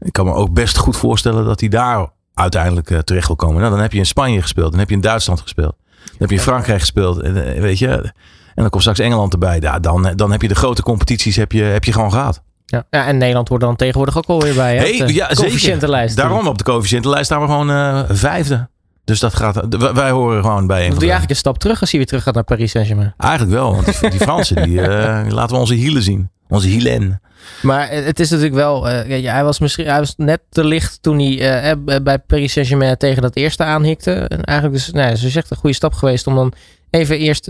Ik 0.00 0.12
kan 0.12 0.24
me 0.26 0.32
ook 0.32 0.52
best 0.52 0.76
goed 0.76 0.96
voorstellen 0.96 1.44
dat 1.44 1.60
hij 1.60 1.68
daar 1.68 2.08
uiteindelijk 2.34 2.90
eh, 2.90 2.98
terecht 2.98 3.26
wil 3.26 3.36
komen. 3.36 3.58
Nou, 3.60 3.70
dan 3.72 3.80
heb 3.80 3.92
je 3.92 3.98
in 3.98 4.06
Spanje 4.06 4.42
gespeeld, 4.42 4.70
dan 4.70 4.78
heb 4.80 4.88
je 4.88 4.94
in 4.94 5.00
Duitsland 5.00 5.40
gespeeld, 5.40 5.74
dan 6.04 6.16
heb 6.18 6.28
je 6.30 6.36
in 6.36 6.42
Frankrijk 6.42 6.80
gespeeld, 6.80 7.20
en, 7.20 7.54
eh, 7.54 7.60
weet 7.60 7.78
je. 7.78 7.88
En 7.88 8.64
dan 8.64 8.68
komt 8.70 8.82
straks 8.82 8.98
Engeland 8.98 9.32
erbij. 9.32 9.60
Ja, 9.60 9.78
dan, 9.78 10.12
dan 10.16 10.30
heb 10.32 10.42
je 10.42 10.48
de 10.48 10.54
grote 10.54 10.82
competities 10.82 11.36
heb 11.36 11.52
je, 11.52 11.62
heb 11.62 11.84
je 11.84 11.92
gewoon 11.92 12.12
gehad. 12.12 12.42
Ja. 12.66 12.84
ja, 12.90 13.06
en 13.06 13.16
Nederland 13.16 13.48
hoort 13.48 13.62
er 13.62 13.68
dan 13.68 13.76
tegenwoordig 13.76 14.16
ook 14.16 14.54
bij. 14.54 14.76
Hè? 14.76 14.82
Hey, 14.82 15.00
Op 15.00 15.06
de 15.06 15.14
ja, 15.14 15.26
coëfficiëntenlijst. 15.34 16.16
Daarom 16.16 16.46
op 16.46 16.58
de 16.58 16.64
coëfficiëntenlijst 16.64 17.24
staan 17.24 17.40
we 17.40 17.46
gewoon 17.46 17.70
eh, 17.70 18.02
vijfde. 18.08 18.68
Dus 19.08 19.20
dat 19.20 19.34
gaat, 19.34 19.78
wij, 19.94 20.10
horen 20.10 20.42
gewoon 20.42 20.66
bij 20.66 20.84
een 20.84 20.90
Doe 20.90 20.98
je 20.98 21.00
eigenlijk 21.00 21.30
een 21.30 21.36
stap 21.36 21.58
terug 21.58 21.80
als 21.80 21.90
hij 21.90 21.98
weer 21.98 22.08
terug 22.08 22.22
gaat 22.22 22.34
naar 22.34 22.44
Paris 22.44 22.70
Saint-Germain. 22.70 23.14
Eigenlijk 23.16 23.52
wel, 23.52 23.74
want 23.74 24.00
die, 24.00 24.10
die 24.10 24.20
Fransen, 24.20 24.62
die, 24.62 24.80
eh, 24.88 25.22
die 25.22 25.32
laten 25.32 25.54
we 25.54 25.60
onze 25.60 25.74
hielen 25.74 26.02
zien. 26.02 26.30
Onze 26.48 26.68
hielen. 26.68 27.20
Maar 27.62 27.88
eh, 27.88 28.04
het 28.04 28.20
is 28.20 28.30
natuurlijk 28.30 28.56
wel, 28.56 28.88
eh, 28.88 29.24
hij 29.24 29.44
was 29.44 29.58
misschien 29.58 29.86
hij 29.86 29.98
was 29.98 30.14
net 30.16 30.40
te 30.48 30.64
licht 30.64 31.02
toen 31.02 31.18
hij 31.18 31.76
bij 32.02 32.18
Paris 32.18 32.52
Saint-Germain 32.52 32.96
tegen 32.96 33.22
dat 33.22 33.36
eerste 33.36 33.64
aanhikte. 33.64 34.12
En 34.12 34.44
eigenlijk 34.44 34.78
dus, 34.78 34.92
nou, 34.92 35.16
ze 35.16 35.28
zegt 35.28 35.50
een 35.50 35.56
goede 35.56 35.76
stap 35.76 35.94
geweest 35.94 36.26
om 36.26 36.34
dan 36.34 36.52
even 36.90 37.18
eerst 37.18 37.46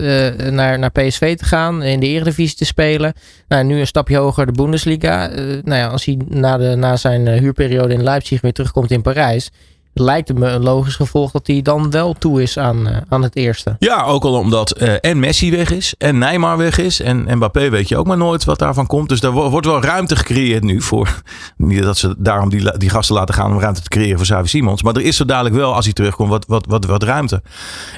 naar, 0.51 0.79
naar 0.79 0.91
PSV 0.91 1.37
te 1.37 1.45
gaan, 1.45 1.83
in 1.83 1.99
de 1.99 2.07
Eredivisie 2.07 2.57
te 2.57 2.65
spelen. 2.65 3.13
Nou, 3.47 3.63
nu 3.63 3.79
een 3.79 3.87
stapje 3.87 4.17
hoger 4.17 4.45
de 4.45 4.51
Bundesliga. 4.51 5.27
Nou 5.63 5.75
ja, 5.75 5.87
als 5.87 6.05
hij 6.05 6.19
na, 6.27 6.57
de, 6.57 6.75
na 6.75 6.95
zijn 6.95 7.27
huurperiode 7.27 7.93
in 7.93 8.03
Leipzig 8.03 8.41
weer 8.41 8.53
terugkomt 8.53 8.91
in 8.91 9.01
Parijs, 9.01 9.49
lijkt 9.93 10.33
me 10.33 10.47
een 10.47 10.61
logisch 10.63 10.95
gevolg 10.95 11.31
dat 11.31 11.47
hij 11.47 11.61
dan 11.61 11.91
wel 11.91 12.13
toe 12.13 12.41
is 12.41 12.57
aan, 12.57 12.87
eh, 12.87 12.97
aan 13.09 13.21
het 13.21 13.35
eerste. 13.35 13.75
Ja, 13.79 14.03
ook 14.03 14.23
al 14.23 14.33
omdat 14.33 14.71
eh, 14.71 14.93
en 15.01 15.19
Messi 15.19 15.51
weg 15.51 15.71
is 15.71 15.95
en 15.97 16.17
Neymar 16.17 16.57
weg 16.57 16.77
is. 16.77 17.01
En 17.01 17.27
Mbappé 17.37 17.69
weet 17.69 17.87
je 17.87 17.97
ook 17.97 18.07
maar 18.07 18.17
nooit 18.17 18.43
wat 18.43 18.59
daarvan 18.59 18.87
komt. 18.87 19.09
Dus 19.09 19.19
daar 19.19 19.31
wo- 19.31 19.49
wordt 19.49 19.65
wel 19.65 19.81
ruimte 19.81 20.15
gecreëerd 20.15 20.63
nu 20.63 20.81
voor. 20.81 21.21
Niet 21.57 21.83
dat 21.83 21.97
ze 21.97 22.15
daarom 22.17 22.49
die, 22.49 22.77
die 22.77 22.89
gasten 22.89 23.15
laten 23.15 23.35
gaan 23.35 23.51
om 23.51 23.59
ruimte 23.59 23.81
te 23.81 23.89
creëren 23.89 24.17
voor 24.17 24.25
Xavi 24.25 24.47
Simons. 24.47 24.83
Maar 24.83 24.95
er 24.95 25.01
is 25.01 25.15
zo 25.17 25.25
dadelijk 25.25 25.55
wel, 25.55 25.75
als 25.75 25.85
hij 25.85 25.93
terugkomt, 25.93 26.29
wat, 26.29 26.45
wat, 26.47 26.65
wat, 26.67 26.85
wat 26.85 27.03
ruimte. 27.03 27.41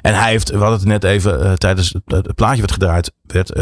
En 0.02 0.14
hij 0.14 0.30
heeft, 0.32 0.50
we 0.50 0.66
het 0.66 0.86
net 0.86 1.04
even 1.04 1.44
eh, 1.44 1.54
tijdens 1.54 1.96
het, 2.06 2.36
plaatje 2.36 2.62
wat 2.62 2.72
gedraaid 2.72 3.12
werd. 3.28 3.54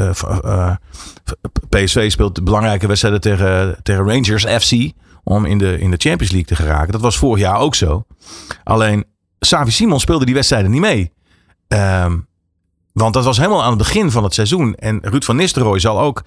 PSV 1.69 2.11
speelt 2.11 2.43
belangrijke 2.43 2.87
wedstrijden 2.87 3.21
tegen, 3.21 3.77
tegen 3.83 4.03
Rangers 4.03 4.45
FC. 4.45 4.91
Om 5.29 5.45
in 5.45 5.57
de, 5.57 5.79
in 5.79 5.91
de 5.91 5.97
Champions 5.97 6.31
League 6.31 6.55
te 6.55 6.55
geraken. 6.55 6.91
Dat 6.91 7.01
was 7.01 7.17
vorig 7.17 7.43
jaar 7.43 7.59
ook 7.59 7.75
zo. 7.75 8.05
Alleen 8.63 9.05
Xavi 9.39 9.71
Simons 9.71 10.01
speelde 10.01 10.25
die 10.25 10.33
wedstrijden 10.33 10.71
niet 10.71 10.81
mee. 10.81 11.11
Ehm, 11.67 12.17
want 12.93 13.13
dat 13.13 13.23
was 13.23 13.37
helemaal 13.37 13.63
aan 13.63 13.69
het 13.69 13.77
begin 13.77 14.11
van 14.11 14.23
het 14.23 14.33
seizoen. 14.33 14.75
En 14.75 14.99
Ruud 15.01 15.23
van 15.23 15.35
Nistelrooy 15.35 15.79
zal 15.79 15.99
ook, 15.99 16.23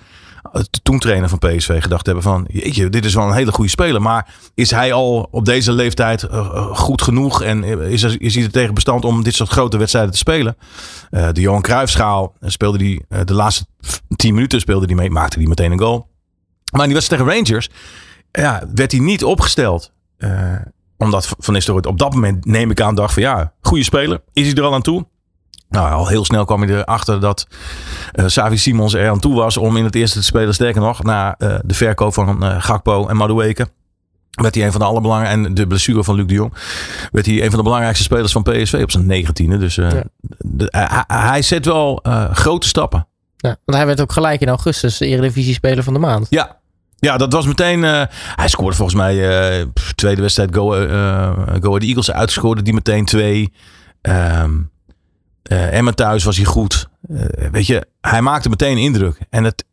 uh, 0.53 0.63
toen 0.83 0.99
trainer 0.99 1.29
van 1.29 1.39
PSV, 1.39 1.83
gedacht 1.83 2.07
hebben 2.07 2.25
van... 2.25 2.45
Jeetje, 2.49 2.89
dit 2.89 3.05
is 3.05 3.15
wel 3.15 3.27
een 3.27 3.35
hele 3.35 3.53
goede 3.53 3.71
speler. 3.71 4.03
Maar 4.03 4.35
is 4.55 4.71
hij 4.71 4.93
al 4.93 5.29
op 5.31 5.45
deze 5.45 5.73
leeftijd 5.73 6.23
uh, 6.23 6.77
goed 6.77 7.03
genoeg? 7.03 7.43
En 7.43 7.65
is, 7.65 8.03
is 8.03 8.35
hij 8.35 8.45
er 8.45 8.51
tegen 8.51 8.75
bestand 8.75 9.05
om 9.05 9.23
dit 9.23 9.35
soort 9.35 9.51
grote 9.51 9.77
wedstrijden 9.77 10.13
te 10.13 10.19
spelen? 10.19 10.57
De 11.11 11.41
Johan 11.41 11.63
Cruijffschaal 11.63 12.35
speelde 12.41 12.79
die 12.79 13.05
de 13.25 13.35
laatste 13.35 13.67
tien 14.17 14.35
minuten 14.35 14.61
speelde 14.61 14.87
die 14.87 14.97
mee. 14.97 15.11
Maakte 15.11 15.39
hij 15.39 15.49
meteen 15.49 15.73
een 15.73 15.81
goal. 15.81 16.11
Maar 16.73 16.87
die 16.87 16.95
was 16.95 17.07
tegen 17.07 17.27
Rangers. 17.27 17.69
Ja, 18.33 18.63
werd 18.75 18.93
hij 18.93 19.01
niet 19.01 19.25
opgesteld. 19.25 19.93
omdat 20.99 21.35
Van 21.39 21.55
Nistelrooy 21.55 21.85
op 21.85 21.99
dat 21.99 22.15
moment, 22.15 22.45
neem 22.45 22.71
ik 22.71 22.81
aan, 22.81 22.95
dacht 22.95 23.15
van 23.15 23.23
ja, 23.23 23.53
goede 23.61 23.85
speler. 23.85 24.23
Is 24.33 24.47
hij 24.47 24.55
er 24.55 24.63
al 24.63 24.75
aan 24.75 24.83
toe? 24.83 25.07
Nou, 25.73 25.93
al 25.93 26.07
heel 26.07 26.25
snel 26.25 26.45
kwam 26.45 26.65
je 26.65 26.79
erachter 26.79 27.21
dat 27.21 27.47
uh, 28.15 28.27
Savi 28.27 28.57
Simons 28.57 28.95
er 28.95 29.11
aan 29.11 29.21
toe 29.21 29.35
was 29.35 29.57
om 29.57 29.77
in 29.77 29.85
het 29.85 29.95
eerste 29.95 30.19
te 30.19 30.25
spelen. 30.25 30.55
Sterker 30.55 30.81
nog, 30.81 31.03
na 31.03 31.35
uh, 31.39 31.59
de 31.65 31.75
verkoop 31.75 32.15
van 32.15 32.45
uh, 32.45 32.63
Gakpo 32.63 33.07
en 33.09 33.17
Madueke. 33.17 33.69
Werd 34.31 34.55
hij 34.55 34.65
een 34.65 34.73
van 34.73 34.81
de 34.81 34.87
allerbelangrijkste. 34.87 35.47
En 35.47 35.55
de 35.55 35.67
blessure 35.67 36.05
van 36.05 36.15
Luc 36.15 36.27
de 36.27 36.35
Jong. 36.35 36.53
Werd 37.13 37.27
hij 37.27 37.43
een 37.43 37.49
van 37.49 37.59
de 37.59 37.63
belangrijkste 37.63 38.05
spelers 38.05 38.33
van 38.33 38.43
PSV 38.43 38.81
op 38.83 38.91
zijn 38.91 39.07
negentiende. 39.07 39.59
Dus 39.59 39.75
ja. 39.75 40.03
de, 40.39 40.67
hij, 40.71 41.05
hij, 41.07 41.43
zet 41.43 41.65
wel 41.65 42.01
grote 42.33 42.69
stappen. 42.69 43.07
Ja, 43.37 43.57
want 43.65 43.79
hij 43.79 43.87
werd 43.87 44.01
ook 44.01 44.13
gelijk 44.13 44.41
in 44.41 44.49
augustus 44.49 44.99
de 44.99 45.07
Eredivisie 45.07 45.55
Speler 45.55 45.85
van 45.85 45.93
de 45.93 45.99
Maand. 45.99 46.27
Ja, 46.31 46.61
ja, 47.07 47.17
dat 47.17 47.33
was 47.33 47.47
meteen. 47.47 47.83
Uh, 47.83 48.03
hij 48.13 48.49
scoorde 48.49 48.77
volgens 48.77 48.97
mij 48.97 49.15
uh, 49.61 49.67
tweede 49.95 50.21
wedstrijd 50.21 50.55
Go, 50.55 50.75
uh, 50.77 51.33
Go 51.61 51.79
the 51.79 51.87
Eagles 51.87 52.11
uitgescoord. 52.11 52.65
Die 52.65 52.75
meteen 52.75 53.05
twee. 53.05 53.53
Um, 54.03 54.71
Emma 55.43 55.93
thuis 55.93 56.25
was 56.25 56.37
hij 56.37 56.45
goed. 56.45 56.89
Weet 57.51 57.67
je, 57.67 57.87
hij 58.01 58.23
maakte 58.23 58.49
meteen 58.49 58.79
indruk. 58.79 59.19
En 59.31 59.45
het, 59.45 59.65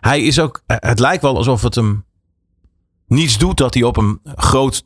hij 0.00 0.22
is 0.22 0.40
ook, 0.40 0.62
het 0.66 0.98
lijkt 0.98 1.22
wel 1.22 1.36
alsof 1.36 1.62
het 1.62 1.74
hem 1.74 2.04
niets 3.06 3.38
doet 3.38 3.56
dat 3.56 3.74
hij 3.74 3.82
op 3.82 3.96
een 3.96 4.20
groot 4.24 4.82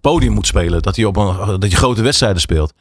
podium 0.00 0.32
moet 0.32 0.46
spelen. 0.46 0.82
Dat 0.82 0.96
hij 0.96 1.04
op 1.04 1.16
een 1.16 1.36
dat 1.36 1.62
hij 1.62 1.70
grote 1.70 2.02
wedstrijden 2.02 2.40
speelt. 2.40 2.72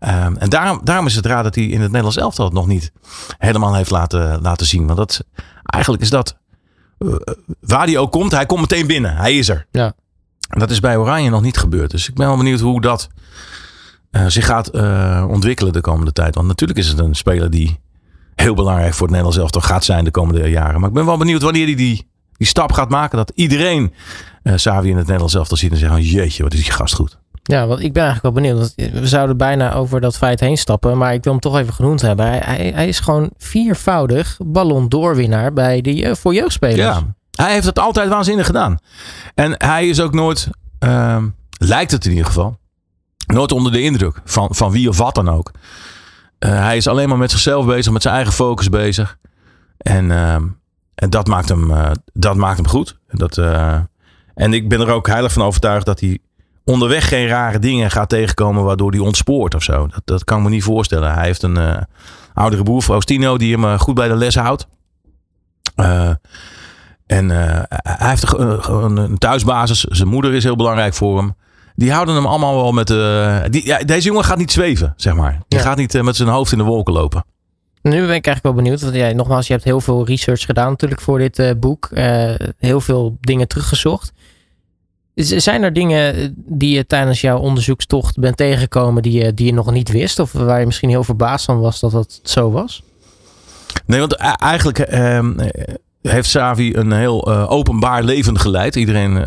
Um, 0.00 0.36
en 0.36 0.50
daarom, 0.50 0.80
daarom 0.84 1.06
is 1.06 1.14
het 1.14 1.26
raar 1.26 1.42
dat 1.42 1.54
hij 1.54 1.64
in 1.64 1.80
het 1.80 1.88
Nederlands 1.88 2.16
elftal 2.16 2.44
het 2.44 2.54
nog 2.54 2.66
niet 2.66 2.92
helemaal 3.38 3.74
heeft 3.74 3.90
laten, 3.90 4.40
laten 4.40 4.66
zien. 4.66 4.86
Want 4.86 4.98
dat, 4.98 5.24
eigenlijk 5.64 6.02
is 6.02 6.10
dat, 6.10 6.40
waar 7.60 7.86
hij 7.86 7.98
ook 7.98 8.12
komt, 8.12 8.32
hij 8.32 8.46
komt 8.46 8.60
meteen 8.60 8.86
binnen. 8.86 9.16
Hij 9.16 9.38
is 9.38 9.48
er. 9.48 9.66
Ja. 9.70 9.94
En 10.48 10.58
dat 10.58 10.70
is 10.70 10.80
bij 10.80 10.96
Oranje 10.96 11.30
nog 11.30 11.42
niet 11.42 11.56
gebeurd. 11.56 11.90
Dus 11.90 12.08
ik 12.08 12.14
ben 12.14 12.26
wel 12.26 12.36
benieuwd 12.36 12.60
hoe 12.60 12.80
dat 12.80 13.08
uh, 14.10 14.26
zich 14.26 14.46
gaat 14.46 14.74
uh, 14.74 15.26
ontwikkelen 15.28 15.72
de 15.72 15.80
komende 15.80 16.12
tijd. 16.12 16.34
Want 16.34 16.46
natuurlijk 16.46 16.78
is 16.78 16.88
het 16.88 16.98
een 16.98 17.14
speler 17.14 17.50
die 17.50 17.80
heel 18.34 18.54
belangrijk 18.54 18.92
voor 18.92 19.06
het 19.06 19.10
Nederlands 19.10 19.38
elftal 19.38 19.60
gaat 19.60 19.84
zijn 19.84 20.04
de 20.04 20.10
komende 20.10 20.50
jaren. 20.50 20.80
Maar 20.80 20.88
ik 20.88 20.94
ben 20.94 21.06
wel 21.06 21.16
benieuwd 21.16 21.42
wanneer 21.42 21.66
hij 21.66 21.74
die, 21.74 22.08
die 22.36 22.46
stap 22.46 22.72
gaat 22.72 22.88
maken. 22.88 23.16
Dat 23.16 23.32
iedereen 23.34 23.92
uh, 24.42 24.52
Savi 24.56 24.88
in 24.88 24.96
het 24.96 25.04
Nederlands 25.06 25.34
elftal 25.34 25.56
ziet 25.56 25.72
en 25.72 25.78
zegt: 25.78 25.92
oh, 25.92 26.10
jeetje, 26.10 26.42
wat 26.42 26.54
is 26.54 26.62
die 26.62 26.72
gast 26.72 26.94
goed. 26.94 27.18
Ja, 27.42 27.66
want 27.66 27.80
ik 27.80 27.92
ben 27.92 28.02
eigenlijk 28.02 28.34
wel 28.34 28.42
benieuwd. 28.42 28.72
We 29.00 29.06
zouden 29.06 29.36
bijna 29.36 29.72
over 29.72 30.00
dat 30.00 30.16
feit 30.16 30.40
heen 30.40 30.56
stappen. 30.56 30.98
Maar 30.98 31.14
ik 31.14 31.24
wil 31.24 31.32
hem 31.32 31.40
toch 31.40 31.58
even 31.58 31.74
genoemd 31.74 32.00
hebben. 32.00 32.26
Hij, 32.26 32.72
hij, 32.74 32.88
is 32.88 33.00
gewoon 33.00 33.30
viervoudig 33.36 34.36
ballon 34.44 34.88
doorwinnaar 34.88 35.52
bij 35.52 35.80
de, 35.80 36.16
voor 36.16 36.34
jeugdspelers. 36.34 36.78
Ja, 36.78 37.14
hij 37.30 37.52
heeft 37.52 37.66
het 37.66 37.78
altijd 37.78 38.08
waanzinnig 38.08 38.46
gedaan. 38.46 38.78
En 39.34 39.54
hij 39.58 39.88
is 39.88 40.00
ook 40.00 40.14
nooit, 40.14 40.48
uh, 40.84 41.22
lijkt 41.58 41.90
het 41.90 42.04
in 42.04 42.10
ieder 42.10 42.26
geval, 42.26 42.58
nooit 43.26 43.52
onder 43.52 43.72
de 43.72 43.82
indruk 43.82 44.20
van, 44.24 44.54
van 44.54 44.70
wie 44.70 44.88
of 44.88 44.98
wat 44.98 45.14
dan 45.14 45.28
ook. 45.28 45.50
Uh, 46.38 46.50
hij 46.50 46.76
is 46.76 46.86
alleen 46.86 47.08
maar 47.08 47.18
met 47.18 47.30
zichzelf 47.30 47.66
bezig, 47.66 47.92
met 47.92 48.02
zijn 48.02 48.14
eigen 48.14 48.32
focus 48.32 48.68
bezig. 48.68 49.16
En, 49.76 50.04
uh, 50.10 50.34
en 50.94 51.10
dat, 51.10 51.26
maakt 51.26 51.48
hem, 51.48 51.70
uh, 51.70 51.90
dat 52.12 52.36
maakt 52.36 52.56
hem 52.56 52.68
goed. 52.68 52.98
Dat, 53.08 53.38
en 54.34 54.52
ik 54.52 54.68
ben 54.68 54.80
er 54.80 54.90
ook 54.90 55.06
heilig 55.06 55.32
van 55.32 55.42
overtuigd 55.42 55.86
dat 55.86 56.00
hij 56.00 56.18
onderweg 56.64 57.08
geen 57.08 57.26
rare 57.26 57.58
dingen 57.58 57.90
gaat 57.90 58.08
tegenkomen 58.08 58.64
waardoor 58.64 58.90
hij 58.90 59.00
ontspoort 59.00 59.54
of 59.54 59.62
zo. 59.62 59.86
Dat, 59.86 60.02
dat 60.04 60.24
kan 60.24 60.38
ik 60.38 60.44
me 60.44 60.50
niet 60.50 60.62
voorstellen. 60.62 61.14
Hij 61.14 61.24
heeft 61.24 61.42
een 61.42 61.86
oudere 62.34 62.62
broer, 62.62 62.82
Faustino, 62.82 63.38
die 63.38 63.58
hem 63.58 63.78
goed 63.78 63.94
bij 63.94 64.08
de 64.08 64.14
les 64.14 64.34
houdt. 64.34 64.66
en 67.06 67.28
hij 67.28 68.08
heeft 68.08 68.38
een, 68.38 68.96
een 68.96 69.18
thuisbasis. 69.18 69.80
Zijn 69.80 70.08
moeder 70.08 70.34
is 70.34 70.44
heel 70.44 70.56
belangrijk 70.56 70.94
voor 70.94 71.18
hem. 71.18 71.34
Die 71.74 71.92
houden 71.92 72.14
hem 72.14 72.26
allemaal 72.26 72.54
wel 72.54 72.72
met. 72.72 72.86
Die, 73.52 73.66
ja, 73.66 73.78
deze 73.78 74.06
jongen 74.06 74.24
gaat 74.24 74.38
niet 74.38 74.52
zweven, 74.52 74.94
zeg 74.96 75.14
maar. 75.14 75.38
Die 75.48 75.58
ja. 75.58 75.64
gaat 75.64 75.76
niet 75.76 76.02
met 76.02 76.16
zijn 76.16 76.28
hoofd 76.28 76.52
in 76.52 76.58
de 76.58 76.64
wolken 76.64 76.92
lopen. 76.92 77.24
Nu 77.82 77.90
ben 77.90 78.02
ik 78.02 78.26
eigenlijk 78.26 78.42
wel 78.42 78.54
benieuwd. 78.54 78.80
Want 78.80 78.94
jij, 78.94 79.12
nogmaals, 79.12 79.46
je 79.46 79.52
hebt 79.52 79.64
heel 79.64 79.80
veel 79.80 80.06
research 80.06 80.44
gedaan 80.44 80.70
natuurlijk 80.70 81.00
voor 81.00 81.18
dit 81.18 81.60
boek. 81.60 81.90
heel 82.58 82.80
veel 82.80 83.16
dingen 83.20 83.48
teruggezocht. 83.48 84.12
Zijn 85.14 85.62
er 85.62 85.72
dingen 85.72 86.34
die 86.36 86.74
je 86.76 86.86
tijdens 86.86 87.20
jouw 87.20 87.38
onderzoekstocht 87.38 88.18
bent 88.18 88.36
tegengekomen 88.36 89.02
die 89.02 89.24
je, 89.24 89.34
die 89.34 89.46
je 89.46 89.52
nog 89.52 89.70
niet 89.70 89.90
wist? 89.90 90.18
Of 90.18 90.32
waar 90.32 90.60
je 90.60 90.66
misschien 90.66 90.88
heel 90.88 91.04
verbaasd 91.04 91.44
van 91.44 91.60
was 91.60 91.80
dat 91.80 91.90
dat 91.90 92.20
zo 92.22 92.50
was? 92.50 92.82
Nee, 93.86 94.00
want 94.00 94.14
eigenlijk 94.36 94.78
ehm, 94.78 95.48
heeft 96.02 96.28
Savi 96.28 96.74
een 96.74 96.92
heel 96.92 97.30
uh, 97.30 97.50
openbaar 97.50 98.02
leven 98.02 98.38
geleid. 98.38 98.76
Iedereen 98.76 99.24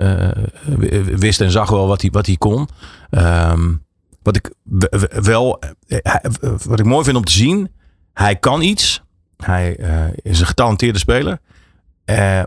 wist 1.16 1.42
en 1.42 1.52
zag 1.52 1.70
wel 1.70 1.88
wat 1.88 2.02
hij, 2.02 2.10
wat 2.10 2.26
hij 2.26 2.36
kon. 2.36 2.68
Um, 3.10 3.84
wat 4.24 4.36
ik 4.36 4.54
wel, 5.10 5.60
wat 6.66 6.80
ik 6.80 6.86
mooi 6.86 7.04
vind 7.04 7.18
om 7.18 7.24
te 7.24 7.32
zien, 7.32 7.72
hij 8.14 8.36
kan 8.36 8.62
iets. 8.62 9.04
Hij 9.38 9.80
is 10.16 10.40
een 10.40 10.46
getalenteerde 10.46 11.00
speler. 11.00 11.40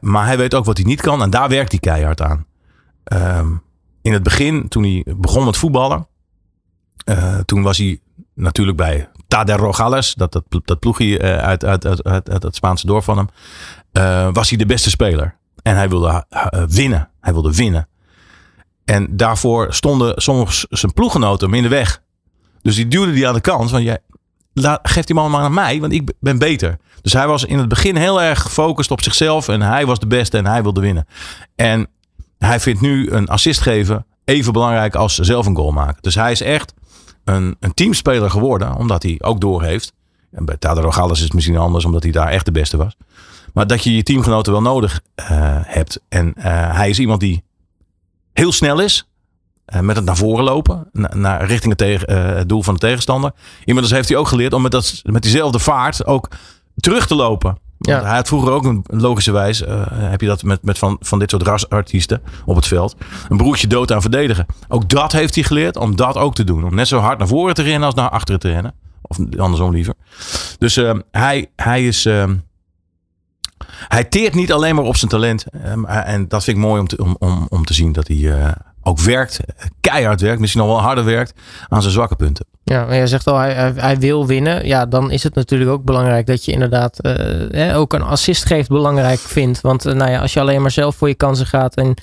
maar 0.01 0.27
hij 0.27 0.37
weet 0.37 0.55
ook 0.55 0.65
wat 0.65 0.77
hij 0.77 0.87
niet 0.87 1.01
kan 1.01 1.23
en 1.23 1.31
daar 1.31 1.49
werkt 1.49 1.71
hij 1.71 1.81
keihard 1.81 2.23
aan. 2.23 2.47
Um, 3.13 3.63
in 4.03 4.13
het 4.13 4.23
begin, 4.23 4.69
toen 4.69 4.83
hij 4.83 5.05
begon 5.17 5.45
met 5.45 5.57
voetballen, 5.57 6.07
toen 7.45 7.63
was 7.63 7.79
hij 7.79 8.01
natuurlijk 8.35 8.77
bij 8.77 9.09
Tader 9.29 9.57
Rogales, 9.57 10.15
dat, 10.15 10.33
dat, 10.33 10.45
dat 10.65 10.79
ploegje 10.79 11.21
uit, 11.21 11.65
uit, 11.65 11.87
uit, 11.87 12.05
uit, 12.05 12.31
uit 12.31 12.43
het 12.43 12.55
Spaanse 12.55 12.87
dorp 12.87 13.05
van 13.05 13.17
hem 13.17 13.29
uh, 13.93 14.29
was 14.33 14.49
hij 14.49 14.59
de 14.59 14.67
beste 14.67 14.91
speler. 14.91 15.37
En 15.63 15.77
hij 15.77 15.89
wilde 15.89 16.25
winnen. 16.69 17.11
Hij 17.21 17.33
wilde 17.33 17.55
winnen. 17.55 17.89
En 18.85 19.17
daarvoor 19.17 19.75
stonden 19.75 20.23
soms 20.23 20.67
zijn 20.69 20.93
ploeggenoten 20.93 21.49
hem 21.49 21.57
in 21.57 21.63
de 21.63 21.69
weg. 21.69 22.03
Dus 22.63 22.75
die 22.75 22.89
duwde 22.89 23.13
die 23.13 23.29
aan 23.29 23.35
de 23.35 23.41
kant. 23.41 23.71
Van, 23.71 23.83
jij, 23.83 23.99
laat, 24.53 24.81
geef 24.83 25.05
die 25.05 25.15
man 25.15 25.31
maar 25.31 25.41
aan 25.41 25.55
mij, 25.55 25.81
want 25.81 25.93
ik 25.93 26.13
ben 26.21 26.39
beter. 26.39 26.79
Dus 27.03 27.13
hij 27.13 27.27
was 27.27 27.45
in 27.45 27.59
het 27.59 27.69
begin 27.69 27.97
heel 27.97 28.23
erg 28.23 28.43
gefocust 28.43 28.91
op 28.91 29.03
zichzelf. 29.03 29.49
En 29.49 29.61
hij 29.61 29.87
was 29.87 29.99
de 29.99 30.07
beste 30.07 30.39
en 30.39 30.47
hij 30.47 30.63
wilde 30.63 30.81
winnen. 30.81 31.07
En 31.55 31.89
hij 32.39 32.61
vindt 32.61 32.81
nu 32.81 33.11
een 33.11 33.29
assist 33.29 33.61
geven 33.61 34.07
even 34.25 34.53
belangrijk 34.53 34.95
als 34.95 35.15
zelf 35.15 35.47
een 35.47 35.57
goal 35.57 35.73
maken. 35.73 36.03
Dus 36.03 36.15
hij 36.15 36.33
is 36.33 36.41
echt 36.41 36.75
een, 37.25 37.57
een 37.61 37.75
teamspeler 37.75 38.31
geworden. 38.31 38.75
Omdat 38.75 39.03
hij 39.03 39.17
ook 39.19 39.41
doorheeft. 39.41 39.93
En 40.31 40.45
bij 40.45 40.57
Tadar 40.57 40.85
Rogales 40.85 41.19
is 41.19 41.25
het 41.25 41.33
misschien 41.33 41.57
anders, 41.57 41.85
omdat 41.85 42.03
hij 42.03 42.13
daar 42.13 42.29
echt 42.29 42.45
de 42.45 42.53
beste 42.53 42.77
was. 42.77 42.97
Maar 43.53 43.67
dat 43.67 43.85
je 43.85 43.95
je 43.95 44.03
teamgenoten 44.03 44.53
wel 44.53 44.63
nodig 44.63 45.01
uh, 45.21 45.27
hebt. 45.63 46.01
En 46.09 46.33
uh, 46.37 46.45
hij 46.77 46.89
is 46.89 46.99
iemand 46.99 47.21
die 47.21 47.45
heel 48.33 48.53
snel 48.53 48.81
is. 48.81 49.09
Uh, 49.75 49.81
met 49.81 49.97
het 49.97 50.05
naar 50.05 50.17
voren 50.17 50.45
lopen. 50.45 50.89
Naar, 50.93 51.45
richting 51.47 51.69
het, 51.69 51.79
tegen, 51.79 52.49
doel 52.49 52.63
van 52.63 52.75
de 52.75 52.81
tegenstander. 52.81 53.33
Inmiddels 53.65 53.95
heeft 53.95 54.09
hij 54.09 54.19
ook 54.19 54.29
geleerd 54.29 54.53
om 54.53 54.63
met, 54.63 54.71
dat, 54.71 55.01
met 55.05 55.23
diezelfde 55.23 55.59
vaart 55.59 56.07
ook 56.07 56.29
terug 56.77 57.07
te 57.07 57.15
lopen. 57.15 57.59
Ja. 57.79 58.03
Hij 58.03 58.15
had 58.17 58.29
vroeger 58.29 58.53
ook 58.53 58.65
een 58.65 58.85
logische 58.87 59.33
wijze. 59.33 59.89
heb 59.93 60.21
je 60.21 60.27
dat 60.27 60.43
met, 60.43 60.63
met 60.63 60.79
van, 60.79 60.97
van 61.01 61.19
dit 61.19 61.31
soort 61.31 61.43
rasartiesten 61.43 62.23
op 62.45 62.57
het 62.57 62.67
veld. 62.67 62.97
Een 63.29 63.37
broertje 63.37 63.67
dood 63.67 63.93
aan 63.93 64.01
verdedigen. 64.01 64.47
Ook 64.69 64.89
dat 64.89 65.13
heeft 65.13 65.35
hij 65.35 65.45
geleerd 65.45 65.77
om 65.77 65.97
dat 65.97 66.17
ook 66.17 66.35
te 66.35 66.45
doen. 66.45 66.65
Om 66.65 66.75
net 66.75 66.89
zo 66.89 66.99
hard 66.99 67.19
naar 67.19 67.29
voren 67.29 67.55
te 67.55 67.63
rennen 67.63 67.83
als 67.83 67.95
naar 67.95 68.11
achteren 68.11 68.41
te 68.41 68.49
rennen. 68.49 68.75
Of 69.03 69.19
andersom 69.39 69.71
liever. 69.71 69.95
Dus 70.59 70.81
hij, 71.11 71.51
hij 71.57 71.87
is 71.87 72.09
hij 73.89 74.05
teert 74.05 74.35
niet 74.35 74.53
alleen 74.53 74.75
maar 74.75 74.85
op 74.85 74.97
zijn 74.97 75.11
talent. 75.11 75.45
Ehm, 75.65 75.85
en 75.85 76.29
dat 76.29 76.45
vind 76.45 76.57
ik 76.57 76.63
mooi 76.63 76.81
om 76.81 76.87
te, 76.87 76.97
om, 76.97 77.17
om, 77.19 77.47
om 77.49 77.65
te 77.65 77.75
zien 77.75 77.93
dat 77.93 78.09
hij 78.09 78.17
uh, 78.17 78.49
ook 78.83 79.01
werkt, 79.01 79.41
keihard 79.81 80.21
werkt, 80.21 80.41
misschien 80.41 80.63
nog 80.63 80.71
wel 80.71 80.81
harder 80.81 81.05
werkt 81.05 81.33
aan 81.69 81.81
zijn 81.81 81.93
zwakke 81.93 82.17
punten. 82.17 82.47
Ja, 82.65 82.85
maar 82.85 82.97
jij 82.97 83.07
zegt 83.07 83.27
al, 83.27 83.37
hij, 83.37 83.73
hij, 83.77 83.99
wil 83.99 84.27
winnen. 84.27 84.67
Ja, 84.67 84.87
dan 84.87 85.11
is 85.11 85.23
het 85.23 85.35
natuurlijk 85.35 85.71
ook 85.71 85.85
belangrijk 85.85 86.27
dat 86.27 86.45
je 86.45 86.53
inderdaad 86.53 86.99
uh, 87.51 87.79
ook 87.79 87.93
een 87.93 88.03
assist 88.03 88.45
geeft 88.45 88.69
belangrijk 88.69 89.19
vindt. 89.19 89.61
Want 89.61 89.85
nou 89.85 90.11
ja, 90.11 90.21
als 90.21 90.33
je 90.33 90.41
alleen 90.41 90.63
maar 90.63 90.71
zelf 90.71 90.97
voor 90.97 91.09
je 91.09 91.15
kansen 91.15 91.47
gaat 91.47 91.75
en 91.75 91.95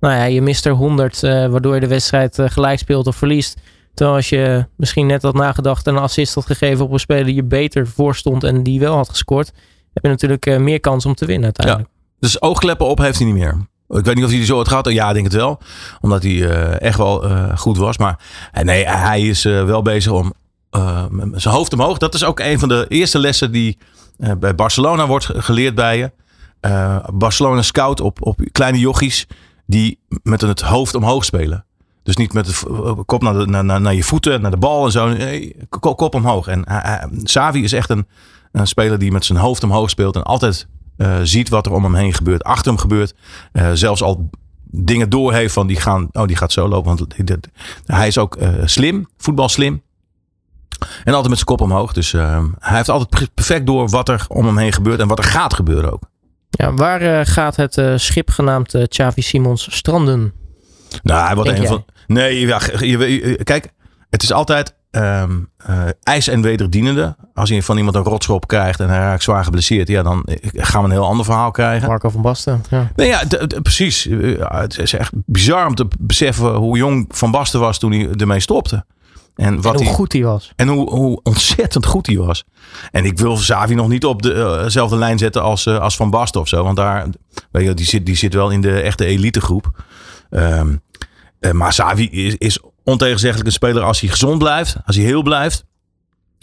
nou 0.00 0.14
ja, 0.14 0.24
je 0.24 0.42
mist 0.42 0.66
er 0.66 0.72
100, 0.72 1.20
waardoor 1.20 1.74
je 1.74 1.80
de 1.80 1.86
wedstrijd 1.86 2.38
gelijk 2.44 2.78
speelt 2.78 3.06
of 3.06 3.16
verliest. 3.16 3.56
Terwijl 3.94 4.16
als 4.16 4.28
je 4.28 4.66
misschien 4.76 5.06
net 5.06 5.22
had 5.22 5.34
nagedacht 5.34 5.86
en 5.86 5.94
een 5.94 6.02
assist 6.02 6.34
had 6.34 6.46
gegeven 6.46 6.84
op 6.84 6.92
een 6.92 7.00
speler 7.00 7.24
die 7.24 7.34
je 7.34 7.44
beter 7.44 7.86
voor 7.86 8.14
stond 8.14 8.44
en 8.44 8.62
die 8.62 8.80
wel 8.80 8.96
had 8.96 9.08
gescoord 9.08 9.52
heb 9.92 10.02
je 10.02 10.08
natuurlijk 10.08 10.46
uh, 10.46 10.58
meer 10.58 10.80
kans 10.80 11.06
om 11.06 11.14
te 11.14 11.26
winnen 11.26 11.44
uiteindelijk. 11.44 11.88
Ja. 11.88 11.98
Dus 12.20 12.42
oogkleppen 12.42 12.86
op 12.86 12.98
heeft 12.98 13.18
hij 13.18 13.26
niet 13.26 13.36
meer. 13.36 13.68
Ik 13.88 14.04
weet 14.04 14.14
niet 14.14 14.24
of 14.24 14.30
hij 14.30 14.44
zo 14.44 14.56
had 14.56 14.68
gehad. 14.68 14.92
Ja, 14.92 15.08
ik 15.08 15.14
denk 15.14 15.26
het 15.26 15.34
wel. 15.34 15.60
Omdat 16.00 16.22
hij 16.22 16.32
uh, 16.32 16.80
echt 16.80 16.98
wel 16.98 17.30
uh, 17.30 17.58
goed 17.58 17.76
was. 17.76 17.98
Maar 17.98 18.18
nee, 18.62 18.86
hij 18.86 19.22
is 19.22 19.42
wel 19.42 19.82
bezig 19.82 20.12
om 20.12 20.32
zijn 21.34 21.54
hoofd 21.54 21.72
omhoog. 21.72 21.98
Dat 21.98 22.14
is 22.14 22.24
ook 22.24 22.40
een 22.40 22.58
van 22.58 22.68
de 22.68 22.86
eerste 22.88 23.18
lessen 23.18 23.52
die 23.52 23.78
bij 24.38 24.54
Barcelona 24.54 25.06
wordt 25.06 25.28
geleerd 25.32 25.74
bij 25.74 25.98
je. 25.98 26.12
Barcelona 27.12 27.62
scout 27.62 28.00
op, 28.00 28.26
op 28.26 28.40
kleine 28.52 28.78
jochies 28.78 29.26
die 29.66 29.98
met 30.22 30.40
het 30.40 30.60
hoofd 30.60 30.94
omhoog 30.94 31.24
spelen. 31.24 31.64
Dus 32.02 32.16
niet 32.16 32.32
met 32.32 32.46
de 32.46 33.02
kop 33.06 33.22
naar, 33.22 33.64
naar, 33.64 33.80
naar 33.80 33.94
je 33.94 34.04
voeten, 34.04 34.40
naar 34.40 34.50
de 34.50 34.56
bal 34.56 34.84
en 34.84 34.92
zo. 34.92 35.08
Nee, 35.08 35.56
kop 35.78 36.14
omhoog. 36.14 36.46
En 36.46 36.64
Savi 37.22 37.62
is 37.62 37.72
echt 37.72 37.90
een, 37.90 38.06
een 38.52 38.66
speler 38.66 38.98
die 38.98 39.12
met 39.12 39.24
zijn 39.24 39.38
hoofd 39.38 39.62
omhoog 39.62 39.90
speelt 39.90 40.16
en 40.16 40.22
altijd 40.22 40.66
uh, 40.96 41.18
ziet 41.22 41.48
wat 41.48 41.66
er 41.66 41.72
om 41.72 41.84
hem 41.84 41.94
heen 41.94 42.14
gebeurt, 42.14 42.44
achter 42.44 42.72
hem 42.72 42.80
gebeurt. 42.80 43.14
Uh, 43.52 43.70
zelfs 43.72 44.02
al 44.02 44.30
dingen 44.70 45.10
doorheeft 45.10 45.52
van 45.52 45.66
die 45.66 45.80
gaan, 45.80 46.08
oh 46.12 46.26
die 46.26 46.36
gaat 46.36 46.52
zo 46.52 46.68
lopen. 46.68 46.96
Want 46.96 47.14
hij 47.84 48.06
is 48.06 48.18
ook 48.18 48.36
uh, 48.36 48.48
slim, 48.64 49.08
voetbal 49.16 49.48
slim. 49.48 49.82
En 50.78 51.12
altijd 51.12 51.28
met 51.28 51.34
zijn 51.34 51.44
kop 51.44 51.60
omhoog. 51.60 51.92
Dus 51.92 52.12
hij 52.12 52.42
heeft 52.58 52.88
altijd 52.88 53.34
perfect 53.34 53.66
door 53.66 53.88
wat 53.88 54.08
er 54.08 54.24
om 54.28 54.46
hem 54.46 54.58
heen 54.58 54.72
gebeurt 54.72 55.00
en 55.00 55.08
wat 55.08 55.18
er 55.18 55.24
gaat 55.24 55.54
gebeuren 55.54 55.92
ook. 55.92 56.02
Ja, 56.50 56.74
waar 56.74 57.26
gaat 57.26 57.56
het 57.56 57.82
schip 57.96 58.30
genaamd 58.30 58.88
Xavi 58.88 59.22
Simons 59.22 59.76
stranden? 59.76 60.32
Nou, 61.02 61.26
hij 61.26 61.34
wordt 61.34 61.50
een 61.50 61.66
van. 61.66 61.84
Nee, 62.06 62.46
ja, 62.46 62.60
je, 62.78 63.40
kijk, 63.44 63.72
het 64.10 64.22
is 64.22 64.32
altijd 64.32 64.74
um, 64.90 65.50
uh, 65.70 65.82
ijs 66.02 66.28
en 66.28 66.42
wederdienende. 66.42 67.16
Als 67.34 67.48
je 67.48 67.62
van 67.62 67.76
iemand 67.76 67.96
een 67.96 68.02
rotschop 68.02 68.46
krijgt 68.46 68.80
en 68.80 68.88
hij 68.88 68.98
raakt 68.98 69.22
zwaar 69.22 69.44
geblesseerd, 69.44 69.88
ja, 69.88 70.02
dan 70.02 70.22
gaan 70.52 70.82
we 70.82 70.88
een 70.88 70.94
heel 70.94 71.06
ander 71.06 71.24
verhaal 71.24 71.50
krijgen. 71.50 71.88
Marco 71.88 72.08
van 72.08 72.22
Basten. 72.22 72.62
Ja. 72.70 72.90
Nee, 72.96 73.08
ja, 73.08 73.22
precies. 73.62 74.08
het 74.38 74.78
is 74.78 74.92
echt 74.92 75.12
bizar 75.14 75.66
om 75.66 75.74
te 75.74 75.86
beseffen 75.98 76.54
hoe 76.54 76.76
jong 76.76 77.04
Van 77.08 77.30
Basten 77.30 77.60
was 77.60 77.78
toen 77.78 77.92
hij 77.92 78.08
ermee 78.16 78.40
stopte. 78.40 78.84
En, 79.34 79.60
wat 79.60 79.80
en 79.80 79.86
hoe 79.86 79.94
goed 79.94 80.12
hij 80.12 80.22
was. 80.22 80.52
En 80.56 80.68
hoe, 80.68 80.90
hoe 80.90 81.20
ontzettend 81.22 81.86
goed 81.86 82.06
hij 82.06 82.16
was. 82.16 82.44
En 82.90 83.04
ik 83.04 83.18
wil 83.18 83.36
Savi 83.36 83.74
nog 83.74 83.88
niet 83.88 84.04
op 84.04 84.22
dezelfde 84.22 84.94
uh 84.94 85.00
lijn 85.00 85.18
zetten 85.18 85.42
als, 85.42 85.66
uh, 85.66 85.78
als 85.78 85.96
Van 85.96 86.10
Basten 86.10 86.40
of 86.40 86.48
zo. 86.48 86.64
Want 86.64 86.76
daar, 86.76 87.06
weet 87.50 87.66
je, 87.66 87.74
die, 87.74 87.86
zit, 87.86 88.06
die 88.06 88.16
zit 88.16 88.34
wel 88.34 88.50
in 88.50 88.60
de 88.60 88.80
echte 88.80 89.04
elitegroep. 89.04 89.84
Um, 90.30 90.82
uh, 91.40 91.52
maar 91.52 91.72
Savi 91.72 92.08
is, 92.10 92.34
is 92.36 92.60
ontegenzeggelijk 92.84 93.46
een 93.46 93.52
speler 93.52 93.82
als 93.82 94.00
hij 94.00 94.10
gezond 94.10 94.38
blijft, 94.38 94.76
als 94.84 94.96
hij 94.96 95.04
heel 95.04 95.22
blijft. 95.22 95.64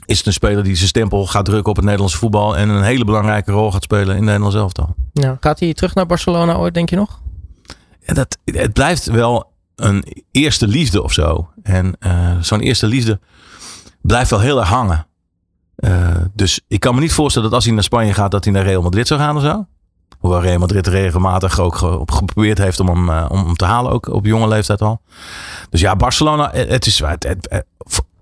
Is 0.06 0.18
het 0.18 0.28
een 0.28 0.34
speler 0.34 0.64
die 0.64 0.76
zijn 0.76 0.88
stempel 0.88 1.26
gaat 1.26 1.46
drukken 1.46 1.70
op 1.70 1.76
het 1.76 1.86
Nederlandse 1.86 2.18
voetbal 2.18 2.58
en 2.58 2.70
een 2.70 2.84
hele 2.84 3.06
belangrijke 3.06 3.52
rol 3.52 3.72
gaat 3.72 3.84
spelen 3.84 4.18
in 4.18 4.24
Nederland 4.24 4.54
elftal. 4.54 4.96
Ja, 5.14 5.38
gaat 5.40 5.60
hij 5.60 5.74
terug 5.74 5.96
naar 5.96 6.06
Barcelona 6.06 6.56
ooit, 6.56 6.74
denk 6.74 6.90
je 6.90 6.96
nog? 6.96 7.22
Ja, 8.00 8.14
dat, 8.14 8.38
het 8.46 8.74
blijft 8.74 9.06
wel 9.06 9.52
een 9.76 10.24
eerste 10.32 10.68
liefde 10.68 11.04
of 11.04 11.14
zo. 11.14 11.50
En 11.64 11.96
uh, 12.00 12.32
zo'n 12.42 12.60
eerste 12.60 12.88
liefde 12.88 13.20
blijft 14.02 14.30
wel 14.30 14.40
heel 14.40 14.60
erg 14.60 14.70
hangen. 14.70 15.08
Uh, 15.78 16.16
dus 16.34 16.62
ik 16.68 16.80
kan 16.80 16.96
me 16.96 17.02
niet 17.02 17.14
voorstellen 17.14 17.48
dat 17.48 17.58
als 17.58 17.66
hij 17.66 17.74
naar 17.74 17.84
Spanje 17.84 18.14
gaat, 18.14 18.32
dat 18.32 18.44
hij 18.44 18.54
naar 18.54 18.64
Real 18.64 18.82
Madrid 18.82 19.08
zou 19.08 19.20
gaan 19.20 19.36
of 19.36 19.42
zo. 19.42 19.66
Hoewel 20.18 20.42
Real 20.42 20.60
Madrid 20.60 20.88
regelmatig 20.88 21.60
ook 21.60 21.76
geprobeerd 22.06 22.58
heeft 22.58 22.80
om 22.80 22.88
hem, 22.88 23.10
uh, 23.10 23.26
om 23.30 23.56
te 23.56 23.66
halen, 23.66 23.92
ook 23.92 24.08
op 24.08 24.26
jonge 24.26 24.48
leeftijd 24.48 24.82
al. 24.82 25.02
Dus 25.70 25.82
ja, 25.82 25.96
Barcelona, 25.96 26.52
het 26.52 26.86
is, 26.86 27.00
het, 27.00 27.64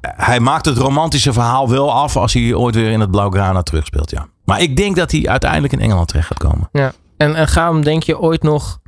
hij 0.02 0.40
maakt 0.40 0.66
het 0.66 0.78
romantische 0.78 1.34
verhaal 1.34 1.70
wel 1.70 1.94
af 1.94 2.18
als 2.18 2.34
hij 2.34 2.54
ooit 2.54 2.76
weer 2.76 2.92
in 2.92 3.00
het 3.00 3.12
Blaugrana 3.12 3.62
terugspeelt. 3.62 4.12
Ja. 4.12 4.28
Maar 4.46 4.62
ik 4.62 4.76
denk 4.76 4.96
dat 4.96 5.12
hij 5.12 5.28
uiteindelijk 5.28 5.74
in 5.74 5.80
Engeland 5.80 6.08
terecht 6.08 6.28
gaat 6.28 6.38
komen. 6.38 6.70
Ja. 6.72 6.94
En, 7.18 7.36
en 7.36 7.48
ga 7.48 7.72
hem, 7.72 7.84
denk 7.84 8.04
je, 8.04 8.20
ooit 8.20 8.44
nog 8.44 8.80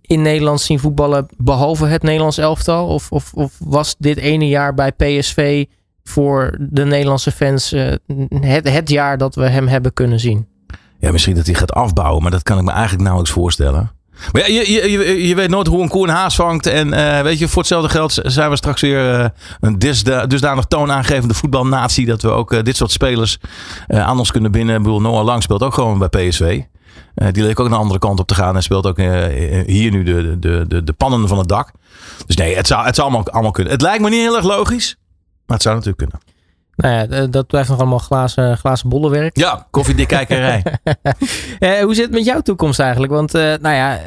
in 0.00 0.22
Nederland 0.22 0.60
zien 0.60 0.78
voetballen 0.78 1.26
behalve 1.36 1.86
het 1.86 2.02
Nederlands 2.02 2.38
elftal? 2.38 2.86
Of, 2.86 3.12
of, 3.12 3.32
of 3.34 3.52
was 3.58 3.94
dit 3.98 4.16
ene 4.16 4.48
jaar 4.48 4.74
bij 4.74 4.92
PSV 4.92 5.64
voor 6.04 6.56
de 6.60 6.84
Nederlandse 6.84 7.32
fans 7.32 7.74
het 8.30 8.90
jaar 8.90 9.18
dat 9.18 9.34
we 9.34 9.48
hem 9.48 9.68
hebben 9.68 9.92
kunnen 9.92 10.20
zien? 10.20 10.48
Ja, 10.98 11.12
misschien 11.12 11.34
dat 11.34 11.46
hij 11.46 11.54
gaat 11.54 11.72
afbouwen, 11.72 12.22
maar 12.22 12.30
dat 12.30 12.42
kan 12.42 12.58
ik 12.58 12.64
me 12.64 12.70
eigenlijk 12.70 13.02
nauwelijks 13.02 13.34
voorstellen. 13.34 13.92
Maar 14.32 14.50
ja, 14.50 14.60
je, 14.60 14.90
je, 14.90 15.26
je 15.26 15.34
weet 15.34 15.48
nooit 15.48 15.66
hoe 15.66 15.82
een 15.82 15.88
koe 15.88 16.08
een 16.08 16.14
haas 16.14 16.34
vangt. 16.34 16.66
En 16.66 16.88
uh, 16.88 17.20
weet 17.20 17.38
je, 17.38 17.48
voor 17.48 17.58
hetzelfde 17.58 17.88
geld 17.88 18.18
zijn 18.22 18.50
we 18.50 18.56
straks 18.56 18.80
weer 18.80 19.20
uh, 19.20 19.26
een 19.60 19.78
dusda 19.78 20.26
dusdanig 20.26 20.64
toonaangevende 20.64 21.34
voetbalnatie. 21.34 22.06
Dat 22.06 22.22
we 22.22 22.28
ook 22.28 22.52
uh, 22.52 22.62
dit 22.62 22.76
soort 22.76 22.90
spelers 22.90 23.38
aan 23.88 24.18
ons 24.18 24.30
kunnen 24.30 24.52
binnen. 24.52 24.76
Ik 24.76 24.82
bedoel, 24.82 25.00
Noah 25.00 25.24
Lang 25.24 25.42
speelt 25.42 25.62
ook 25.62 25.74
gewoon 25.74 25.98
bij 25.98 26.08
PSV. 26.08 26.60
die 27.14 27.42
leek 27.42 27.60
ook 27.60 27.68
de 27.68 27.74
andere 27.74 27.98
kant 27.98 28.20
op 28.20 28.26
te 28.26 28.34
gaan. 28.34 28.56
En 28.56 28.62
speelt 28.62 28.86
ook 28.86 28.96
hier 29.66 29.90
nu 29.90 30.02
de, 30.02 30.38
de, 30.38 30.64
de, 30.68 30.84
de 30.84 30.92
pannen 30.92 31.28
van 31.28 31.38
het 31.38 31.48
dak. 31.48 31.70
Dus 32.26 32.36
nee, 32.36 32.56
het 32.56 32.66
zou, 32.66 32.84
het 32.84 32.94
zou 32.94 33.08
allemaal, 33.08 33.32
allemaal 33.32 33.50
kunnen. 33.50 33.72
Het 33.72 33.82
lijkt 33.82 34.02
me 34.02 34.08
niet 34.08 34.20
heel 34.20 34.36
erg 34.36 34.44
logisch. 34.44 34.96
Maar 35.46 35.56
het 35.56 35.62
zou 35.62 35.74
natuurlijk 35.74 36.10
kunnen. 36.10 36.33
Nou 36.76 36.94
ja, 36.94 37.26
dat 37.26 37.46
blijft 37.46 37.68
nog 37.68 37.78
allemaal 37.78 37.98
glazen, 37.98 38.58
glazen 38.58 38.88
bollenwerk. 38.88 39.36
Ja, 39.38 39.66
koffiedikkijkerij. 39.70 40.62
eh, 41.58 41.80
hoe 41.82 41.94
zit 41.94 42.04
het 42.04 42.14
met 42.14 42.24
jouw 42.24 42.40
toekomst 42.40 42.80
eigenlijk? 42.80 43.12
Want 43.12 43.34
uh, 43.34 43.42
nou 43.42 43.74
ja, 43.74 43.98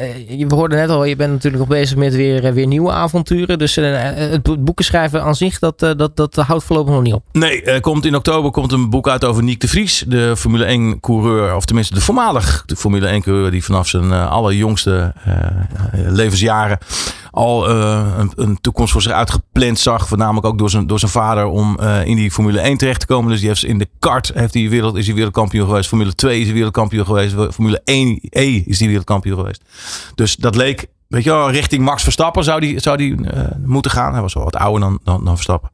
we 0.47 0.55
hoorden 0.55 0.77
net 0.77 0.89
al, 0.89 1.03
je 1.03 1.15
bent 1.15 1.31
natuurlijk 1.31 1.57
nog 1.57 1.67
bezig 1.67 1.97
met 1.97 2.15
weer, 2.15 2.53
weer 2.53 2.67
nieuwe 2.67 2.91
avonturen. 2.91 3.57
Dus 3.57 3.77
uh, 3.77 3.99
het 4.03 4.63
boeken 4.63 4.85
schrijven 4.85 5.23
aan 5.23 5.35
zich, 5.35 5.59
dat, 5.59 5.79
dat, 5.79 6.15
dat 6.15 6.35
houdt 6.35 6.63
voorlopig 6.63 6.93
nog 6.93 7.03
niet 7.03 7.13
op. 7.13 7.23
Nee, 7.31 7.79
komt 7.79 8.05
in 8.05 8.15
oktober 8.15 8.51
komt 8.51 8.71
een 8.71 8.89
boek 8.89 9.07
uit 9.07 9.25
over 9.25 9.43
Nick 9.43 9.61
de 9.61 9.67
Vries. 9.67 10.03
De 10.07 10.37
Formule 10.37 10.65
1 10.65 10.99
coureur, 10.99 11.55
of 11.55 11.65
tenminste 11.65 11.93
de 11.93 12.01
voormalig 12.01 12.63
de 12.65 12.75
Formule 12.75 13.07
1 13.07 13.21
coureur. 13.21 13.51
Die 13.51 13.63
vanaf 13.63 13.87
zijn 13.87 14.11
allerjongste 14.11 15.13
levensjaren 15.93 16.77
al 17.37 17.69
een, 17.69 18.31
een, 18.35 18.61
toekomst 18.61 18.91
voor 18.91 19.01
zich 19.01 19.11
uitgepland 19.11 19.79
zag. 19.79 20.07
Voornamelijk 20.07 20.45
ook 20.45 20.57
door 20.57 20.69
zijn, 20.69 20.87
door 20.87 20.99
zijn 20.99 21.11
vader 21.11 21.45
om 21.45 21.79
in 21.79 22.15
die 22.15 22.31
Formule 22.31 22.47
Formule 22.47 22.69
1 22.69 22.77
terecht 22.77 22.99
te 22.99 23.05
komen. 23.05 23.31
Dus 23.31 23.39
die 23.39 23.49
heeft 23.49 23.63
in 23.63 23.77
de 23.77 23.89
kart 23.99 24.31
heeft 24.33 24.53
die 24.53 24.69
wereld, 24.69 24.95
is 24.95 25.05
hij 25.05 25.15
wereldkampioen 25.15 25.65
geweest. 25.65 25.87
Formule 25.87 26.15
2 26.15 26.39
is 26.39 26.45
hij 26.45 26.53
wereldkampioen 26.53 27.05
geweest. 27.05 27.35
Formule 27.53 27.81
1 27.83 28.19
E 28.29 28.63
is 28.65 28.77
die 28.77 28.87
wereldkampioen 28.87 29.37
geweest. 29.37 29.61
Dus 30.15 30.35
dat 30.35 30.55
leek, 30.55 30.87
weet 31.07 31.23
je 31.23 31.29
wel, 31.29 31.51
richting 31.51 31.83
Max 31.83 32.03
Verstappen 32.03 32.43
zou 32.43 32.59
die, 32.59 32.79
zou 32.79 32.97
die 32.97 33.15
uh, 33.21 33.41
moeten 33.65 33.91
gaan. 33.91 34.11
Hij 34.11 34.21
was 34.21 34.33
wel 34.33 34.43
wat 34.43 34.55
ouder 34.55 34.99
dan, 35.03 35.23
dan, 35.23 35.35
Verstappen. 35.35 35.71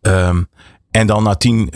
Um, 0.00 0.48
en 0.90 1.06
dan 1.06 1.22
na 1.22 1.34
tien 1.34 1.70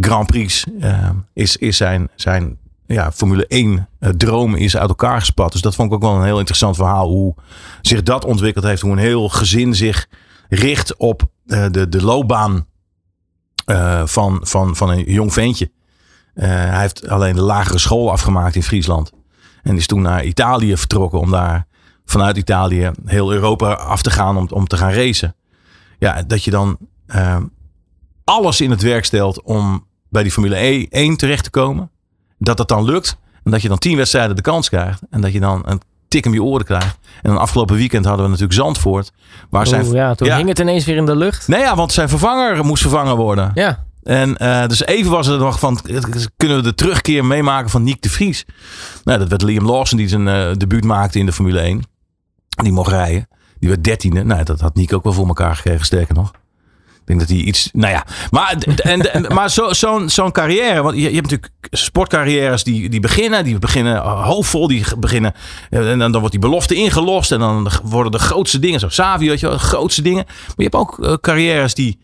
Grand 0.00 0.26
Prix 0.26 0.66
uh, 0.80 1.10
is, 1.32 1.56
is 1.56 1.76
zijn, 1.76 2.08
zijn 2.14 2.58
ja, 2.86 3.12
Formule 3.12 3.46
1 3.46 3.88
droom 3.98 4.54
is 4.54 4.76
uit 4.76 4.88
elkaar 4.88 5.18
gespat. 5.18 5.52
Dus 5.52 5.60
dat 5.60 5.74
vond 5.74 5.88
ik 5.88 5.94
ook 5.94 6.02
wel 6.02 6.14
een 6.14 6.24
heel 6.24 6.38
interessant 6.38 6.76
verhaal. 6.76 7.08
Hoe 7.08 7.34
zich 7.80 8.02
dat 8.02 8.24
ontwikkeld 8.24 8.64
heeft. 8.64 8.82
Hoe 8.82 8.92
een 8.92 8.98
heel 8.98 9.28
gezin 9.28 9.74
zich 9.74 10.08
richt 10.48 10.96
op 10.96 11.22
de, 11.44 11.88
de 11.88 12.02
loopbaan 12.02 12.66
uh, 13.66 14.06
van, 14.06 14.40
van, 14.42 14.76
van 14.76 14.90
een 14.90 15.04
jong 15.12 15.32
ventje. 15.32 15.70
Hij 16.34 16.80
heeft 16.80 17.08
alleen 17.08 17.34
de 17.34 17.42
lagere 17.42 17.78
school 17.78 18.10
afgemaakt 18.10 18.54
in 18.54 18.62
Friesland. 18.62 19.12
En 19.62 19.76
is 19.76 19.86
toen 19.86 20.02
naar 20.02 20.24
Italië 20.24 20.76
vertrokken 20.76 21.20
om 21.20 21.30
daar 21.30 21.66
vanuit 22.04 22.36
Italië 22.36 22.90
heel 23.04 23.32
Europa 23.32 23.72
af 23.72 24.02
te 24.02 24.10
gaan 24.10 24.36
om, 24.36 24.48
om 24.50 24.66
te 24.66 24.76
gaan 24.76 24.92
racen. 24.92 25.34
Ja, 25.98 26.22
dat 26.22 26.44
je 26.44 26.50
dan 26.50 26.78
alles 28.24 28.60
in 28.60 28.70
het 28.70 28.82
werk 28.82 29.04
stelt 29.04 29.42
om 29.42 29.86
bij 30.08 30.22
die 30.22 30.32
Formule 30.32 30.56
1 30.56 30.86
e 30.90 31.16
terecht 31.16 31.44
te 31.44 31.50
komen. 31.50 31.90
Dat 32.38 32.56
dat 32.56 32.68
dan 32.68 32.84
lukt. 32.84 33.16
En 33.44 33.50
dat 33.50 33.62
je 33.62 33.68
dan 33.68 33.78
tien 33.78 33.96
wedstrijden 33.96 34.36
de 34.36 34.42
kans 34.42 34.68
krijgt. 34.68 35.00
En 35.10 35.20
dat 35.20 35.32
je 35.32 35.40
dan 35.40 35.62
een 35.64 35.80
tik 36.08 36.26
in 36.26 36.32
je 36.32 36.42
oren 36.42 36.66
krijgt. 36.66 36.98
En 37.22 37.30
dan 37.30 37.38
afgelopen 37.38 37.76
weekend 37.76 38.04
hadden 38.04 38.24
we 38.24 38.30
natuurlijk 38.30 38.58
Zandvoort. 38.58 39.12
Waar 39.50 39.66
zijn, 39.66 39.90
ja, 39.92 40.14
toen 40.14 40.32
hing 40.32 40.48
het 40.48 40.58
ineens 40.58 40.84
weer 40.84 40.96
in 40.96 41.06
de 41.06 41.16
lucht. 41.16 41.48
Nee, 41.48 41.60
ja, 41.60 41.76
want 41.76 41.92
zijn 41.92 42.08
vervanger 42.08 42.64
moest 42.64 42.82
vervangen 42.82 43.16
worden. 43.16 43.50
Ja. 43.54 43.84
En 44.02 44.36
uh, 44.42 44.66
dus 44.66 44.84
even 44.84 45.10
was 45.10 45.26
het 45.26 45.40
nog 45.40 45.58
van, 45.58 45.80
kunnen 46.36 46.56
we 46.56 46.62
de 46.62 46.74
terugkeer 46.74 47.24
meemaken 47.24 47.70
van 47.70 47.82
Nick 47.82 48.02
de 48.02 48.10
Vries? 48.10 48.44
Nou, 49.04 49.18
dat 49.18 49.28
werd 49.28 49.42
Liam 49.42 49.66
Lawson 49.66 49.98
die 49.98 50.08
zijn 50.08 50.26
uh, 50.26 50.52
debuut 50.56 50.84
maakte 50.84 51.18
in 51.18 51.26
de 51.26 51.32
Formule 51.32 51.60
1. 51.60 51.82
Die 52.48 52.72
mocht 52.72 52.90
rijden. 52.90 53.28
Die 53.58 53.68
werd 53.68 53.84
dertiende. 53.84 54.24
Nou, 54.24 54.44
dat 54.44 54.60
had 54.60 54.74
Nick 54.74 54.92
ook 54.92 55.04
wel 55.04 55.12
voor 55.12 55.26
elkaar 55.26 55.56
gekregen, 55.56 55.84
sterker 55.84 56.14
nog. 56.14 56.32
Denk 57.06 57.20
dat 57.20 57.28
hij 57.28 57.38
iets. 57.38 57.70
Nou 57.72 57.92
ja, 57.92 58.04
maar, 58.30 58.56
en, 58.82 59.34
maar 59.34 59.50
zo'n 59.50 59.74
zo 59.74 60.08
zo'n 60.08 60.32
carrière. 60.32 60.82
Want 60.82 60.96
je, 60.96 61.02
hebt 61.02 61.30
natuurlijk 61.30 61.52
sportcarrières 61.70 62.64
die, 62.64 62.88
die 62.88 63.00
beginnen. 63.00 63.44
Die 63.44 63.58
beginnen 63.58 63.98
hoofdvol. 64.02 64.68
Die 64.68 64.84
beginnen. 64.98 65.34
En 65.70 65.98
dan, 65.98 66.12
dan 66.12 66.20
wordt 66.20 66.30
die 66.30 66.40
belofte 66.40 66.74
ingelost. 66.74 67.32
En 67.32 67.38
dan 67.38 67.70
worden 67.82 68.12
de 68.12 68.18
grootste 68.18 68.58
dingen. 68.58 68.80
Zo 68.80 68.88
Savi, 68.88 69.28
weet 69.28 69.40
je 69.40 69.46
wel, 69.46 69.56
de 69.56 69.62
grootste 69.62 70.02
dingen. 70.02 70.24
Maar 70.26 70.54
je 70.56 70.62
hebt 70.62 70.74
ook 70.74 70.98
uh, 70.98 71.14
carrières 71.20 71.74
die 71.74 71.98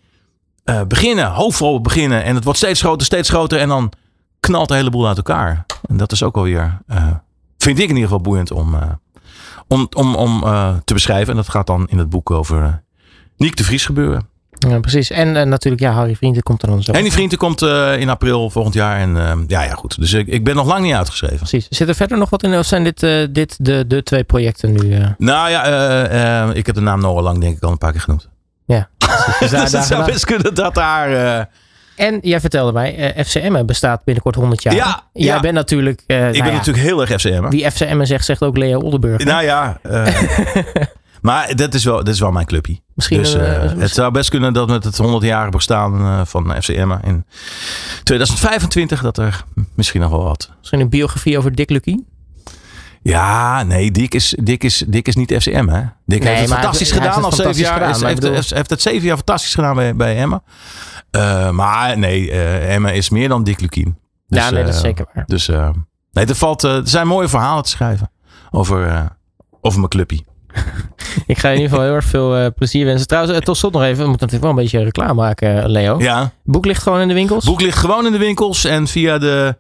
beginnen. 0.88 1.30
Hoofdvol 1.30 1.80
beginnen. 1.80 2.24
En 2.24 2.34
het 2.34 2.44
wordt 2.44 2.58
steeds 2.58 2.80
groter, 2.80 3.06
steeds 3.06 3.28
groter. 3.28 3.58
En 3.58 3.68
dan 3.68 3.92
knalt 4.40 4.68
de 4.68 4.74
hele 4.74 4.90
boel 4.90 5.08
uit 5.08 5.16
elkaar. 5.16 5.66
En 5.88 5.96
dat 5.96 6.12
is 6.12 6.22
ook 6.22 6.36
alweer. 6.36 6.78
Uh, 6.90 7.06
vind 7.58 7.78
ik 7.78 7.88
in 7.88 7.94
ieder 7.94 8.02
geval 8.02 8.20
boeiend 8.20 8.50
om. 8.50 8.76
om, 9.68 9.88
om, 9.94 10.14
om 10.14 10.40
te 10.84 10.94
beschrijven. 10.94 11.30
En 11.30 11.36
dat 11.36 11.48
gaat 11.48 11.66
dan 11.66 11.88
in 11.88 11.98
het 11.98 12.10
boek 12.10 12.30
over 12.30 12.82
Niek 13.36 13.56
de 13.56 13.64
Vries 13.64 13.86
gebeuren. 13.86 14.30
Ja, 14.68 14.78
precies. 14.80 15.10
En 15.10 15.28
uh, 15.36 15.42
natuurlijk, 15.42 15.82
ja, 15.82 15.90
Harry 15.92 16.14
Vrienden 16.14 16.42
komt 16.42 16.62
er 16.62 16.68
dan 16.68 16.82
zo. 16.82 16.92
En 16.92 17.02
die 17.02 17.12
Vrienden 17.12 17.38
komt 17.38 17.62
uh, 17.62 17.98
in 17.98 18.08
april 18.08 18.50
volgend 18.50 18.74
jaar. 18.74 18.98
En 18.98 19.16
uh, 19.16 19.32
ja, 19.46 19.62
ja, 19.62 19.74
goed. 19.74 20.00
Dus 20.00 20.12
ik, 20.12 20.26
ik 20.26 20.44
ben 20.44 20.54
nog 20.54 20.66
lang 20.66 20.82
niet 20.84 20.94
uitgeschreven. 20.94 21.36
Precies. 21.36 21.66
Zit 21.70 21.88
er 21.88 21.94
verder 21.94 22.18
nog 22.18 22.30
wat 22.30 22.42
in? 22.42 22.58
Of 22.58 22.66
zijn 22.66 22.84
dit, 22.84 23.00
dit 23.30 23.56
de, 23.58 23.84
de 23.86 24.02
twee 24.02 24.24
projecten 24.24 24.72
nu? 24.72 24.98
Nou 25.18 25.50
ja, 25.50 26.52
ik 26.52 26.66
heb 26.66 26.74
de 26.74 26.80
naam 26.80 27.00
Noah 27.00 27.22
Lang 27.22 27.40
denk 27.40 27.56
ik 27.56 27.62
al 27.62 27.70
een 27.70 27.78
paar 27.78 27.92
keer 27.92 28.00
genoemd. 28.00 28.28
Ja. 28.66 28.88
Dus 29.40 29.50
daar- 29.50 29.60
dus 29.60 29.70
daar- 29.70 29.80
het 29.80 29.84
zou 29.90 30.04
best 30.04 30.24
kunnen 30.24 30.54
dat 30.54 30.74
daar... 30.74 31.12
eh, 31.38 31.44
En 32.06 32.18
jij 32.22 32.40
vertelde 32.40 32.72
mij, 32.72 33.12
eh 33.14 33.24
FCM 33.24 33.64
bestaat 33.64 34.04
binnenkort 34.04 34.34
100 34.34 34.62
jaar. 34.62 34.74
Ja, 34.74 35.02
Jij 35.12 35.34
ja. 35.34 35.40
bent 35.40 35.54
natuurlijk... 35.54 36.02
eh, 36.06 36.16
ik 36.16 36.22
nou 36.22 36.32
ben 36.42 36.46
ja, 36.46 36.52
natuurlijk 36.52 36.84
heel 36.86 37.00
erg 37.00 37.10
FCM. 37.20 37.48
Wie 37.48 37.70
FCM 37.70 38.04
zegt, 38.04 38.24
zegt 38.24 38.42
ook 38.42 38.56
Leo 38.56 38.80
Oldenburg. 38.80 39.24
Nou 39.24 39.42
ja, 39.44 39.78
eh, 39.82 40.06
maar 41.22 41.56
dat 41.56 41.74
is, 41.74 41.84
wel, 41.84 41.96
dat 41.96 42.14
is 42.14 42.20
wel 42.20 42.30
mijn 42.32 42.46
clubje. 42.46 42.80
Misschien 42.94 43.18
dus, 43.18 43.32
een, 43.32 43.40
eh, 43.40 43.64
eh, 43.64 43.78
het 43.78 43.90
zou 43.90 44.12
best 44.12 44.30
kunnen 44.30 44.52
dat 44.52 44.68
met 44.68 44.84
het 44.84 44.96
100-jarige 45.02 45.50
bestaan 45.50 46.00
eh, 46.00 46.20
van 46.24 46.62
FCM 46.62 46.92
in 47.04 47.24
2025 48.02 49.02
dat 49.02 49.18
er 49.18 49.44
misschien 49.74 50.00
nog 50.00 50.10
wel 50.10 50.22
wat. 50.24 50.50
Misschien 50.58 50.80
een 50.80 50.88
biografie 50.88 51.38
over 51.38 51.54
Dick 51.54 51.70
Lukien. 51.70 52.06
Ja, 53.02 53.62
nee, 53.62 53.90
Dick 53.90 54.14
is, 54.14 54.36
Dick 54.42 54.64
is, 54.64 54.84
Dick 54.86 55.06
is 55.08 55.16
niet 55.16 55.34
FCM, 55.38 55.68
hè? 55.68 55.82
Dick 56.06 56.22
Nee, 56.22 56.28
heeft 56.28 56.40
het 56.40 56.48
fantastisch 56.50 56.90
hij 56.90 57.00
heeft 57.00 57.14
gedaan. 57.14 57.30
het 57.30 57.40
Al 57.40 57.46
zeven 57.54 57.62
jaar, 57.62 57.72
gedaan, 57.94 58.06
heeft, 58.08 58.20
bedoel- 58.20 58.66
het 58.68 58.82
zeven 58.82 59.06
jaar 59.06 59.16
fantastisch 59.16 59.54
gedaan 59.54 59.74
bij, 59.74 59.96
bij 59.96 60.16
Emma. 60.16 60.42
Maar 61.52 61.98
nee, 61.98 62.30
Emma 62.60 62.90
is 62.90 63.10
meer 63.10 63.28
dan 63.28 63.44
Dick 63.44 63.60
Lukien. 63.60 63.98
ja, 64.26 64.50
nee, 64.50 64.64
dat 64.64 64.74
is 64.74 64.80
zeker 64.80 65.06
waar. 65.14 65.24
Dus 65.26 65.46
nee, 66.12 66.26
er, 66.26 66.34
valt, 66.34 66.62
er 66.62 66.80
zijn 66.84 67.06
mooie 67.06 67.28
verhalen 67.28 67.62
te 67.62 67.70
schrijven 67.70 68.10
over, 68.50 69.08
over 69.60 69.78
mijn 69.78 69.90
clubje. 69.90 70.24
Ik 71.26 71.38
ga 71.38 71.48
je 71.48 71.54
in 71.54 71.60
ieder 71.60 71.70
geval 71.76 71.84
heel 71.90 71.94
erg 71.94 72.04
veel 72.04 72.36
eh, 72.36 72.46
plezier 72.56 72.84
wensen. 72.84 73.06
Trouwens, 73.06 73.36
eh, 73.36 73.42
tot 73.42 73.56
slot 73.56 73.72
nog 73.72 73.82
even. 73.82 74.02
We 74.02 74.08
moeten 74.08 74.26
natuurlijk 74.28 74.42
wel 74.42 74.50
een 74.50 74.70
beetje 74.70 74.84
reclame 74.84 75.14
maken, 75.14 75.62
eh, 75.62 75.68
Leo. 75.68 75.98
Ja, 76.00 76.20
Het 76.20 76.30
boek 76.44 76.64
ligt 76.64 76.82
gewoon 76.82 77.00
in 77.00 77.08
de 77.08 77.14
winkels. 77.14 77.44
het 77.44 77.52
boek 77.52 77.60
ligt 77.62 77.78
gewoon 77.78 78.06
in 78.06 78.12
de 78.12 78.18
winkels 78.18 78.64
en 78.64 78.86
via 78.86 79.18
de 79.18 79.56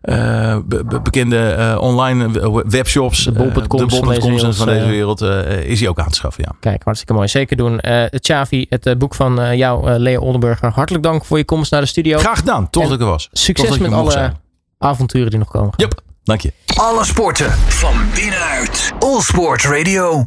eh, 0.00 0.58
be- 0.64 0.84
be- 0.84 1.00
bekende 1.00 1.48
eh, 1.50 1.76
online 1.80 2.28
webshops. 2.68 3.24
De 3.24 3.32
bol.coms 3.32 3.92
de 3.92 3.98
van 3.98 4.08
deze 4.08 4.28
wereld, 4.28 4.56
van 4.56 4.66
deze 4.66 4.86
wereld 4.86 5.20
is 5.66 5.80
hij 5.80 5.88
ook 5.88 5.98
aan 5.98 6.08
te 6.08 6.14
schaffen, 6.14 6.44
ja. 6.46 6.54
Kijk, 6.60 6.82
hartstikke 6.82 7.14
mooi. 7.14 7.28
Zeker 7.28 7.56
doen. 7.56 7.80
Eh 7.80 8.02
het 8.10 8.26
Chavi, 8.26 8.66
het 8.68 8.98
boek 8.98 9.14
van 9.14 9.40
eh, 9.40 9.54
jou, 9.54 9.90
Leo 9.98 10.20
Oldenburger. 10.20 10.70
Hartelijk 10.72 11.04
dank 11.04 11.24
voor 11.24 11.38
je 11.38 11.44
komst 11.44 11.70
naar 11.70 11.80
de 11.80 11.86
studio. 11.86 12.18
Graag 12.18 12.38
gedaan, 12.38 12.70
tot 12.70 12.82
En 12.82 12.88
dat 12.88 12.98
ik 12.98 13.04
er 13.04 13.10
was. 13.10 13.28
Succes 13.32 13.78
met 13.78 13.92
alle 13.92 14.10
zijn. 14.10 14.36
avonturen 14.78 15.30
die 15.30 15.38
nog 15.38 15.48
komen. 15.50 15.72
Yep, 15.76 16.00
dank 16.24 16.40
je. 16.40 16.52
Alle 16.76 17.04
sporten 17.04 17.50
van 17.50 17.94
binnenuit. 18.14 18.92
All 18.98 19.20
Sport 19.20 19.62
Radio. 19.62 20.22